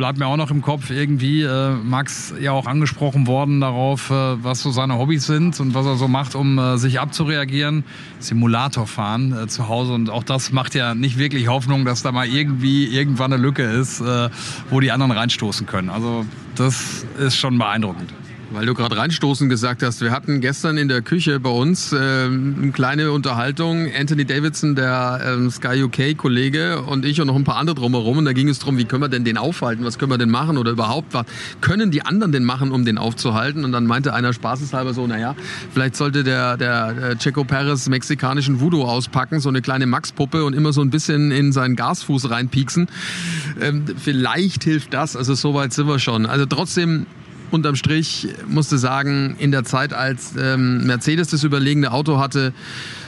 bleibt 0.00 0.18
mir 0.18 0.26
auch 0.28 0.38
noch 0.38 0.50
im 0.50 0.62
Kopf 0.62 0.88
irgendwie, 0.88 1.42
äh, 1.42 1.74
Max 1.74 2.32
ja 2.40 2.52
auch 2.52 2.64
angesprochen 2.64 3.26
worden 3.26 3.60
darauf, 3.60 4.08
äh, 4.08 4.42
was 4.42 4.62
so 4.62 4.70
seine 4.70 4.96
Hobbys 4.96 5.26
sind 5.26 5.60
und 5.60 5.74
was 5.74 5.84
er 5.84 5.96
so 5.96 6.08
macht, 6.08 6.34
um 6.34 6.58
äh, 6.58 6.78
sich 6.78 6.98
abzureagieren. 6.98 7.84
Simulator 8.18 8.86
fahren 8.86 9.36
äh, 9.36 9.46
zu 9.46 9.68
Hause 9.68 9.92
und 9.92 10.08
auch 10.08 10.22
das 10.22 10.52
macht 10.52 10.74
ja 10.74 10.94
nicht 10.94 11.18
wirklich 11.18 11.48
Hoffnung, 11.48 11.84
dass 11.84 12.00
da 12.00 12.12
mal 12.12 12.26
irgendwie 12.26 12.86
irgendwann 12.86 13.30
eine 13.30 13.42
Lücke 13.42 13.62
ist, 13.62 14.00
äh, 14.00 14.30
wo 14.70 14.80
die 14.80 14.90
anderen 14.90 15.12
reinstoßen 15.12 15.66
können. 15.66 15.90
Also 15.90 16.24
das 16.54 17.04
ist 17.18 17.36
schon 17.36 17.58
beeindruckend. 17.58 18.10
Weil 18.52 18.66
du 18.66 18.74
gerade 18.74 18.96
reinstoßen 18.96 19.48
gesagt 19.48 19.84
hast, 19.84 20.00
wir 20.00 20.10
hatten 20.10 20.40
gestern 20.40 20.76
in 20.76 20.88
der 20.88 21.02
Küche 21.02 21.38
bei 21.38 21.50
uns 21.50 21.92
äh, 21.92 21.96
eine 21.96 22.72
kleine 22.72 23.12
Unterhaltung. 23.12 23.86
Anthony 23.96 24.24
Davidson, 24.24 24.74
der 24.74 25.20
ähm, 25.24 25.50
Sky 25.52 25.84
UK-Kollege 25.84 26.82
und 26.82 27.04
ich 27.04 27.20
und 27.20 27.28
noch 27.28 27.36
ein 27.36 27.44
paar 27.44 27.58
andere 27.58 27.76
drumherum. 27.76 28.18
Und 28.18 28.24
da 28.24 28.32
ging 28.32 28.48
es 28.48 28.58
darum, 28.58 28.76
wie 28.76 28.86
können 28.86 29.02
wir 29.02 29.08
denn 29.08 29.22
den 29.22 29.38
aufhalten? 29.38 29.84
Was 29.84 29.98
können 29.98 30.10
wir 30.10 30.18
denn 30.18 30.30
machen? 30.30 30.58
Oder 30.58 30.72
überhaupt, 30.72 31.14
was 31.14 31.26
können 31.60 31.92
die 31.92 32.02
anderen 32.02 32.32
denn 32.32 32.44
machen, 32.44 32.72
um 32.72 32.84
den 32.84 32.98
aufzuhalten? 32.98 33.64
Und 33.64 33.70
dann 33.70 33.86
meinte 33.86 34.14
einer 34.14 34.32
spaßeshalber 34.32 34.94
so, 34.94 35.06
naja, 35.06 35.36
vielleicht 35.72 35.94
sollte 35.94 36.24
der, 36.24 36.56
der, 36.56 36.92
der 36.92 37.18
Checo 37.18 37.44
Perez 37.44 37.88
mexikanischen 37.88 38.60
Voodoo 38.60 38.82
auspacken, 38.82 39.38
so 39.38 39.48
eine 39.48 39.62
kleine 39.62 39.86
Max-Puppe 39.86 40.44
und 40.44 40.54
immer 40.54 40.72
so 40.72 40.80
ein 40.80 40.90
bisschen 40.90 41.30
in 41.30 41.52
seinen 41.52 41.76
Gasfuß 41.76 42.30
reinpieksen. 42.30 42.88
Ähm, 43.60 43.84
vielleicht 43.96 44.64
hilft 44.64 44.92
das. 44.92 45.14
Also 45.14 45.34
so 45.34 45.54
weit 45.54 45.72
sind 45.72 45.86
wir 45.86 46.00
schon. 46.00 46.26
Also 46.26 46.46
trotzdem 46.46 47.06
unterm 47.52 47.76
Strich 47.76 48.28
musste 48.48 48.78
sagen, 48.78 49.36
in 49.38 49.50
der 49.50 49.64
Zeit, 49.64 49.92
als 49.92 50.34
ähm, 50.38 50.86
Mercedes 50.86 51.28
das 51.28 51.44
überlegene 51.44 51.92
Auto 51.92 52.18
hatte, 52.18 52.52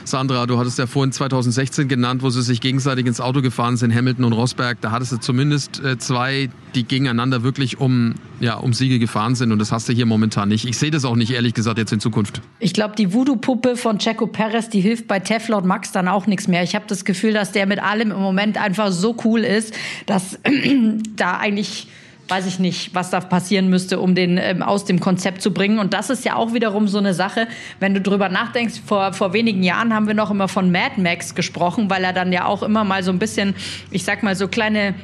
Sandra, 0.05 0.45
du 0.45 0.59
hattest 0.59 0.77
ja 0.79 0.85
vorhin 0.85 1.11
2016 1.11 1.87
genannt, 1.87 2.23
wo 2.23 2.29
sie 2.29 2.41
sich 2.41 2.59
gegenseitig 2.61 3.05
ins 3.05 3.21
Auto 3.21 3.41
gefahren 3.41 3.77
sind, 3.77 3.95
Hamilton 3.95 4.25
und 4.25 4.33
Rosberg. 4.33 4.81
Da 4.81 4.91
hattest 4.91 5.13
du 5.13 5.17
zumindest 5.17 5.83
äh, 5.83 5.97
zwei, 5.97 6.49
die 6.75 6.83
gegeneinander 6.83 7.43
wirklich 7.43 7.79
um, 7.79 8.15
ja, 8.39 8.55
um 8.55 8.73
Siege 8.73 8.99
gefahren 8.99 9.35
sind. 9.35 9.51
Und 9.51 9.59
das 9.59 9.71
hast 9.71 9.87
du 9.87 9.93
hier 9.93 10.05
momentan 10.05 10.49
nicht. 10.49 10.65
Ich 10.65 10.77
sehe 10.77 10.91
das 10.91 11.05
auch 11.05 11.15
nicht, 11.15 11.31
ehrlich 11.31 11.53
gesagt, 11.53 11.77
jetzt 11.77 11.93
in 11.93 11.99
Zukunft. 11.99 12.41
Ich 12.59 12.73
glaube, 12.73 12.95
die 12.95 13.13
Voodoo-Puppe 13.13 13.77
von 13.77 13.99
Checo 13.99 14.27
Perez, 14.27 14.69
die 14.69 14.81
hilft 14.81 15.07
bei 15.07 15.19
Teflon 15.19 15.65
Max 15.65 15.91
dann 15.91 16.07
auch 16.07 16.27
nichts 16.27 16.47
mehr. 16.47 16.63
Ich 16.63 16.75
habe 16.75 16.85
das 16.87 17.05
Gefühl, 17.05 17.33
dass 17.33 17.51
der 17.51 17.65
mit 17.65 17.81
allem 17.81 18.11
im 18.11 18.19
Moment 18.19 18.57
einfach 18.57 18.91
so 18.91 19.15
cool 19.23 19.41
ist, 19.41 19.73
dass 20.05 20.37
da 21.15 21.37
eigentlich 21.37 21.87
weiß 22.29 22.45
ich 22.45 22.59
nicht, 22.59 22.95
was 22.95 23.09
da 23.09 23.19
passieren 23.19 23.69
müsste, 23.69 23.99
um 23.99 24.15
den 24.15 24.37
ähm, 24.37 24.61
aus 24.61 24.85
dem 24.85 24.99
Konzept 24.99 25.41
zu 25.41 25.53
bringen. 25.53 25.79
Und 25.79 25.93
das 25.93 26.09
ist 26.09 26.25
ja 26.25 26.35
auch 26.35 26.53
wiederum 26.53 26.87
so 26.87 26.97
eine 26.97 27.13
Sache, 27.13 27.47
wenn 27.79 27.93
du 27.93 28.01
drüber 28.01 28.29
nachdenkst, 28.29 28.81
vor, 28.85 29.13
vor 29.13 29.33
wenigen 29.33 29.63
Jahren 29.63 29.93
haben 29.93 30.07
wir 30.07 30.13
noch 30.13 30.31
immer 30.31 30.47
von 30.47 30.71
Mad 30.71 31.01
Max 31.01 31.35
gesprochen, 31.35 31.89
weil 31.89 32.03
er 32.03 32.13
dann 32.13 32.31
ja 32.31 32.45
auch 32.45 32.63
immer 32.63 32.83
mal 32.83 33.03
so 33.03 33.11
ein 33.11 33.19
bisschen, 33.19 33.55
ich 33.91 34.03
sag 34.03 34.23
mal, 34.23 34.35
so 34.35 34.47
kleine 34.47 34.95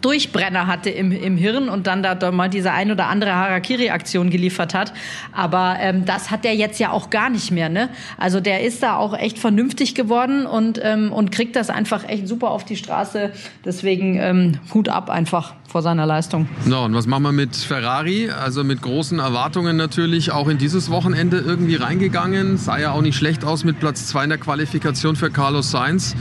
Durchbrenner 0.00 0.66
hatte 0.66 0.90
im, 0.90 1.12
im 1.12 1.36
Hirn 1.36 1.68
und 1.68 1.86
dann 1.86 2.02
da 2.02 2.30
mal 2.30 2.48
diese 2.48 2.72
ein 2.72 2.90
oder 2.90 3.08
andere 3.08 3.34
Harakiri-Aktion 3.34 4.30
geliefert 4.30 4.72
hat. 4.74 4.92
Aber 5.32 5.76
ähm, 5.80 6.04
das 6.04 6.30
hat 6.30 6.44
der 6.44 6.54
jetzt 6.54 6.78
ja 6.78 6.92
auch 6.92 7.10
gar 7.10 7.28
nicht 7.28 7.50
mehr. 7.50 7.68
Ne? 7.68 7.90
Also 8.16 8.40
der 8.40 8.62
ist 8.62 8.82
da 8.82 8.96
auch 8.96 9.14
echt 9.14 9.38
vernünftig 9.38 9.94
geworden 9.94 10.46
und, 10.46 10.80
ähm, 10.82 11.12
und 11.12 11.32
kriegt 11.32 11.56
das 11.56 11.70
einfach 11.70 12.08
echt 12.08 12.28
super 12.28 12.50
auf 12.50 12.64
die 12.64 12.76
Straße. 12.76 13.32
Deswegen 13.64 14.18
ähm, 14.18 14.60
Hut 14.72 14.88
ab 14.88 15.10
einfach 15.10 15.54
vor 15.70 15.82
seiner 15.82 16.06
Leistung. 16.06 16.48
So, 16.66 16.80
und 16.80 16.94
was 16.94 17.06
machen 17.06 17.22
wir 17.22 17.32
mit 17.32 17.56
Ferrari? 17.56 18.30
Also 18.30 18.64
mit 18.64 18.82
großen 18.82 19.18
Erwartungen 19.18 19.76
natürlich 19.76 20.32
auch 20.32 20.48
in 20.48 20.58
dieses 20.58 20.90
Wochenende 20.90 21.38
irgendwie 21.38 21.76
reingegangen. 21.76 22.56
Sah 22.56 22.78
ja 22.78 22.92
auch 22.92 23.02
nicht 23.02 23.16
schlecht 23.16 23.44
aus 23.44 23.64
mit 23.64 23.78
Platz 23.78 24.06
2 24.08 24.24
in 24.24 24.30
der 24.30 24.38
Qualifikation 24.38 25.16
für 25.16 25.30
Carlos 25.30 25.70
Sainz. 25.70 26.16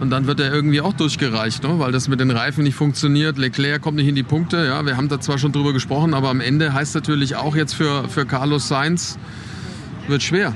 Und 0.00 0.10
dann 0.10 0.26
wird 0.26 0.40
er 0.40 0.52
irgendwie 0.52 0.80
auch 0.80 0.92
durchgereicht, 0.92 1.64
ne? 1.64 1.78
weil 1.78 1.92
das 1.92 2.08
mit 2.08 2.20
den 2.20 2.30
Reifen 2.30 2.62
nicht 2.62 2.76
funktioniert. 2.76 3.36
Leclerc 3.36 3.82
kommt 3.82 3.96
nicht 3.96 4.08
in 4.08 4.14
die 4.14 4.22
Punkte. 4.22 4.64
Ja, 4.64 4.86
wir 4.86 4.96
haben 4.96 5.08
da 5.08 5.20
zwar 5.20 5.38
schon 5.38 5.52
drüber 5.52 5.72
gesprochen, 5.72 6.14
aber 6.14 6.30
am 6.30 6.40
Ende 6.40 6.72
heißt 6.72 6.94
natürlich 6.94 7.36
auch 7.36 7.56
jetzt 7.56 7.74
für, 7.74 8.08
für 8.08 8.24
Carlos 8.24 8.68
Sainz, 8.68 9.18
wird 10.06 10.22
schwer. 10.22 10.54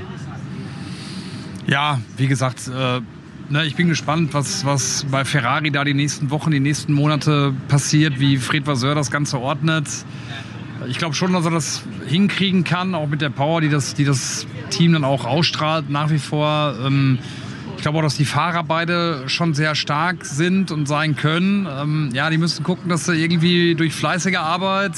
Ja, 1.67 2.01
wie 2.17 2.29
gesagt, 2.29 2.69
äh, 2.69 3.01
ne, 3.51 3.65
ich 3.65 3.77
bin 3.77 3.89
gespannt, 3.89 4.35
was, 4.35 4.65
was 4.65 5.07
bei 5.11 5.25
Ferrari 5.25 5.71
da 5.71 5.85
die 5.85 5.95
nächsten 5.95 6.31
Wochen, 6.31 6.51
die 6.51 6.61
nächsten 6.61 6.93
Monate 6.93 7.55
passiert, 7.69 8.21
wie 8.21 8.37
Fred 8.37 8.67
Vasseur 8.67 8.95
das 8.95 9.11
Ganze 9.11 9.41
ordnet. 9.41 9.87
Ich 10.89 10.99
glaube 10.99 11.15
schon, 11.15 11.33
dass 11.33 11.45
er 11.45 11.51
das 11.51 11.83
hinkriegen 12.07 12.65
kann, 12.65 12.95
auch 12.95 13.09
mit 13.09 13.21
der 13.21 13.31
Power, 13.31 13.61
die 13.61 13.69
das, 13.69 13.95
die 13.95 14.05
das 14.05 14.47
Team 14.71 14.93
dann 14.95 15.05
auch 15.05 15.25
ausstrahlt, 15.25 15.91
nach 15.91 16.11
wie 16.11 16.19
vor. 16.19 16.75
Ähm, 16.85 17.19
ich 17.77 17.83
glaube 17.83 17.99
auch, 17.99 18.03
dass 18.03 18.17
die 18.17 18.25
Fahrer 18.25 18.63
beide 18.63 19.25
schon 19.29 19.55
sehr 19.55 19.75
stark 19.75 20.25
sind 20.25 20.71
und 20.71 20.87
sein 20.87 21.17
können. 21.17 21.67
Ähm, 21.69 22.11
ja, 22.13 22.31
die 22.31 22.39
müssen 22.39 22.63
gucken, 22.63 22.89
dass 22.89 23.07
sie 23.07 23.15
irgendwie 23.15 23.75
durch 23.75 23.93
fleißige 23.93 24.37
Arbeit 24.37 24.93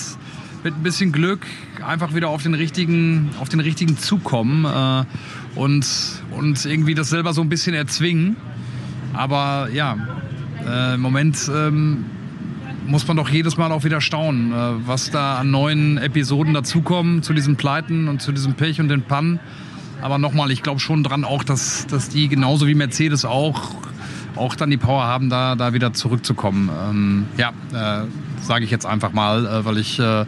mit 0.65 0.75
ein 0.75 0.83
bisschen 0.83 1.13
Glück 1.13 1.47
einfach 1.87 2.15
wieder 2.15 2.31
auf 2.31 2.43
den 2.43 2.55
richtigen, 2.55 3.31
auf 3.39 3.51
den 3.51 3.61
richtigen 3.61 3.99
Zug 3.99 4.25
kommen 4.25 4.65
äh, 4.65 5.05
und, 5.59 5.87
und 6.31 6.65
irgendwie 6.65 6.95
das 6.95 7.11
selber 7.11 7.35
so 7.35 7.43
ein 7.43 7.51
bisschen 7.51 7.75
erzwingen. 7.75 8.37
Aber 9.13 9.69
ja, 9.73 9.97
äh, 10.67 10.95
im 10.95 11.01
Moment 11.01 11.51
ähm, 11.55 12.07
muss 12.87 13.07
man 13.07 13.19
doch 13.19 13.29
jedes 13.29 13.59
Mal 13.59 13.73
auch 13.73 13.85
wieder 13.85 14.01
staunen, 14.01 14.53
äh, 14.53 14.87
was 14.87 15.11
da 15.11 15.39
an 15.39 15.51
neuen 15.51 15.99
Episoden 15.99 16.55
dazukommen 16.55 17.23
zu 17.23 17.35
diesen 17.35 17.57
Pleiten 17.57 18.09
und 18.09 18.23
zu 18.23 18.33
diesem 18.33 18.55
Pech 18.55 18.81
und 18.81 18.89
den 18.89 19.03
Pannen. 19.03 19.41
Aber 20.01 20.19
nochmal, 20.19 20.51
ich 20.51 20.63
glaube 20.63 20.81
schon 20.81 21.03
dran 21.05 21.25
auch, 21.25 21.45
dass, 21.45 21.87
dass 21.87 22.09
die 22.09 22.29
genauso 22.29 22.67
wie 22.67 22.75
Mercedes 22.75 23.25
auch, 23.25 23.75
auch 24.37 24.55
dann 24.55 24.71
die 24.71 24.77
Power 24.77 25.05
haben, 25.05 25.31
da, 25.31 25.55
da 25.55 25.73
wieder 25.73 25.93
zurückzukommen. 25.93 26.71
Ähm, 26.89 27.27
ja, 27.37 27.53
äh, 27.73 28.07
sage 28.41 28.65
ich 28.65 28.71
jetzt 28.71 28.87
einfach 28.87 29.13
mal, 29.13 29.47
äh, 29.47 29.65
weil, 29.65 29.79
ich, 29.79 29.99
äh, 29.99 30.27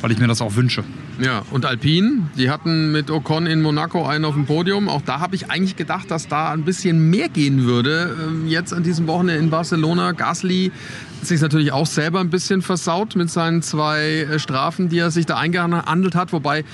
weil 0.00 0.12
ich 0.12 0.18
mir 0.18 0.26
das 0.26 0.40
auch 0.40 0.56
wünsche. 0.56 0.84
Ja, 1.20 1.42
und 1.50 1.66
Alpine, 1.66 2.28
die 2.36 2.48
hatten 2.48 2.92
mit 2.92 3.10
Ocon 3.10 3.46
in 3.46 3.60
Monaco 3.60 4.06
einen 4.06 4.24
auf 4.24 4.34
dem 4.34 4.46
Podium. 4.46 4.88
Auch 4.88 5.02
da 5.02 5.18
habe 5.18 5.34
ich 5.34 5.50
eigentlich 5.50 5.74
gedacht, 5.74 6.10
dass 6.10 6.28
da 6.28 6.50
ein 6.52 6.62
bisschen 6.62 7.10
mehr 7.10 7.28
gehen 7.28 7.64
würde. 7.64 8.16
Ähm, 8.22 8.46
jetzt 8.46 8.72
an 8.72 8.84
diesem 8.84 9.08
Wochenende 9.08 9.42
in 9.42 9.50
Barcelona. 9.50 10.12
Gasly 10.12 10.70
hat 11.18 11.26
sich 11.26 11.40
natürlich 11.40 11.72
auch 11.72 11.86
selber 11.86 12.20
ein 12.20 12.30
bisschen 12.30 12.62
versaut 12.62 13.16
mit 13.16 13.30
seinen 13.30 13.62
zwei 13.62 14.00
äh, 14.00 14.38
Strafen, 14.38 14.88
die 14.88 14.98
er 14.98 15.10
sich 15.10 15.26
da 15.26 15.36
eingehandelt 15.36 16.14
hat. 16.14 16.32
Wobei 16.32 16.64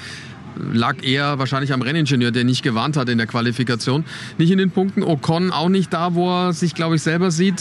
lag 0.57 1.03
eher 1.03 1.39
wahrscheinlich 1.39 1.73
am 1.73 1.83
Renningenieur, 1.83 2.31
der 2.31 2.45
nicht 2.45 2.63
gewarnt 2.63 2.97
hat 2.97 3.09
in 3.09 3.19
der 3.19 3.27
Qualifikation. 3.27 4.05
Nicht 4.39 4.51
in 4.51 4.59
den 4.59 4.71
Punkten. 4.71 5.03
Ocon 5.03 5.51
auch 5.51 5.69
nicht 5.69 5.93
da, 5.93 6.15
wo 6.15 6.31
er 6.31 6.53
sich, 6.53 6.75
glaube 6.75 6.97
ich, 6.97 7.03
selber 7.03 7.31
sieht. 7.31 7.61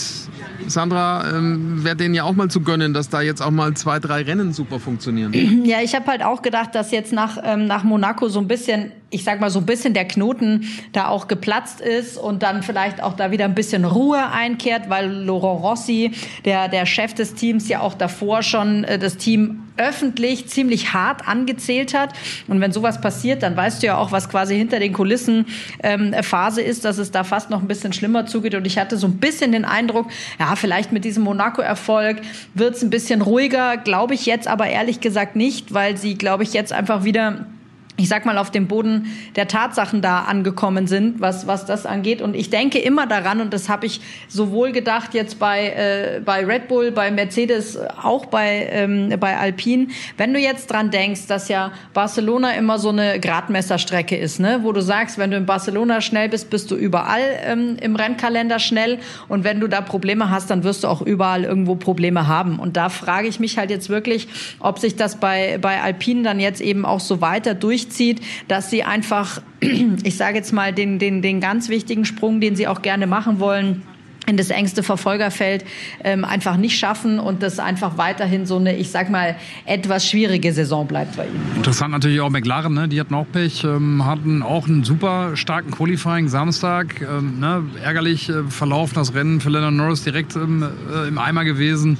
Sandra, 0.67 1.37
ähm, 1.37 1.83
wäre 1.83 1.95
denen 1.95 2.13
ja 2.13 2.23
auch 2.23 2.33
mal 2.33 2.49
zu 2.49 2.61
gönnen, 2.61 2.93
dass 2.93 3.09
da 3.09 3.21
jetzt 3.21 3.41
auch 3.41 3.51
mal 3.51 3.73
zwei, 3.73 3.99
drei 3.99 4.23
Rennen 4.23 4.53
super 4.53 4.79
funktionieren. 4.79 5.33
Ja, 5.65 5.81
ich 5.81 5.95
habe 5.95 6.05
halt 6.07 6.23
auch 6.23 6.41
gedacht, 6.41 6.75
dass 6.75 6.91
jetzt 6.91 7.13
nach, 7.13 7.37
ähm, 7.43 7.67
nach 7.67 7.83
Monaco 7.83 8.27
so 8.27 8.39
ein 8.39 8.47
bisschen 8.47 8.91
ich 9.13 9.23
sag 9.23 9.39
mal, 9.39 9.49
so 9.49 9.59
ein 9.59 9.65
bisschen 9.65 9.93
der 9.93 10.05
Knoten 10.05 10.67
da 10.91 11.07
auch 11.07 11.27
geplatzt 11.27 11.81
ist 11.81 12.17
und 12.17 12.43
dann 12.43 12.63
vielleicht 12.63 13.01
auch 13.01 13.13
da 13.13 13.31
wieder 13.31 13.45
ein 13.45 13.55
bisschen 13.55 13.85
Ruhe 13.85 14.31
einkehrt, 14.31 14.89
weil 14.89 15.09
Laurent 15.09 15.63
Rossi, 15.63 16.11
der, 16.45 16.67
der 16.67 16.85
Chef 16.85 17.13
des 17.13 17.35
Teams, 17.35 17.69
ja 17.69 17.79
auch 17.81 17.93
davor 17.93 18.41
schon 18.41 18.83
äh, 18.83 18.97
das 18.97 19.17
Team 19.17 19.63
öffentlich 19.77 20.47
ziemlich 20.47 20.93
hart 20.93 21.27
angezählt 21.27 21.93
hat. 21.93 22.13
Und 22.47 22.61
wenn 22.61 22.71
sowas 22.71 23.01
passiert, 23.01 23.41
dann 23.43 23.55
weißt 23.57 23.81
du 23.81 23.87
ja 23.87 23.97
auch, 23.97 24.11
was 24.11 24.29
quasi 24.29 24.55
hinter 24.55 24.79
den 24.79 24.93
Kulissen 24.93 25.47
ähm, 25.81 26.13
Phase 26.21 26.61
ist, 26.61 26.85
dass 26.85 26.97
es 26.97 27.11
da 27.11 27.23
fast 27.23 27.49
noch 27.49 27.61
ein 27.61 27.67
bisschen 27.67 27.93
schlimmer 27.93 28.25
zugeht. 28.25 28.53
Und 28.55 28.65
ich 28.65 28.77
hatte 28.77 28.97
so 28.97 29.07
ein 29.07 29.17
bisschen 29.17 29.51
den 29.51 29.65
Eindruck, 29.65 30.07
ja, 30.39 30.55
vielleicht 30.55 30.91
mit 30.91 31.05
diesem 31.05 31.23
Monaco-Erfolg 31.23 32.21
wird 32.53 32.75
es 32.75 32.83
ein 32.83 32.89
bisschen 32.89 33.21
ruhiger, 33.21 33.77
glaube 33.77 34.13
ich 34.13 34.25
jetzt 34.25 34.47
aber 34.47 34.67
ehrlich 34.67 34.99
gesagt 34.99 35.35
nicht, 35.35 35.73
weil 35.73 35.97
sie, 35.97 36.15
glaube 36.15 36.43
ich, 36.43 36.53
jetzt 36.53 36.71
einfach 36.71 37.03
wieder 37.03 37.47
ich 37.95 38.09
sag 38.09 38.25
mal, 38.25 38.39
auf 38.39 38.49
dem 38.49 38.67
Boden 38.67 39.05
der 39.35 39.47
Tatsachen 39.47 40.01
da 40.01 40.21
angekommen 40.21 40.87
sind, 40.87 41.21
was, 41.21 41.45
was 41.45 41.65
das 41.65 41.85
angeht. 41.85 42.23
Und 42.23 42.35
ich 42.35 42.49
denke 42.49 42.79
immer 42.79 43.05
daran, 43.05 43.39
und 43.39 43.53
das 43.53 43.69
habe 43.69 43.85
ich 43.85 44.01
sowohl 44.27 44.71
gedacht 44.71 45.13
jetzt 45.13 45.37
bei, 45.37 45.67
äh, 45.69 46.21
bei 46.25 46.43
Red 46.43 46.67
Bull, 46.67 46.91
bei 46.91 47.11
Mercedes, 47.11 47.77
auch 48.01 48.25
bei, 48.25 48.67
ähm, 48.71 49.13
bei 49.19 49.37
Alpine, 49.37 49.87
wenn 50.17 50.33
du 50.33 50.39
jetzt 50.39 50.71
dran 50.71 50.89
denkst, 50.89 51.27
dass 51.27 51.49
ja 51.49 51.71
Barcelona 51.93 52.53
immer 52.53 52.79
so 52.79 52.89
eine 52.89 53.19
Gradmesserstrecke 53.19 54.17
ist, 54.17 54.39
ne? 54.39 54.59
wo 54.63 54.71
du 54.71 54.81
sagst, 54.81 55.19
wenn 55.19 55.29
du 55.29 55.37
in 55.37 55.45
Barcelona 55.45 56.01
schnell 56.01 56.29
bist, 56.29 56.49
bist 56.49 56.71
du 56.71 56.75
überall 56.75 57.21
ähm, 57.45 57.77
im 57.79 57.95
Rennkalender 57.95 58.57
schnell. 58.57 58.97
Und 59.27 59.43
wenn 59.43 59.59
du 59.59 59.67
da 59.67 59.81
Probleme 59.81 60.31
hast, 60.31 60.49
dann 60.49 60.63
wirst 60.63 60.83
du 60.83 60.87
auch 60.87 61.03
überall 61.03 61.43
irgendwo 61.43 61.75
Probleme 61.75 62.27
haben. 62.27 62.57
Und 62.57 62.75
da 62.75 62.89
frage 62.89 63.27
ich 63.27 63.39
mich 63.39 63.59
halt 63.59 63.69
jetzt 63.69 63.89
wirklich, 63.89 64.27
ob 64.59 64.79
sich 64.79 64.95
das 64.95 65.17
bei, 65.19 65.59
bei 65.61 65.79
Alpine 65.79 66.23
dann 66.23 66.39
jetzt 66.39 66.59
eben 66.59 66.85
auch 66.85 66.99
so 66.99 67.21
weiter 67.21 67.53
durch 67.53 67.82
durchzieht, 67.83 68.21
dass 68.47 68.69
sie 68.69 68.83
einfach, 68.83 69.41
ich 70.03 70.17
sage 70.17 70.37
jetzt 70.37 70.53
mal, 70.53 70.73
den, 70.73 70.99
den, 70.99 71.21
den 71.21 71.39
ganz 71.39 71.69
wichtigen 71.69 72.05
Sprung, 72.05 72.41
den 72.41 72.55
sie 72.55 72.67
auch 72.67 72.81
gerne 72.81 73.07
machen 73.07 73.39
wollen, 73.39 73.83
in 74.25 74.37
das 74.37 74.51
engste 74.51 74.83
Verfolgerfeld 74.83 75.65
ähm, 76.01 76.23
einfach 76.23 76.55
nicht 76.55 76.79
schaffen 76.79 77.19
und 77.19 77.43
das 77.43 77.59
einfach 77.59 77.97
weiterhin 77.97 78.45
so 78.45 78.55
eine, 78.55 78.77
ich 78.77 78.89
sag 78.89 79.09
mal, 79.09 79.35
etwas 79.65 80.09
schwierige 80.09 80.53
Saison 80.53 80.87
bleibt 80.87 81.17
bei 81.17 81.25
ihnen. 81.25 81.41
Interessant 81.57 81.91
natürlich 81.91 82.21
auch 82.21 82.29
McLaren, 82.29 82.73
ne? 82.73 82.87
die 82.87 83.01
hatten 83.01 83.13
auch 83.15 83.25
Pech, 83.29 83.65
ähm, 83.65 84.05
hatten 84.05 84.41
auch 84.41 84.65
einen 84.65 84.85
super 84.85 85.35
starken 85.35 85.71
Qualifying 85.71 86.29
Samstag. 86.29 87.01
Ähm, 87.01 87.39
ne? 87.41 87.63
Ärgerlich 87.83 88.29
äh, 88.29 88.43
verlaufen 88.43 88.95
das 88.95 89.13
Rennen 89.13 89.41
für 89.41 89.49
Lennon 89.49 89.75
Norris 89.75 90.05
direkt 90.05 90.37
im, 90.37 90.63
äh, 90.63 91.07
im 91.09 91.17
Eimer 91.17 91.43
gewesen. 91.43 91.97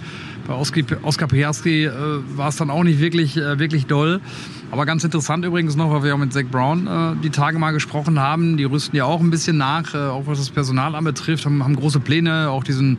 Bei 0.48 0.56
Oskar 0.56 1.28
Piastri 1.28 1.86
äh, 1.86 1.92
war 2.36 2.50
es 2.50 2.58
dann 2.58 2.70
auch 2.70 2.84
nicht 2.84 3.00
wirklich, 3.00 3.38
äh, 3.38 3.60
wirklich 3.60 3.86
doll. 3.86 4.20
Aber 4.72 4.86
ganz 4.86 5.04
interessant 5.04 5.46
übrigens 5.46 5.76
noch, 5.76 5.92
weil 5.92 6.04
wir 6.04 6.16
auch 6.16 6.20
mit 6.20 6.34
Zach 6.34 6.44
Brown 6.52 6.88
äh, 6.88 7.16
die 7.24 7.30
Tage 7.30 7.60
mal 7.60 7.72
gesprochen 7.72 8.20
haben. 8.20 8.58
Die 8.58 8.66
rüsten 8.66 8.96
ja 8.98 9.06
auch 9.06 9.22
ein 9.22 9.30
bisschen 9.30 9.58
nach, 9.58 9.94
äh, 9.94 9.98
auch 9.98 10.28
was 10.28 10.40
das 10.40 10.50
Personal 10.50 10.96
anbetrifft, 10.96 11.46
haben, 11.46 11.64
haben 11.64 11.76
große 11.76 12.00
Pläne, 12.00 12.50
auch 12.50 12.64
diesen 12.64 12.98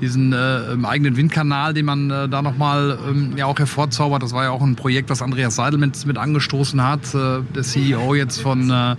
diesen 0.00 0.32
äh, 0.32 0.76
eigenen 0.82 1.16
Windkanal, 1.16 1.74
den 1.74 1.84
man 1.84 2.10
äh, 2.10 2.28
da 2.28 2.42
nochmal 2.42 2.98
ähm, 3.08 3.34
ja 3.36 3.46
auch 3.46 3.58
hervorzaubert. 3.58 4.22
Das 4.22 4.32
war 4.32 4.44
ja 4.44 4.50
auch 4.50 4.62
ein 4.62 4.76
Projekt, 4.76 5.10
das 5.10 5.22
Andreas 5.22 5.56
Seidel 5.56 5.78
mit, 5.78 6.06
mit 6.06 6.16
angestoßen 6.16 6.82
hat, 6.82 7.14
äh, 7.14 7.42
der 7.54 7.62
CEO 7.62 8.14
jetzt 8.14 8.40
von, 8.40 8.70
äh, 8.70 8.96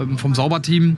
ähm, 0.00 0.18
vom 0.18 0.34
Sauberteam. 0.34 0.96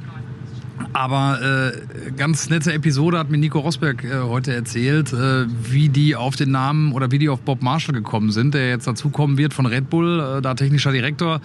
Aber 0.93 1.41
äh, 1.43 2.11
ganz 2.13 2.49
nette 2.49 2.73
Episode 2.73 3.19
hat 3.19 3.31
mir 3.31 3.39
Nico 3.39 3.61
Rosberg 3.61 4.05
äh, 4.05 4.21
heute 4.21 4.55
erzählt, 4.55 5.13
äh, 5.13 5.47
wie 5.71 5.89
die 5.89 6.17
auf 6.17 6.37
den 6.37 6.51
Namen 6.51 6.93
oder 6.93 7.11
wie 7.11 7.19
die 7.19 7.29
auf 7.29 7.41
Bob 7.41 7.63
Marshall 7.63 7.95
gekommen 7.95 8.31
sind, 8.31 8.55
der 8.55 8.69
jetzt 8.69 8.87
dazukommen 8.87 9.39
wird 9.39 9.55
von 9.55 9.67
Red 9.67 9.91
Bull, 9.91 10.39
äh, 10.39 10.43
da 10.43 10.55
technischer 10.55 10.93
Direktor 10.93 11.41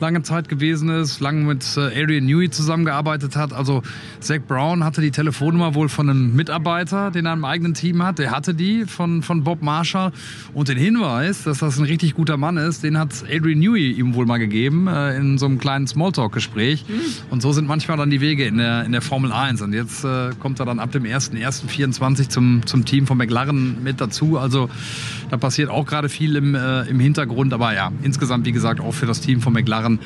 lange 0.00 0.22
Zeit 0.22 0.48
gewesen 0.48 0.88
ist, 0.88 1.20
lange 1.20 1.44
mit 1.44 1.64
äh, 1.76 2.02
Adrian 2.02 2.26
Newey 2.26 2.50
zusammengearbeitet 2.50 3.36
hat. 3.36 3.52
Also 3.52 3.82
Zach 4.20 4.40
Brown 4.46 4.84
hatte 4.84 5.00
die 5.00 5.10
Telefonnummer 5.10 5.74
wohl 5.74 5.88
von 5.88 6.08
einem 6.08 6.34
Mitarbeiter, 6.34 7.10
den 7.10 7.26
er 7.26 7.32
im 7.34 7.44
eigenen 7.44 7.74
Team 7.74 8.02
hat. 8.02 8.18
Der 8.18 8.30
hatte 8.30 8.54
die 8.54 8.84
von, 8.86 9.22
von 9.22 9.44
Bob 9.44 9.62
Marshall. 9.62 10.12
Und 10.54 10.68
den 10.68 10.78
Hinweis, 10.78 11.44
dass 11.44 11.58
das 11.58 11.78
ein 11.78 11.84
richtig 11.84 12.14
guter 12.14 12.36
Mann 12.36 12.56
ist, 12.56 12.82
den 12.82 12.98
hat 12.98 13.10
Adrian 13.30 13.58
Newey 13.58 13.92
ihm 13.92 14.14
wohl 14.14 14.26
mal 14.26 14.38
gegeben 14.38 14.86
äh, 14.86 15.16
in 15.16 15.38
so 15.38 15.46
einem 15.46 15.58
kleinen 15.58 15.86
Smalltalk-Gespräch. 15.86 16.84
Mhm. 16.88 17.00
Und 17.30 17.42
so 17.42 17.52
sind 17.52 17.66
manchmal 17.66 17.96
dann 17.96 18.10
die 18.10 18.20
Wege 18.20 18.46
in 18.46 18.58
der, 18.58 18.84
in 18.84 18.92
der 18.92 19.02
Formel 19.02 19.32
1. 19.32 19.62
Und 19.62 19.72
jetzt 19.72 20.04
äh, 20.04 20.30
kommt 20.38 20.60
er 20.60 20.66
dann 20.66 20.78
ab 20.78 20.92
dem 20.92 21.04
1.1.24 21.04 22.28
zum, 22.28 22.66
zum 22.66 22.84
Team 22.84 23.06
von 23.06 23.16
McLaren 23.16 23.82
mit 23.82 24.00
dazu. 24.00 24.38
Also 24.38 24.68
da 25.30 25.36
passiert 25.36 25.70
auch 25.70 25.86
gerade 25.86 26.08
viel 26.08 26.36
im, 26.36 26.54
äh, 26.54 26.82
im 26.82 27.00
Hintergrund. 27.00 27.52
Aber 27.52 27.74
ja, 27.74 27.92
insgesamt, 28.02 28.46
wie 28.46 28.52
gesagt, 28.52 28.80
auch 28.80 28.92
für 28.92 29.06
das 29.06 29.20
Team 29.20 29.40
von 29.40 29.52
McLaren 29.52 29.81
waren 29.82 30.00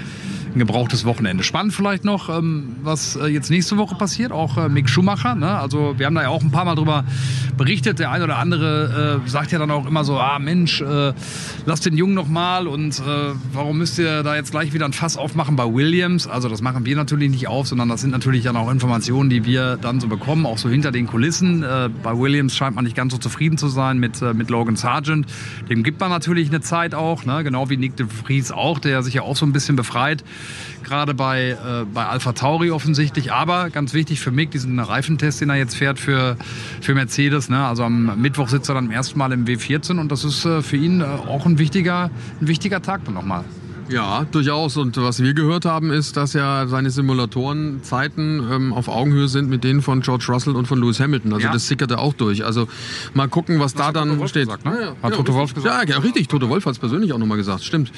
ein 0.57 0.61
gebrauchtes 0.61 1.05
Wochenende. 1.05 1.45
Spannend 1.45 1.75
vielleicht 1.75 2.05
noch, 2.05 2.31
ähm, 2.31 2.77
was 2.83 3.15
äh, 3.17 3.27
jetzt 3.27 3.51
nächste 3.51 3.77
Woche 3.77 3.95
passiert, 3.95 4.33
auch 4.33 4.57
äh, 4.57 4.69
Mick 4.71 4.89
Schumacher. 4.89 5.35
Ne? 5.35 5.49
Also 5.49 5.99
wir 5.99 6.07
haben 6.07 6.15
da 6.15 6.23
ja 6.23 6.29
auch 6.31 6.43
ein 6.43 6.51
paar 6.51 6.65
Mal 6.65 6.75
drüber 6.75 7.05
berichtet. 7.59 7.99
Der 7.99 8.11
eine 8.11 8.25
oder 8.25 8.39
andere 8.39 9.23
äh, 9.27 9.29
sagt 9.29 9.53
ja 9.53 9.59
dann 9.59 9.71
auch 9.71 9.87
immer 9.87 10.03
so, 10.05 10.19
ah 10.19 10.39
Mensch, 10.39 10.81
äh, 10.81 11.13
lass 11.67 11.81
den 11.81 11.97
Jungen 11.97 12.15
noch 12.15 12.27
mal 12.27 12.67
und 12.67 12.99
äh, 13.01 13.03
warum 13.53 13.79
müsst 13.79 13.99
ihr 13.99 14.23
da 14.23 14.35
jetzt 14.35 14.51
gleich 14.51 14.73
wieder 14.73 14.87
ein 14.87 14.95
Fass 14.95 15.19
aufmachen 15.19 15.57
bei 15.57 15.65
Williams? 15.65 16.27
Also 16.27 16.49
das 16.49 16.63
machen 16.63 16.87
wir 16.87 16.97
natürlich 16.97 17.31
nicht 17.31 17.49
auf, 17.49 17.67
sondern 17.67 17.91
das 17.91 18.01
sind 18.01 18.11
natürlich 18.11 18.45
dann 18.45 18.57
auch 18.57 18.71
Informationen, 18.71 19.29
die 19.29 19.45
wir 19.45 19.77
dann 19.77 20.01
so 20.01 20.09
bekommen, 20.09 20.47
auch 20.47 20.59
so 20.59 20.71
hinter 20.71 20.91
den 20.91 21.07
Kulissen. 21.07 21.63
Äh, 21.63 21.91
bei 22.03 22.17
Williams 22.17 22.57
scheint 22.57 22.77
man 22.77 22.85
nicht 22.85 22.97
ganz 22.97 23.13
so 23.13 23.19
zufrieden 23.19 23.59
zu 23.59 23.69
sein 23.69 23.99
mit, 23.99 24.23
mit 24.23 24.49
Logan 24.49 24.77
Sargent. 24.77 25.27
Dem 25.69 25.83
gibt 25.83 26.01
man 26.01 26.09
natürlich 26.09 26.49
eine 26.49 26.63
Zeit 26.63 26.95
auch, 26.95 27.27
ne? 27.27 27.45
genau 27.45 27.69
wie 27.69 27.77
Nick 27.77 27.97
de 27.97 28.07
Vries 28.07 28.53
auch, 28.53 28.79
der 28.79 29.03
sich 29.03 29.13
ja 29.13 29.23
auch 29.23 29.37
so 29.37 29.45
ein 29.45 29.53
bisschen 29.53 29.77
befreit 29.77 30.25
gerade 30.83 31.15
bei, 31.15 31.51
äh, 31.51 31.85
bei 31.93 32.07
Alpha 32.07 32.33
Tauri 32.33 32.71
offensichtlich. 32.71 33.33
Aber 33.33 33.71
ganz 33.71 33.93
wichtig 33.95 34.21
für 34.21 34.31
Mick, 34.31 34.51
diesen 34.51 34.79
Reifentest, 34.79 35.41
den 35.41 35.51
er 35.51 35.57
jetzt 35.57 35.77
fährt 35.77 35.99
für, 35.99 36.37
für 36.81 36.95
Mercedes. 36.95 37.49
Ne? 37.49 37.65
Also 37.65 37.85
am 37.85 38.21
Mittwoch 38.21 38.49
sitzt 38.49 38.69
er 38.69 38.75
dann 38.75 38.85
zum 38.85 38.93
ersten 38.93 39.19
Mal 39.19 39.33
im 39.33 39.45
W14 39.45 39.99
und 39.99 40.11
das 40.13 40.25
ist 40.25 40.45
äh, 40.45 40.63
für 40.63 40.77
ihn 40.77 41.01
äh, 41.01 41.05
auch 41.05 41.47
ein 41.47 41.59
wichtiger, 41.59 42.11
ein 42.41 42.49
wichtiger 42.49 42.83
Tag 42.83 43.09
nochmal. 43.11 43.45
Ja, 43.89 44.27
durchaus. 44.31 44.77
Und 44.77 44.97
was 44.97 45.23
wir 45.23 45.35
gehört 45.35 45.65
haben, 45.65 45.91
ist, 45.91 46.17
dass 46.17 46.33
ja 46.33 46.67
seine 46.67 46.91
Simulatorenzeiten 46.91 48.43
ähm, 48.51 48.73
auf 48.73 48.89
Augenhöhe 48.89 49.29
sind 49.29 49.49
mit 49.49 49.65
denen 49.65 49.83
von 49.83 50.01
George 50.01 50.27
Russell 50.29 50.57
und 50.57 50.67
von 50.67 50.81
Lewis 50.81 50.99
Hamilton. 50.99 51.33
Also 51.33 51.47
ja. 51.47 51.53
das 51.53 51.69
sickerte 51.69 51.99
auch 51.99 52.13
durch. 52.13 52.45
Also 52.45 52.69
mal 53.15 53.29
gucken, 53.29 53.61
was 53.61 53.75
das 53.75 53.87
da 53.87 53.93
dann 53.93 54.29
steht. 54.29 54.47
Gesagt, 54.47 54.65
ne? 54.65 54.79
ja. 54.81 54.89
Hat 55.03 55.11
ja, 55.11 55.17
Toto 55.17 55.35
Wolf 55.35 55.55
gesagt? 55.55 55.89
Ja, 55.89 55.99
richtig. 55.99 56.29
Toto 56.29 56.49
Wolf 56.49 56.67
hat 56.67 56.73
es 56.73 56.79
persönlich 56.79 57.13
auch 57.13 57.19
nochmal 57.19 57.37
gesagt. 57.37 57.63
Stimmt. 57.65 57.93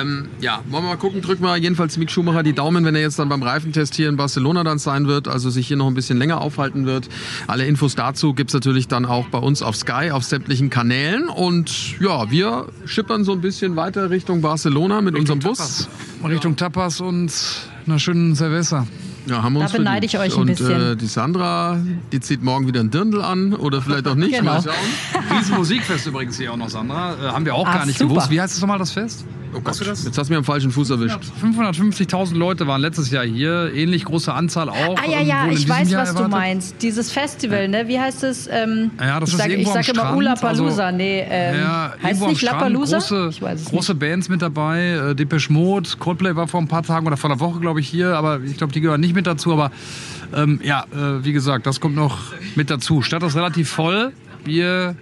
Ähm, 0.00 0.28
ja, 0.40 0.60
wollen 0.68 0.84
wir 0.84 0.90
mal 0.90 0.96
gucken. 0.96 1.20
Drücken 1.20 1.42
wir 1.42 1.56
jedenfalls 1.56 1.96
Mick 1.96 2.10
Schumacher 2.10 2.42
die 2.42 2.52
Daumen, 2.52 2.84
wenn 2.84 2.94
er 2.94 3.00
jetzt 3.00 3.18
dann 3.18 3.28
beim 3.28 3.42
Reifentest 3.42 3.94
hier 3.94 4.08
in 4.08 4.16
Barcelona 4.16 4.62
dann 4.62 4.78
sein 4.78 5.08
wird, 5.08 5.28
also 5.28 5.50
sich 5.50 5.66
hier 5.66 5.76
noch 5.76 5.88
ein 5.88 5.94
bisschen 5.94 6.18
länger 6.18 6.40
aufhalten 6.40 6.86
wird. 6.86 7.08
Alle 7.46 7.66
Infos 7.66 7.94
dazu 7.94 8.34
gibt's 8.34 8.54
natürlich 8.54 8.88
dann 8.88 9.04
auch 9.04 9.26
bei 9.28 9.38
uns 9.38 9.62
auf 9.62 9.76
Sky, 9.76 10.10
auf 10.12 10.22
sämtlichen 10.22 10.70
Kanälen. 10.70 11.28
Und 11.28 11.98
ja, 12.00 12.30
wir 12.30 12.66
schippern 12.84 13.24
so 13.24 13.32
ein 13.32 13.40
bisschen 13.40 13.76
weiter 13.76 14.10
Richtung 14.10 14.40
Barcelona 14.40 15.00
mit 15.00 15.23
unserem 15.24 15.40
Bus. 15.40 15.58
Tapas. 15.58 15.88
Richtung 16.30 16.56
Tapas 16.56 17.00
und 17.00 17.32
einer 17.86 17.98
schönen 17.98 18.34
Cerveza. 18.34 18.86
Ja, 19.26 19.42
haben 19.42 19.54
wir 19.54 19.60
uns 19.60 19.72
da 19.72 19.78
beneide 19.78 20.06
ich 20.06 20.18
euch 20.18 20.34
ein 20.34 20.40
und, 20.40 20.46
bisschen. 20.46 20.92
Äh, 20.92 20.96
die 20.96 21.06
Sandra, 21.06 21.78
die 22.12 22.20
zieht 22.20 22.42
morgen 22.42 22.66
wieder 22.66 22.80
ein 22.80 22.90
Dirndl 22.90 23.22
an 23.22 23.54
oder 23.54 23.80
vielleicht 23.80 24.06
auch 24.06 24.14
nicht. 24.14 24.38
genau. 24.38 24.58
Riesenmusikfest 25.38 26.06
übrigens 26.06 26.36
hier 26.36 26.52
auch 26.52 26.56
noch, 26.56 26.68
Sandra. 26.68 27.14
Äh, 27.14 27.28
haben 27.28 27.44
wir 27.44 27.54
auch 27.54 27.66
Ach, 27.66 27.74
gar 27.74 27.86
nicht 27.86 27.98
super. 27.98 28.14
gewusst. 28.14 28.30
Wie 28.30 28.40
heißt 28.40 28.54
es 28.54 28.60
nochmal, 28.60 28.78
das 28.78 28.92
Fest? 28.92 29.24
Oh 29.56 29.60
Gott, 29.60 29.80
du 29.80 29.84
das? 29.84 30.04
Jetzt 30.04 30.18
hast 30.18 30.28
du 30.28 30.32
mir 30.32 30.38
am 30.38 30.44
falschen 30.44 30.70
Fuß 30.72 30.90
erwischt. 30.90 31.18
550.000 31.42 32.34
Leute 32.34 32.66
waren 32.66 32.80
letztes 32.80 33.10
Jahr 33.10 33.24
hier, 33.24 33.72
ähnlich 33.72 34.04
große 34.04 34.32
Anzahl 34.32 34.68
auch. 34.68 34.96
Ah 34.98 35.08
ja, 35.08 35.20
ja, 35.20 35.46
ich 35.48 35.68
weiß, 35.68 35.90
Jahr 35.90 36.02
was 36.02 36.08
erwartet. 36.08 36.32
du 36.32 36.36
meinst. 36.36 36.82
Dieses 36.82 37.12
Festival, 37.12 37.68
ne? 37.68 37.86
Wie 37.86 37.98
heißt 37.98 38.24
es? 38.24 38.48
Ähm, 38.50 38.90
ja, 38.98 39.20
das 39.20 39.28
ich 39.28 39.34
ist 39.34 39.40
sag, 39.40 39.50
irgendwo 39.50 39.70
Ich 39.78 39.86
sage 39.86 39.92
immer 39.92 40.16
Ula 40.16 40.34
Palooza. 40.34 40.86
Also, 40.86 40.96
nee, 40.96 41.24
ähm, 41.28 41.60
ja, 41.60 41.92
heißt 42.02 42.20
es 42.20 42.28
nicht 42.28 42.42
La 42.42 42.54
Palooza? 42.54 42.98
Große, 42.98 43.30
große 43.66 43.94
Bands 43.94 44.28
mit 44.28 44.42
dabei. 44.42 45.10
Äh, 45.10 45.14
Depeche 45.14 45.52
Mode, 45.52 45.88
Coldplay 45.98 46.34
war 46.34 46.48
vor 46.48 46.60
ein 46.60 46.68
paar 46.68 46.82
Tagen 46.82 47.06
oder 47.06 47.16
vor 47.16 47.30
einer 47.30 47.38
Woche, 47.38 47.60
glaube 47.60 47.80
ich, 47.80 47.88
hier. 47.88 48.16
Aber 48.16 48.40
ich 48.40 48.56
glaube, 48.56 48.72
die 48.72 48.80
gehören 48.80 49.00
nicht 49.00 49.13
mit 49.14 49.26
dazu. 49.26 49.52
Aber 49.52 49.70
ähm, 50.34 50.60
ja, 50.62 50.84
äh, 50.92 51.24
wie 51.24 51.32
gesagt, 51.32 51.66
das 51.66 51.80
kommt 51.80 51.96
noch 51.96 52.18
mit 52.54 52.70
dazu. 52.70 53.02
Stadt 53.02 53.22
ist 53.22 53.36
relativ 53.36 53.68
voll. 53.68 54.12
Wir 54.44 54.96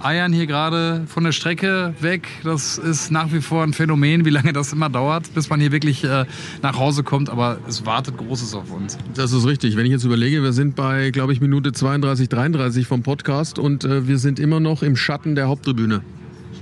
eiern 0.00 0.32
hier 0.32 0.46
gerade 0.46 1.04
von 1.06 1.24
der 1.24 1.32
Strecke 1.32 1.94
weg. 2.00 2.28
Das 2.44 2.78
ist 2.78 3.10
nach 3.10 3.32
wie 3.32 3.40
vor 3.40 3.62
ein 3.62 3.72
Phänomen, 3.72 4.24
wie 4.24 4.30
lange 4.30 4.52
das 4.52 4.72
immer 4.72 4.88
dauert, 4.88 5.32
bis 5.34 5.50
man 5.50 5.60
hier 5.60 5.72
wirklich 5.72 6.04
äh, 6.04 6.24
nach 6.62 6.78
Hause 6.78 7.02
kommt. 7.02 7.30
Aber 7.30 7.58
es 7.68 7.84
wartet 7.86 8.16
Großes 8.16 8.54
auf 8.54 8.70
uns. 8.72 8.98
Das 9.14 9.32
ist 9.32 9.46
richtig. 9.46 9.76
Wenn 9.76 9.86
ich 9.86 9.92
jetzt 9.92 10.04
überlege, 10.04 10.42
wir 10.42 10.52
sind 10.52 10.76
bei, 10.76 11.10
glaube 11.10 11.32
ich, 11.32 11.40
Minute 11.40 11.72
32, 11.72 12.28
33 12.28 12.86
vom 12.86 13.02
Podcast 13.02 13.58
und 13.58 13.84
äh, 13.84 14.06
wir 14.06 14.18
sind 14.18 14.38
immer 14.38 14.60
noch 14.60 14.82
im 14.82 14.96
Schatten 14.96 15.34
der 15.34 15.48
Haupttribüne. 15.48 16.02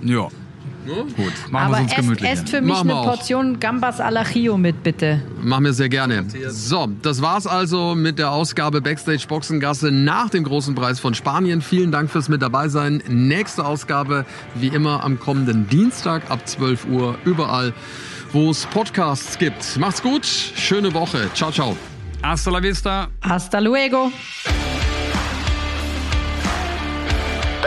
Ja, 0.02 0.28
Ne? 0.87 1.05
Gut, 1.16 1.33
machen 1.51 1.72
wir 1.72 1.81
uns 1.81 1.94
gemütlich. 1.94 2.31
Esst 2.31 2.49
für 2.49 2.61
mich 2.61 2.72
machen 2.72 2.90
eine 2.90 3.03
Portion 3.03 3.59
Gambas 3.59 4.01
al 4.01 4.16
Ajillo 4.16 4.57
mit, 4.57 4.83
bitte. 4.83 5.20
Machen 5.42 5.64
wir 5.64 5.72
sehr 5.72 5.88
gerne. 5.88 6.25
So, 6.49 6.88
das 7.03 7.20
war's 7.20 7.46
also 7.46 7.94
mit 7.94 8.18
der 8.18 8.31
Ausgabe 8.31 8.81
Backstage 8.81 9.27
Boxengasse 9.29 9.90
nach 9.90 10.31
dem 10.31 10.44
großen 10.44 10.75
Preis 10.75 11.01
von 11.01 11.14
Spanien. 11.14 11.61
Vielen 11.61 11.90
Dank 11.90 12.11
fürs 12.11 12.29
mit 12.29 12.40
dabei 12.40 12.68
sein. 12.68 13.03
Nächste 13.09 13.66
Ausgabe 13.66 14.25
wie 14.55 14.68
immer 14.68 15.03
am 15.03 15.18
kommenden 15.18 15.68
Dienstag 15.68 16.31
ab 16.31 16.46
12 16.46 16.87
Uhr 16.87 17.18
überall, 17.25 17.75
wo 18.33 18.51
es 18.51 18.66
Podcasts 18.66 19.38
gibt. 19.38 19.77
Macht's 19.79 20.03
gut, 20.03 20.25
schöne 20.25 20.94
Woche. 20.94 21.29
Ciao, 21.35 21.51
ciao. 21.51 21.77
Hasta 22.22 22.51
la 22.51 22.62
vista. 22.62 23.09
Hasta 23.20 23.61
luego. 23.61 24.11